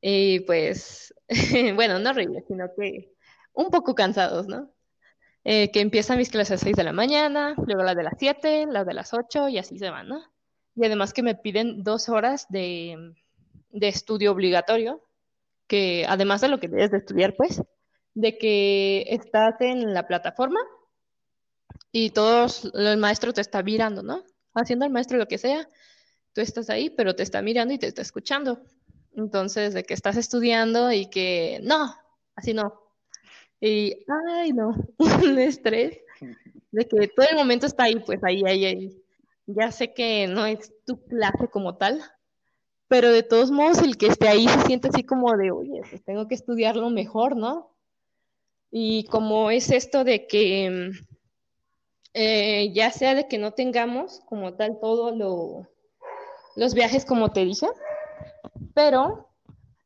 y 0.01 0.41
pues, 0.41 1.15
bueno, 1.75 1.99
no 1.99 2.11
horrible, 2.11 2.45
sino 2.47 2.67
que 2.77 3.13
un 3.55 3.71
poco 3.71 3.95
cansados, 3.95 4.47
¿no? 4.49 4.71
Eh, 5.45 5.73
que 5.73 5.81
empiezan 5.81 6.19
mis 6.19 6.31
clases 6.31 6.51
a 6.53 6.55
las 6.55 6.61
6 6.61 6.77
de 6.77 6.85
la 6.85 6.93
mañana, 6.93 7.55
luego 7.67 7.83
las 7.83 7.97
de 7.97 8.05
las 8.05 8.15
7, 8.17 8.67
las 8.67 8.87
de 8.87 8.95
las 8.95 9.13
8 9.13 9.49
y 9.49 9.59
así 9.59 9.77
se 9.77 9.91
van, 9.91 10.07
¿no? 10.09 10.23
Y 10.77 10.85
además 10.87 11.13
que 11.13 11.25
me 11.25 11.35
piden 11.35 11.83
dos 11.83 12.09
horas 12.09 12.47
de, 12.49 13.13
de 13.71 13.89
estudio 13.89 14.31
obligatorio, 14.31 15.03
que 15.73 16.05
además 16.07 16.43
de 16.43 16.49
lo 16.49 16.61
que 16.61 16.69
debes 16.69 16.91
de 16.91 16.99
estudiar, 16.99 17.35
pues, 17.35 17.63
de 18.13 18.37
que 18.37 19.07
estás 19.09 19.59
en 19.61 19.95
la 19.95 20.07
plataforma 20.07 20.61
y 21.91 22.11
todos, 22.11 22.71
el 22.75 22.99
maestro 22.99 23.33
te 23.33 23.41
está 23.41 23.63
mirando, 23.63 24.03
¿no? 24.03 24.23
Haciendo 24.53 24.85
el 24.85 24.93
maestro 24.93 25.17
lo 25.17 25.29
que 25.29 25.39
sea, 25.39 25.67
tú 26.35 26.43
estás 26.43 26.69
ahí, 26.69 26.91
pero 26.91 27.17
te 27.17 27.23
está 27.23 27.41
mirando 27.41 27.73
y 27.73 27.79
te 27.79 27.87
está 27.87 28.03
escuchando. 28.03 28.63
Entonces, 29.17 29.73
de 29.73 29.83
que 29.83 29.95
estás 29.95 30.19
estudiando 30.19 30.93
y 30.93 31.07
que 31.09 31.59
no, 31.63 31.95
así 32.35 32.53
no. 32.53 32.79
Y, 33.59 34.05
ay, 34.37 34.53
no, 34.53 34.75
un 34.99 35.39
estrés 35.39 36.01
de 36.71 36.85
que 36.87 37.09
todo 37.09 37.27
el 37.31 37.37
momento 37.37 37.65
está 37.65 37.85
ahí, 37.85 37.99
pues 37.99 38.23
ahí, 38.25 38.43
ahí, 38.47 38.67
ahí. 38.67 39.03
Ya 39.47 39.73
sé 39.73 39.95
que 39.95 40.27
no 40.27 40.45
es 40.45 40.71
tu 40.85 41.03
clase 41.07 41.49
como 41.49 41.79
tal, 41.79 42.03
pero 42.93 43.11
de 43.11 43.23
todos 43.23 43.51
modos 43.51 43.79
el 43.79 43.97
que 43.97 44.09
esté 44.09 44.29
ahí 44.29 44.47
se 44.47 44.67
siente 44.67 44.89
así 44.89 45.03
como 45.03 45.35
de, 45.39 45.51
oye, 45.51 45.81
pues 45.89 46.05
tengo 46.05 46.29
que 46.29 46.35
estudiarlo 46.35 46.91
mejor, 46.91 47.39
¿no? 47.39 47.75
Y 48.71 49.05
como 49.05 49.51
es 49.51 49.71
esto 49.71 50.05
de 50.05 50.27
que 50.27 50.91
eh, 52.13 52.71
ya 52.75 52.91
sea 52.91 53.15
de 53.15 53.29
que 53.29 53.39
no 53.39 53.53
tengamos 53.53 54.21
como 54.27 54.53
tal 54.53 54.79
todos 54.79 55.17
los 56.55 56.75
viajes 56.75 57.07
como 57.07 57.33
te 57.33 57.47
dije, 57.47 57.67
pero 58.75 59.31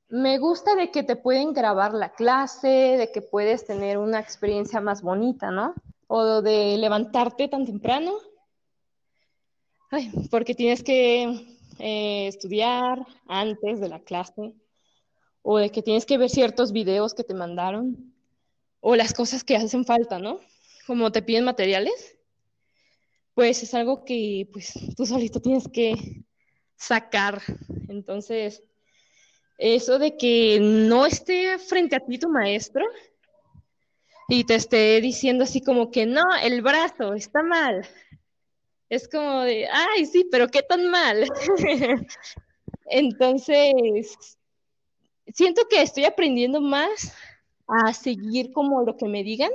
me 0.09 0.39
gusta 0.39 0.75
de 0.75 0.91
que 0.91 1.05
te 1.05 1.15
pueden 1.15 1.53
grabar 1.53 1.95
la 1.95 2.13
clase, 2.13 2.67
de 2.67 3.13
que 3.13 3.23
puedes 3.23 3.65
tener 3.67 3.99
una 3.99 4.19
experiencia 4.19 4.81
más 4.81 5.03
bonita, 5.03 5.53
¿no? 5.53 5.75
O 6.09 6.43
de 6.43 6.77
levantarte 6.77 7.47
tan 7.47 7.67
temprano, 7.67 8.15
porque 10.29 10.57
tienes 10.57 10.83
que 10.83 11.56
eh, 11.79 12.27
estudiar 12.27 13.07
antes 13.27 13.81
de 13.81 13.89
la 13.89 14.01
clase, 14.01 14.55
o 15.43 15.59
de 15.59 15.71
que 15.71 15.83
tienes 15.83 16.07
que 16.07 16.19
ver 16.19 16.31
ciertos 16.31 16.73
videos 16.73 17.15
que 17.15 17.25
te 17.25 17.35
mandaron, 17.35 18.15
o 18.81 18.97
las 18.97 19.13
cosas 19.13 19.45
que 19.45 19.57
hacen 19.57 19.85
falta, 19.85 20.19
¿no? 20.19 20.41
Como 20.87 21.11
te 21.13 21.23
piden 21.23 21.45
materiales, 21.45 22.17
pues 23.35 23.63
es 23.63 23.75
algo 23.75 24.05
que 24.05 24.49
pues 24.53 24.73
tú 24.97 25.05
solito 25.05 25.41
tienes 25.41 25.69
que 25.69 26.25
sacar. 26.77 27.43
Entonces, 27.89 28.63
eso 29.59 29.99
de 29.99 30.17
que 30.17 30.59
no 30.61 31.07
esté 31.07 31.59
frente 31.59 31.97
a 31.97 32.01
ti 32.01 32.19
tu 32.19 32.29
maestro 32.29 32.85
y 34.29 34.45
te 34.45 34.55
esté 34.55 35.01
diciendo 35.01 35.45
así 35.45 35.61
como 35.61 35.91
que 35.91 36.07
no, 36.07 36.23
el 36.43 36.63
brazo 36.63 37.15
está 37.15 37.43
mal. 37.43 37.87
Es 38.89 39.09
como 39.09 39.43
de, 39.43 39.67
ay, 39.71 40.07
sí, 40.07 40.29
pero 40.31 40.49
¿qué 40.49 40.63
tan 40.63 40.89
mal? 40.89 41.29
Entonces, 42.87 44.17
siento 45.35 45.63
que 45.69 45.83
estoy 45.83 46.05
aprendiendo 46.05 46.61
más 46.61 47.15
a 47.67 47.93
seguir 47.93 48.53
como 48.53 48.85
lo 48.85 48.97
que 48.97 49.07
me 49.07 49.25
digan 49.25 49.51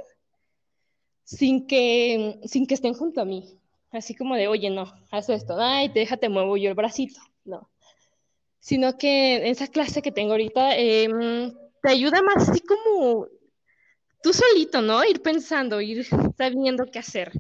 sin 1.23 1.65
que, 1.65 2.39
sin 2.45 2.67
que 2.67 2.73
estén 2.73 2.93
junto 2.93 3.21
a 3.21 3.25
mí. 3.25 3.57
Así 3.91 4.15
como 4.15 4.35
de, 4.35 4.47
oye, 4.47 4.69
no, 4.69 4.93
haz 5.11 5.29
esto, 5.29 5.55
ay, 5.59 5.89
déjate, 5.89 6.29
muevo 6.29 6.57
yo 6.57 6.69
el 6.69 6.75
bracito. 6.75 7.19
No 7.43 7.71
sino 8.61 8.97
que 8.97 9.49
esa 9.49 9.67
clase 9.67 10.01
que 10.01 10.11
tengo 10.11 10.31
ahorita 10.31 10.77
em, 10.77 11.51
te 11.81 11.89
ayuda 11.89 12.21
más 12.21 12.47
así 12.47 12.61
como 12.61 13.27
tú 14.21 14.31
solito, 14.31 14.81
¿no? 14.81 15.03
Ir 15.03 15.21
pensando, 15.21 15.81
ir 15.81 16.05
sabiendo 16.37 16.85
qué 16.85 16.99
hacer. 16.99 17.31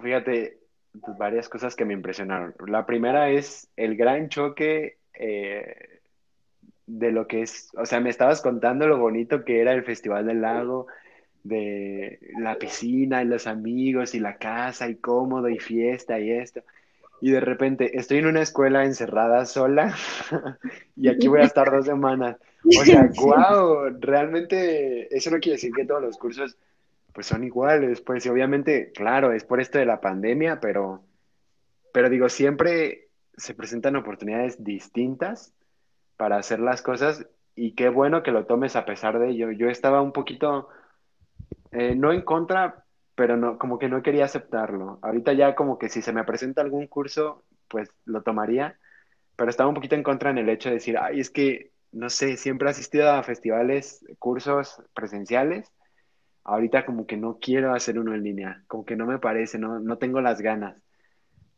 Fíjate, 0.00 0.58
pues, 1.00 1.18
varias 1.18 1.48
cosas 1.48 1.76
que 1.76 1.84
me 1.84 1.94
impresionaron. 1.94 2.54
La 2.66 2.86
primera 2.86 3.30
es 3.30 3.68
el 3.76 3.96
gran 3.96 4.28
choque 4.28 4.98
eh, 5.14 6.00
de 6.86 7.12
lo 7.12 7.26
que 7.26 7.42
es, 7.42 7.70
o 7.76 7.86
sea, 7.86 8.00
me 8.00 8.10
estabas 8.10 8.40
contando 8.40 8.86
lo 8.86 8.98
bonito 8.98 9.44
que 9.44 9.60
era 9.60 9.72
el 9.72 9.84
Festival 9.84 10.26
del 10.26 10.40
Lago, 10.40 10.86
de 11.44 12.18
la 12.38 12.56
piscina 12.56 13.22
y 13.22 13.26
los 13.26 13.46
amigos 13.46 14.14
y 14.14 14.20
la 14.20 14.38
casa 14.38 14.88
y 14.88 14.96
cómodo 14.96 15.48
y 15.48 15.58
fiesta 15.58 16.18
y 16.18 16.32
esto 16.32 16.62
y 17.20 17.30
de 17.30 17.40
repente 17.40 17.98
estoy 17.98 18.18
en 18.18 18.26
una 18.26 18.42
escuela 18.42 18.84
encerrada 18.84 19.44
sola 19.44 19.94
y 20.96 21.08
aquí 21.08 21.28
voy 21.28 21.40
a 21.40 21.44
estar 21.44 21.70
dos 21.70 21.86
semanas. 21.86 22.36
O 22.64 22.84
sea, 22.84 23.08
wow, 23.20 23.96
realmente 24.00 25.14
eso 25.14 25.30
no 25.30 25.38
quiere 25.38 25.56
decir 25.56 25.72
que 25.74 25.84
todos 25.84 26.02
los 26.02 26.16
cursos 26.16 26.56
pues 27.18 27.26
son 27.26 27.42
iguales, 27.42 28.00
pues 28.00 28.24
y 28.24 28.28
obviamente, 28.28 28.92
claro, 28.92 29.32
es 29.32 29.42
por 29.42 29.60
esto 29.60 29.76
de 29.76 29.86
la 29.86 30.00
pandemia, 30.00 30.60
pero, 30.60 31.02
pero 31.92 32.08
digo, 32.08 32.28
siempre 32.28 33.08
se 33.36 33.54
presentan 33.54 33.96
oportunidades 33.96 34.62
distintas 34.62 35.52
para 36.16 36.36
hacer 36.36 36.60
las 36.60 36.80
cosas 36.80 37.26
y 37.56 37.74
qué 37.74 37.88
bueno 37.88 38.22
que 38.22 38.30
lo 38.30 38.46
tomes 38.46 38.76
a 38.76 38.84
pesar 38.84 39.18
de 39.18 39.30
ello. 39.30 39.50
Yo 39.50 39.68
estaba 39.68 40.00
un 40.00 40.12
poquito, 40.12 40.68
eh, 41.72 41.96
no 41.96 42.12
en 42.12 42.22
contra, 42.22 42.84
pero 43.16 43.36
no, 43.36 43.58
como 43.58 43.80
que 43.80 43.88
no 43.88 44.00
quería 44.00 44.26
aceptarlo. 44.26 45.00
Ahorita 45.02 45.32
ya 45.32 45.56
como 45.56 45.76
que 45.76 45.88
si 45.88 46.02
se 46.02 46.12
me 46.12 46.22
presenta 46.22 46.62
algún 46.62 46.86
curso, 46.86 47.42
pues 47.66 47.90
lo 48.04 48.22
tomaría, 48.22 48.78
pero 49.34 49.50
estaba 49.50 49.68
un 49.68 49.74
poquito 49.74 49.96
en 49.96 50.04
contra 50.04 50.30
en 50.30 50.38
el 50.38 50.48
hecho 50.48 50.68
de 50.68 50.76
decir, 50.76 50.96
ay, 50.96 51.18
es 51.18 51.30
que, 51.30 51.72
no 51.90 52.10
sé, 52.10 52.36
siempre 52.36 52.68
he 52.68 52.70
asistido 52.70 53.10
a 53.10 53.24
festivales, 53.24 54.06
cursos 54.20 54.80
presenciales, 54.94 55.72
ahorita 56.48 56.84
como 56.86 57.06
que 57.06 57.16
no 57.16 57.38
quiero 57.40 57.74
hacer 57.74 57.98
uno 57.98 58.14
en 58.14 58.24
línea, 58.24 58.64
como 58.68 58.84
que 58.84 58.96
no 58.96 59.06
me 59.06 59.18
parece, 59.18 59.58
no, 59.58 59.80
no 59.80 59.98
tengo 59.98 60.20
las 60.20 60.40
ganas, 60.40 60.76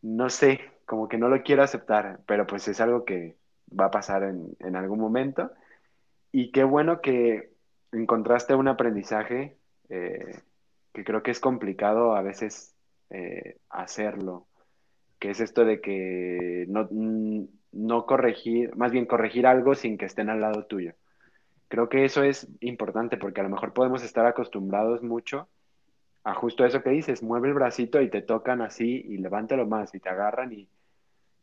no 0.03 0.30
sé, 0.30 0.61
como 0.86 1.09
que 1.09 1.18
no 1.18 1.28
lo 1.28 1.43
quiero 1.43 1.62
aceptar, 1.62 2.20
pero 2.26 2.47
pues 2.47 2.68
es 2.68 2.80
algo 2.80 3.05
que 3.05 3.36
va 3.78 3.86
a 3.86 3.91
pasar 3.91 4.24
en, 4.24 4.57
en 4.61 4.76
algún 4.76 5.01
momento. 5.01 5.53
Y 6.32 6.53
qué 6.53 6.64
bueno 6.64 7.01
que 7.01 7.53
encontraste 7.93 8.55
un 8.55 8.68
aprendizaje. 8.68 9.57
Eh, 9.88 10.41
que 10.93 11.05
creo 11.05 11.22
que 11.22 11.30
es 11.30 11.41
complicado 11.41 12.14
a 12.14 12.22
veces 12.22 12.74
eh, 13.11 13.59
hacerlo, 13.68 14.49
que 15.18 15.30
es 15.30 15.41
esto 15.41 15.64
de 15.64 15.80
que 15.80 16.66
no, 16.68 16.88
no 17.72 18.07
corregir, 18.07 18.74
más 18.76 18.93
bien 18.93 19.07
corregir 19.07 19.47
algo 19.47 19.74
sin 19.74 19.99
que 19.99 20.07
estén 20.07 20.30
al 20.30 20.41
lado 20.41 20.66
tuyo. 20.66 20.95
Creo 21.71 21.89
que 21.91 22.05
eso 22.07 22.25
es 22.25 22.49
importante 22.61 23.18
porque 23.18 23.41
a 23.41 23.45
lo 23.45 23.51
mejor 23.51 23.75
podemos 23.75 24.05
estar 24.05 24.27
acostumbrados 24.27 25.03
mucho 25.03 25.49
a 26.25 26.35
justo 26.35 26.64
eso 26.64 26.83
que 26.83 26.91
dices, 26.91 27.23
mueve 27.23 27.49
el 27.49 27.55
bracito 27.55 28.01
y 28.03 28.11
te 28.11 28.23
tocan 28.23 28.62
así 28.62 29.03
y 29.07 29.18
levántalo 29.18 29.66
más 29.66 29.95
y 29.95 30.01
te 30.01 30.09
agarran 30.11 30.53
y, 30.53 30.68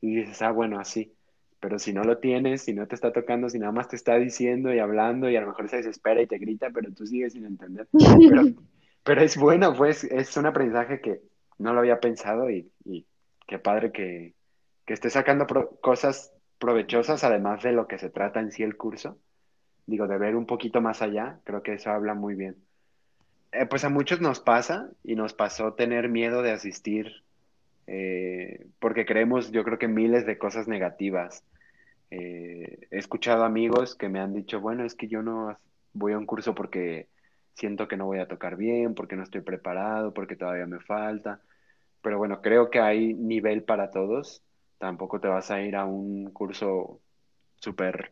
y 0.01 0.15
dices, 0.17 0.41
ah, 0.41 0.51
bueno, 0.51 0.79
así. 0.79 1.13
Pero 1.59 1.79
si 1.79 1.93
no 1.93 2.03
lo 2.03 2.19
tienes, 2.19 2.63
si 2.63 2.73
no 2.73 2.87
te 2.87 2.95
está 2.95 3.11
tocando, 3.13 3.49
si 3.49 3.59
nada 3.59 3.71
más 3.71 3.87
te 3.89 3.95
está 3.95 4.15
diciendo 4.17 4.73
y 4.73 4.79
hablando 4.79 5.29
y 5.29 5.35
a 5.37 5.41
lo 5.41 5.47
mejor 5.47 5.69
se 5.69 5.77
desespera 5.77 6.21
y 6.21 6.27
te 6.27 6.37
grita, 6.39 6.69
pero 6.71 6.91
tú 6.93 7.05
sigues 7.07 7.33
sin 7.33 7.45
entender. 7.45 7.87
Pero, 8.25 8.43
pero 9.03 9.21
es 9.21 9.37
bueno, 9.37 9.73
pues 9.75 10.03
es 10.05 10.37
un 10.37 10.45
aprendizaje 10.47 11.01
que 11.01 11.21
no 11.59 11.73
lo 11.73 11.79
había 11.79 11.99
pensado 11.99 12.49
y, 12.51 12.71
y 12.85 13.07
qué 13.47 13.59
padre 13.59 13.91
que, 13.91 14.35
que 14.85 14.93
esté 14.93 15.09
sacando 15.09 15.47
pro- 15.47 15.77
cosas 15.81 16.33
provechosas 16.59 17.23
además 17.23 17.63
de 17.63 17.71
lo 17.73 17.87
que 17.87 17.97
se 17.99 18.09
trata 18.11 18.39
en 18.41 18.51
sí 18.51 18.63
el 18.63 18.77
curso. 18.77 19.19
Digo, 19.87 20.07
de 20.07 20.17
ver 20.17 20.35
un 20.35 20.45
poquito 20.45 20.81
más 20.81 21.01
allá, 21.01 21.39
creo 21.43 21.63
que 21.63 21.73
eso 21.73 21.89
habla 21.89 22.13
muy 22.13 22.35
bien. 22.35 22.55
Eh, 23.51 23.65
pues 23.65 23.83
a 23.83 23.89
muchos 23.89 24.21
nos 24.21 24.39
pasa 24.39 24.91
y 25.03 25.15
nos 25.15 25.33
pasó 25.33 25.73
tener 25.73 26.09
miedo 26.09 26.43
de 26.43 26.51
asistir 26.51 27.23
eh, 27.87 28.67
porque 28.79 29.05
creemos, 29.05 29.51
yo 29.51 29.63
creo 29.63 29.79
que 29.79 29.87
miles 29.87 30.25
de 30.25 30.37
cosas 30.37 30.67
negativas. 30.67 31.43
Eh, 32.11 32.87
he 32.91 32.97
escuchado 32.97 33.43
amigos 33.43 33.95
que 33.95 34.09
me 34.09 34.19
han 34.19 34.33
dicho, 34.33 34.59
bueno, 34.61 34.85
es 34.85 34.95
que 34.95 35.07
yo 35.07 35.23
no 35.23 35.57
voy 35.93 36.13
a 36.13 36.17
un 36.17 36.25
curso 36.25 36.53
porque 36.53 37.07
siento 37.53 37.87
que 37.87 37.97
no 37.97 38.05
voy 38.05 38.19
a 38.19 38.27
tocar 38.27 38.57
bien, 38.57 38.93
porque 38.93 39.15
no 39.15 39.23
estoy 39.23 39.41
preparado, 39.41 40.13
porque 40.13 40.35
todavía 40.35 40.67
me 40.67 40.79
falta. 40.81 41.41
Pero 42.01 42.17
bueno, 42.17 42.41
creo 42.41 42.69
que 42.69 42.79
hay 42.79 43.13
nivel 43.13 43.63
para 43.63 43.89
todos. 43.91 44.43
Tampoco 44.77 45.19
te 45.19 45.27
vas 45.27 45.49
a 45.51 45.61
ir 45.61 45.75
a 45.75 45.85
un 45.85 46.31
curso 46.31 47.01
súper 47.55 48.11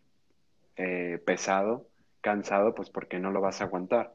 eh, 0.78 1.22
pesado, 1.26 1.88
cansado, 2.22 2.76
pues 2.76 2.90
porque 2.90 3.20
no 3.20 3.32
lo 3.32 3.42
vas 3.42 3.62
a 3.62 3.66
aguantar. 3.66 4.14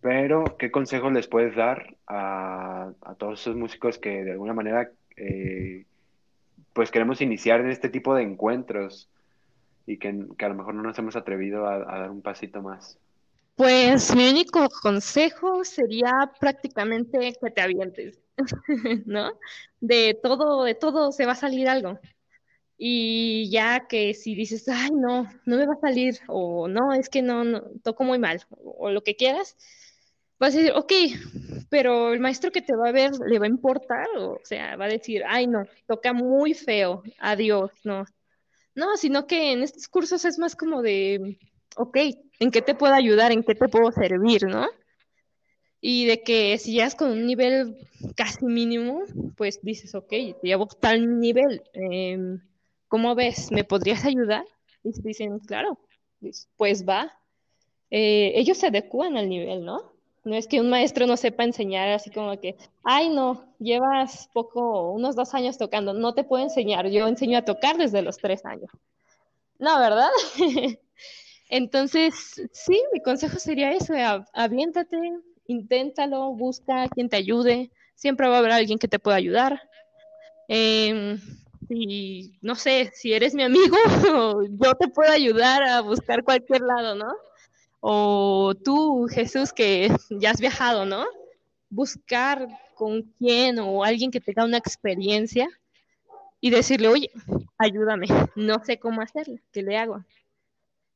Pero, 0.00 0.56
¿qué 0.58 0.70
consejos 0.70 1.12
les 1.12 1.26
puedes 1.26 1.56
dar 1.56 1.96
a, 2.06 2.92
todos 3.18 3.40
esos 3.40 3.56
músicos 3.56 3.98
que 3.98 4.24
de 4.24 4.32
alguna 4.32 4.54
manera 4.54 4.90
eh, 5.16 5.84
pues 6.72 6.90
queremos 6.90 7.20
iniciar 7.20 7.60
en 7.60 7.70
este 7.70 7.88
tipo 7.88 8.14
de 8.14 8.22
encuentros 8.22 9.10
y 9.86 9.98
que, 9.98 10.26
que 10.36 10.44
a 10.44 10.48
lo 10.48 10.54
mejor 10.54 10.74
no 10.74 10.82
nos 10.82 10.98
hemos 10.98 11.16
atrevido 11.16 11.66
a, 11.66 11.74
a 11.74 11.98
dar 12.00 12.10
un 12.10 12.22
pasito 12.22 12.62
más? 12.62 12.98
Pues 13.58 14.14
mi 14.14 14.30
único 14.30 14.68
consejo 14.82 15.64
sería 15.64 16.30
prácticamente 16.38 17.34
que 17.40 17.50
te 17.50 17.60
avientes, 17.60 18.20
¿no? 19.04 19.32
De 19.80 20.16
todo, 20.22 20.62
de 20.62 20.76
todo 20.76 21.10
se 21.10 21.26
va 21.26 21.32
a 21.32 21.34
salir 21.34 21.68
algo. 21.68 21.98
Y 22.80 23.50
ya 23.50 23.88
que 23.88 24.14
si 24.14 24.36
dices, 24.36 24.68
ay, 24.68 24.90
no, 24.92 25.28
no 25.44 25.56
me 25.56 25.66
va 25.66 25.74
a 25.74 25.80
salir, 25.80 26.20
o 26.28 26.68
no, 26.68 26.92
es 26.92 27.08
que 27.08 27.22
no, 27.22 27.42
no, 27.42 27.62
toco 27.82 28.04
muy 28.04 28.20
mal, 28.20 28.40
o, 28.50 28.90
lo 28.90 29.02
que 29.02 29.16
quieras, 29.16 29.56
vas 30.38 30.54
a 30.54 30.58
decir, 30.58 30.72
ok, 30.76 30.92
pero 31.70 32.12
el 32.12 32.20
maestro 32.20 32.52
que 32.52 32.62
te 32.62 32.76
va 32.76 32.88
a 32.88 32.92
ver 32.92 33.10
le 33.26 33.40
va 33.40 33.46
a 33.46 33.48
importar, 33.48 34.06
o 34.16 34.38
sea, 34.44 34.76
va 34.76 34.84
a 34.84 34.88
decir, 34.88 35.24
ay, 35.26 35.48
no, 35.48 35.66
toca 35.86 36.12
muy 36.12 36.54
feo, 36.54 37.02
adiós, 37.18 37.72
no. 37.82 38.04
No, 38.76 38.96
sino 38.96 39.26
que 39.26 39.50
en 39.52 39.64
estos 39.64 39.88
cursos 39.88 40.24
es 40.24 40.38
más 40.38 40.54
como 40.54 40.80
de, 40.80 41.36
ok, 41.76 41.96
¿en 42.38 42.52
qué 42.52 42.62
te 42.62 42.76
puedo 42.76 42.94
ayudar? 42.94 43.32
¿En 43.32 43.42
qué 43.42 43.56
te 43.56 43.68
puedo 43.68 43.90
servir? 43.90 44.44
¿No? 44.44 44.68
Y 45.80 46.06
de 46.06 46.22
que 46.22 46.58
si 46.58 46.72
llegas 46.72 46.94
con 46.94 47.10
un 47.10 47.26
nivel 47.26 47.76
casi 48.14 48.44
mínimo, 48.44 49.02
pues 49.36 49.60
dices, 49.62 49.96
ok, 49.96 50.12
llevo 50.42 50.66
tal 50.66 51.18
nivel, 51.18 51.62
eh, 51.72 52.38
¿cómo 52.88 53.14
ves? 53.14 53.50
¿Me 53.52 53.64
podrías 53.64 54.04
ayudar? 54.06 54.44
Y 54.84 54.92
dicen, 55.02 55.38
claro, 55.40 55.78
pues 56.56 56.84
va. 56.88 57.12
Eh, 57.90 58.32
ellos 58.36 58.58
se 58.58 58.68
adecúan 58.68 59.16
al 59.16 59.28
nivel, 59.28 59.64
¿no? 59.64 59.92
No 60.24 60.36
es 60.36 60.46
que 60.46 60.60
un 60.60 60.70
maestro 60.70 61.06
no 61.06 61.16
sepa 61.16 61.44
enseñar 61.44 61.88
así 61.90 62.10
como 62.10 62.38
que, 62.40 62.56
ay, 62.84 63.08
no, 63.10 63.44
llevas 63.58 64.28
poco, 64.34 64.92
unos 64.92 65.16
dos 65.16 65.34
años 65.34 65.58
tocando, 65.58 65.94
no 65.94 66.14
te 66.14 66.24
puedo 66.24 66.42
enseñar, 66.44 66.88
yo 66.90 67.08
enseño 67.08 67.38
a 67.38 67.44
tocar 67.44 67.78
desde 67.78 68.02
los 68.02 68.18
tres 68.18 68.44
años. 68.44 68.70
No, 69.58 69.78
¿verdad? 69.78 70.10
Entonces, 71.50 72.42
sí, 72.52 72.82
mi 72.92 73.00
consejo 73.02 73.38
sería 73.38 73.72
eso, 73.72 73.94
a- 73.94 74.26
aviéntate, 74.34 74.96
inténtalo, 75.46 76.32
busca 76.34 76.84
a 76.84 76.88
quien 76.88 77.08
te 77.08 77.16
ayude, 77.16 77.70
siempre 77.94 78.28
va 78.28 78.36
a 78.36 78.38
haber 78.40 78.52
alguien 78.52 78.78
que 78.78 78.88
te 78.88 78.98
pueda 78.98 79.16
ayudar. 79.16 79.62
Em, 80.48 81.20
y 81.68 82.38
no 82.40 82.54
sé, 82.54 82.90
si 82.94 83.12
eres 83.12 83.34
mi 83.34 83.42
amigo, 83.42 83.76
yo 84.50 84.74
te 84.74 84.88
puedo 84.88 85.10
ayudar 85.10 85.62
a 85.62 85.80
buscar 85.80 86.24
cualquier 86.24 86.62
lado, 86.62 86.94
¿no? 86.94 87.12
O 87.80 88.54
tú, 88.64 89.06
Jesús, 89.10 89.52
que 89.52 89.90
ya 90.10 90.30
has 90.30 90.40
viajado, 90.40 90.84
¿no? 90.84 91.06
Buscar 91.70 92.48
con 92.74 93.02
quién 93.18 93.58
o 93.58 93.84
alguien 93.84 94.10
que 94.10 94.20
tenga 94.20 94.44
una 94.44 94.58
experiencia 94.58 95.48
y 96.40 96.50
decirle, 96.50 96.88
oye, 96.88 97.10
ayúdame, 97.58 98.06
no 98.36 98.64
sé 98.64 98.78
cómo 98.78 99.00
hacerlo, 99.00 99.38
¿qué 99.52 99.62
le 99.62 99.76
hago? 99.76 100.04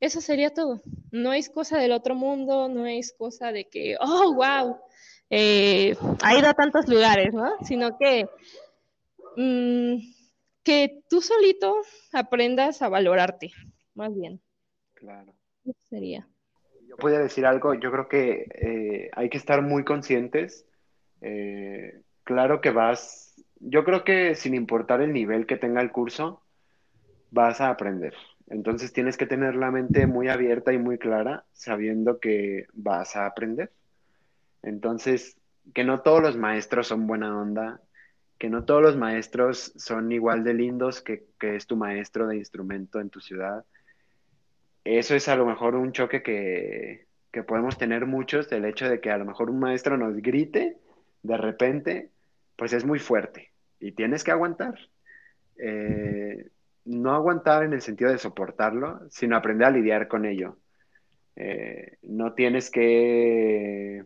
Eso 0.01 0.20
sería 0.20 0.53
todo. 0.53 0.83
No 1.11 1.33
es 1.33 1.49
cosa 1.49 1.79
del 1.79 1.93
otro 1.93 2.14
mundo, 2.14 2.68
no 2.68 2.87
es 2.87 3.12
cosa 3.12 3.53
de 3.53 3.68
que, 3.68 3.97
oh, 4.01 4.35
wow, 4.35 4.77
eh, 5.31 5.97
ha 6.23 6.37
ido 6.37 6.49
a 6.49 6.55
tantos 6.55 6.89
lugares, 6.89 7.33
¿no? 7.33 7.53
Sino 7.64 7.97
que, 7.97 8.29
mm, 9.37 9.97
que 10.62 11.02
tú 11.08 11.20
solito 11.20 11.76
aprendas 12.12 12.82
a 12.82 12.88
valorarte, 12.88 13.52
más 13.94 14.14
bien. 14.14 14.40
Claro. 14.94 15.34
Eso 15.64 15.80
sería. 15.88 16.26
Yo 16.88 16.96
podría 16.96 17.20
decir 17.20 17.46
algo, 17.46 17.74
yo 17.74 17.90
creo 17.90 18.08
que 18.08 18.46
eh, 18.54 19.10
hay 19.12 19.28
que 19.28 19.38
estar 19.38 19.62
muy 19.62 19.84
conscientes. 19.84 20.66
Eh, 21.20 22.02
claro 22.24 22.60
que 22.60 22.70
vas, 22.70 23.34
yo 23.60 23.84
creo 23.84 24.04
que 24.04 24.34
sin 24.34 24.54
importar 24.54 25.00
el 25.00 25.12
nivel 25.12 25.46
que 25.46 25.56
tenga 25.56 25.80
el 25.80 25.92
curso, 25.92 26.42
vas 27.30 27.60
a 27.60 27.70
aprender. 27.70 28.14
Entonces 28.48 28.92
tienes 28.92 29.16
que 29.16 29.26
tener 29.26 29.54
la 29.54 29.70
mente 29.70 30.06
muy 30.06 30.28
abierta 30.28 30.72
y 30.72 30.78
muy 30.78 30.98
clara, 30.98 31.44
sabiendo 31.52 32.20
que 32.20 32.66
vas 32.72 33.16
a 33.16 33.26
aprender. 33.26 33.72
Entonces, 34.62 35.36
que 35.74 35.84
no 35.84 36.02
todos 36.02 36.22
los 36.22 36.36
maestros 36.36 36.88
son 36.88 37.06
buena 37.06 37.40
onda, 37.40 37.80
que 38.43 38.51
no 38.51 38.64
todos 38.64 38.82
los 38.82 38.97
maestros 38.97 39.72
son 39.76 40.11
igual 40.11 40.43
de 40.43 40.53
lindos 40.53 41.01
que, 41.01 41.28
es 41.43 41.68
tu 41.68 41.76
maestro 41.76 42.26
de 42.26 42.38
instrumento 42.38 42.99
en 42.99 43.09
tu 43.09 43.20
ciudad. 43.20 43.64
Eso 44.82 45.14
es 45.14 45.28
a 45.28 45.36
lo 45.36 45.47
mejor 45.47 45.76
un 45.76 45.93
choque 45.93 46.24
que, 46.24 47.07
que 47.30 47.45
podemos 47.45 47.78
tener 47.78 48.05
muchos, 48.05 48.51
el 48.51 48.64
hecho 48.64 48.88
de 48.88 49.01
que 49.01 49.12
a 49.12 49.16
lo 49.18 49.26
mejor 49.26 49.49
un 49.49 49.61
maestro 49.61 49.97
nos 49.97 50.16
grite 50.16 50.76
de 51.22 51.36
repente, 51.36 52.11
pues 52.57 52.72
es 52.72 52.84
muy 52.84 52.99
fuerte 52.99 53.53
y 53.78 53.93
tienes 53.93 54.24
que 54.24 54.32
aguantar. 54.32 54.76
Eh, 55.57 56.51
no 56.84 57.14
aguantar 57.14 57.62
en 57.62 57.74
el 57.74 57.80
sentido 57.80 58.11
de 58.11 58.18
soportarlo, 58.18 59.03
sino 59.09 59.36
aprender 59.36 59.68
a 59.68 59.70
lidiar 59.70 60.09
con 60.09 60.24
ello. 60.24 60.57
Eh, 61.36 61.99
no 62.03 62.32
tienes 62.32 62.72
que 62.72 64.05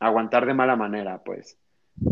aguantar 0.00 0.44
de 0.44 0.54
mala 0.54 0.74
manera, 0.74 1.22
pues, 1.22 1.56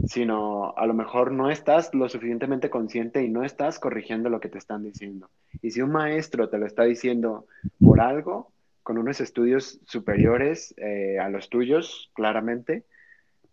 sino 0.06 0.74
a 0.76 0.86
lo 0.86 0.94
mejor 0.94 1.32
no 1.32 1.50
estás 1.50 1.94
lo 1.94 2.08
suficientemente 2.08 2.70
consciente 2.70 3.22
y 3.22 3.28
no 3.28 3.44
estás 3.44 3.78
corrigiendo 3.78 4.28
lo 4.28 4.40
que 4.40 4.48
te 4.48 4.58
están 4.58 4.82
diciendo. 4.82 5.30
Y 5.62 5.70
si 5.70 5.80
un 5.80 5.90
maestro 5.90 6.48
te 6.48 6.58
lo 6.58 6.66
está 6.66 6.84
diciendo 6.84 7.46
por 7.80 8.00
algo, 8.00 8.50
con 8.82 8.98
unos 8.98 9.20
estudios 9.20 9.80
superiores 9.86 10.74
eh, 10.78 11.18
a 11.18 11.28
los 11.28 11.48
tuyos, 11.48 12.10
claramente, 12.14 12.84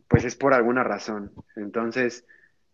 pues 0.08 0.24
es 0.24 0.36
por 0.36 0.54
alguna 0.54 0.84
razón. 0.84 1.32
Entonces, 1.56 2.26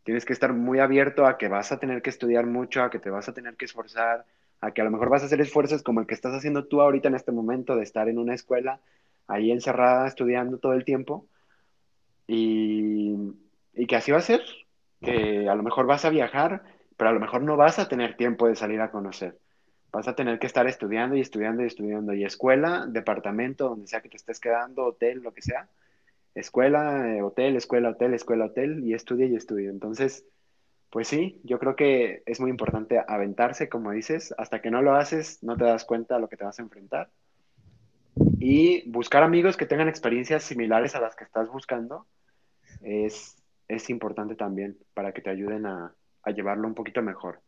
tienes 0.04 0.26
que 0.26 0.34
estar 0.34 0.54
muy 0.54 0.80
abierto 0.80 1.26
a 1.26 1.38
que 1.38 1.48
vas 1.48 1.72
a 1.72 1.80
tener 1.80 2.02
que 2.02 2.10
estudiar 2.10 2.46
mucho, 2.46 2.84
a 2.84 2.90
que 2.90 3.00
te 3.00 3.10
vas 3.10 3.30
a 3.30 3.34
tener 3.34 3.56
que 3.56 3.66
esforzar, 3.66 4.26
a 4.60 4.72
que 4.72 4.82
a 4.82 4.84
lo 4.84 4.92
mejor 4.92 5.10
vas 5.10 5.24
a 5.24 5.26
hacer 5.26 5.42
esfuerzos 5.42 5.82
como 5.82 6.02
el 6.02 6.08
que 6.08 6.14
estás 6.14 6.36
haciendo 6.36 6.66
tú 6.66 6.82
ahorita 6.82 7.08
en 7.08 7.16
este 7.16 7.32
momento, 7.32 7.76
de 7.76 7.84
estar 7.84 8.08
en 8.10 8.20
una 8.20 8.36
escuela 8.36 8.80
ahí 9.28 9.52
encerrada 9.52 10.08
estudiando 10.08 10.58
todo 10.58 10.74
el 10.74 10.84
tiempo 10.84 11.26
y, 12.28 13.16
y 13.74 13.88
que 13.88 13.96
así 13.96 14.12
va 14.12 14.18
a 14.18 14.22
ser, 14.22 14.42
que 15.02 15.48
a 15.50 15.56
lo 15.56 15.64
mejor 15.64 15.86
vas 15.86 16.06
a 16.06 16.10
viajar, 16.10 16.64
pero 16.98 17.10
a 17.10 17.14
lo 17.14 17.20
mejor 17.20 17.42
no 17.42 17.58
vas 17.58 17.80
a 17.80 17.88
tener 17.88 18.16
tiempo 18.16 18.48
de 18.48 18.56
salir 18.56 18.80
a 18.82 18.92
conocer. 18.92 19.38
Vas 19.92 20.08
a 20.08 20.16
tener 20.16 20.40
que 20.40 20.48
estar 20.48 20.68
estudiando 20.68 21.16
y 21.16 21.22
estudiando 21.22 21.64
y 21.64 21.66
estudiando. 21.66 22.14
Y 22.14 22.24
escuela, 22.24 22.86
departamento, 22.88 23.70
donde 23.70 23.88
sea 23.88 24.02
que 24.02 24.10
te 24.10 24.18
estés 24.18 24.40
quedando, 24.40 24.86
hotel, 24.86 25.22
lo 25.22 25.34
que 25.34 25.42
sea. 25.42 25.68
Escuela, 26.34 27.14
eh, 27.14 27.22
hotel, 27.22 27.58
escuela, 27.58 27.90
hotel, 27.90 28.14
escuela, 28.14 28.46
hotel, 28.46 28.84
y 28.86 28.94
estudia 28.94 29.26
y 29.26 29.36
estudia. 29.36 29.70
Entonces, 29.70 30.26
pues 30.92 31.08
sí, 31.08 31.42
yo 31.44 31.60
creo 31.60 31.76
que 31.76 32.24
es 32.26 32.40
muy 32.40 32.50
importante 32.50 33.04
aventarse, 33.06 33.68
como 33.68 33.92
dices. 33.92 34.34
Hasta 34.38 34.62
que 34.62 34.72
no 34.72 34.82
lo 34.82 34.96
haces, 34.96 35.42
no 35.42 35.58
te 35.58 35.66
das 35.66 35.84
cuenta 35.84 36.16
de 36.16 36.22
lo 36.22 36.30
que 36.30 36.38
te 36.38 36.46
vas 36.46 36.60
a 36.60 36.64
enfrentar. 36.64 37.10
Y 38.40 38.90
buscar 38.92 39.24
amigos 39.24 39.58
que 39.58 39.66
tengan 39.66 39.90
experiencias 39.90 40.44
similares 40.44 40.96
a 40.96 41.02
las 41.02 41.16
que 41.16 41.24
estás 41.24 41.50
buscando 41.50 42.06
es, 42.82 43.41
es 43.76 43.90
importante 43.90 44.36
también 44.36 44.78
para 44.94 45.14
que 45.14 45.22
te 45.22 45.30
ayuden 45.30 45.66
a, 45.66 45.94
a 46.24 46.32
llevarlo 46.32 46.68
un 46.68 46.76
poquito 46.76 47.02
mejor. 47.02 47.42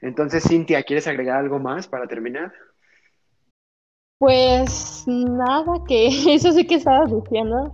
Entonces, 0.00 0.44
Cintia, 0.46 0.82
¿quieres 0.82 1.06
agregar 1.06 1.38
algo 1.38 1.58
más 1.58 1.88
para 1.88 2.06
terminar? 2.06 2.52
Pues 4.18 5.04
nada, 5.06 5.84
que 5.86 6.08
eso 6.34 6.52
sí 6.52 6.66
que 6.66 6.76
estabas 6.76 7.10
diciendo, 7.12 7.72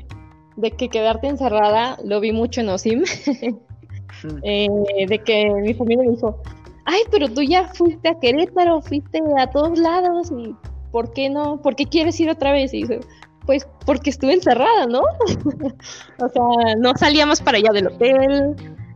de 0.56 0.70
que 0.70 0.88
quedarte 0.88 1.28
encerrada, 1.28 1.98
lo 2.04 2.20
vi 2.20 2.32
mucho 2.32 2.60
en 2.60 2.68
Osim, 2.68 3.04
eh, 4.42 4.68
de 5.08 5.18
que 5.18 5.50
mi 5.50 5.74
familia 5.74 6.04
me 6.04 6.14
dijo, 6.14 6.42
ay, 6.84 7.02
pero 7.10 7.28
tú 7.28 7.42
ya 7.42 7.68
fuiste 7.68 8.08
a 8.08 8.18
Querétaro, 8.18 8.80
fuiste 8.80 9.20
a 9.38 9.50
todos 9.50 9.78
lados, 9.78 10.32
y 10.32 10.54
¿por 10.90 11.12
qué 11.12 11.28
no? 11.30 11.60
¿Por 11.60 11.76
qué 11.76 11.86
quieres 11.86 12.18
ir 12.20 12.30
otra 12.30 12.52
vez? 12.52 12.74
Y 12.74 12.82
dice, 12.82 13.00
pues 13.46 13.66
porque 13.86 14.10
estuve 14.10 14.34
encerrada, 14.34 14.86
¿no? 14.86 15.00
o 16.18 16.28
sea, 16.28 16.74
no 16.78 16.92
salíamos 16.96 17.40
para 17.40 17.58
allá 17.58 17.70
del 17.72 17.88
hotel, 17.88 18.54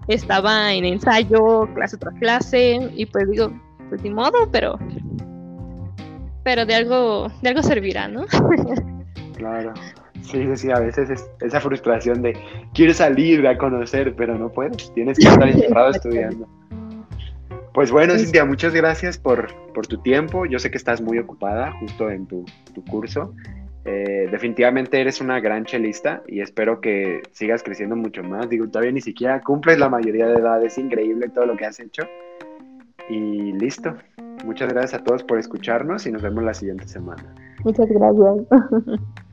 estaba 0.08 0.72
en 0.72 0.84
ensayo, 0.84 1.68
clase 1.74 1.96
tras 1.96 2.14
clase, 2.14 2.90
y 2.94 3.06
pues 3.06 3.30
digo, 3.30 3.52
pues 3.88 4.02
ni 4.02 4.10
modo, 4.10 4.48
pero 4.50 4.78
pero 6.46 6.64
de 6.64 6.76
algo, 6.76 7.26
de 7.42 7.48
algo 7.48 7.62
servirá, 7.62 8.06
¿no? 8.06 8.24
claro. 9.36 9.74
Sí, 10.22 10.44
sí, 10.54 10.70
a 10.70 10.78
veces 10.78 11.10
es 11.10 11.28
esa 11.40 11.60
frustración 11.60 12.22
de 12.22 12.36
quiero 12.72 12.94
salir 12.94 13.44
a 13.46 13.58
conocer, 13.58 14.14
pero 14.16 14.38
no 14.38 14.50
puedes, 14.50 14.92
tienes 14.94 15.18
que 15.18 15.26
estar 15.26 15.48
encerrado 15.48 15.90
estudiando. 15.94 16.48
Pues 17.74 17.90
bueno, 17.90 18.14
Cintia, 18.16 18.44
muchas 18.44 18.72
gracias 18.72 19.18
por, 19.18 19.52
por, 19.74 19.86
tu 19.86 19.98
tiempo. 19.98 20.46
Yo 20.46 20.58
sé 20.58 20.70
que 20.70 20.78
estás 20.78 21.00
muy 21.00 21.18
ocupada 21.18 21.72
justo 21.80 22.10
en 22.10 22.26
tu, 22.26 22.44
tu 22.74 22.84
curso. 22.84 23.34
Eh, 23.86 24.28
definitivamente 24.30 25.00
eres 25.00 25.20
una 25.20 25.38
gran 25.38 25.64
chelista 25.64 26.22
y 26.26 26.40
espero 26.40 26.80
que 26.80 27.22
sigas 27.32 27.62
creciendo 27.62 27.94
mucho 27.94 28.22
más. 28.22 28.48
Digo, 28.48 28.68
todavía 28.68 28.92
ni 28.92 29.00
siquiera 29.00 29.40
cumples 29.40 29.78
la 29.78 29.88
mayoría 29.88 30.26
de 30.26 30.40
edad, 30.40 30.62
es 30.64 30.76
increíble 30.76 31.28
todo 31.28 31.46
lo 31.46 31.56
que 31.56 31.66
has 31.66 31.78
hecho. 31.78 32.02
Y 33.08 33.52
listo. 33.52 33.94
Muchas 34.44 34.72
gracias 34.72 35.00
a 35.00 35.04
todos 35.04 35.22
por 35.22 35.38
escucharnos 35.38 36.06
y 36.06 36.12
nos 36.12 36.22
vemos 36.22 36.42
la 36.42 36.54
siguiente 36.54 36.88
semana. 36.88 37.24
Muchas 37.64 37.88
gracias. 37.88 38.46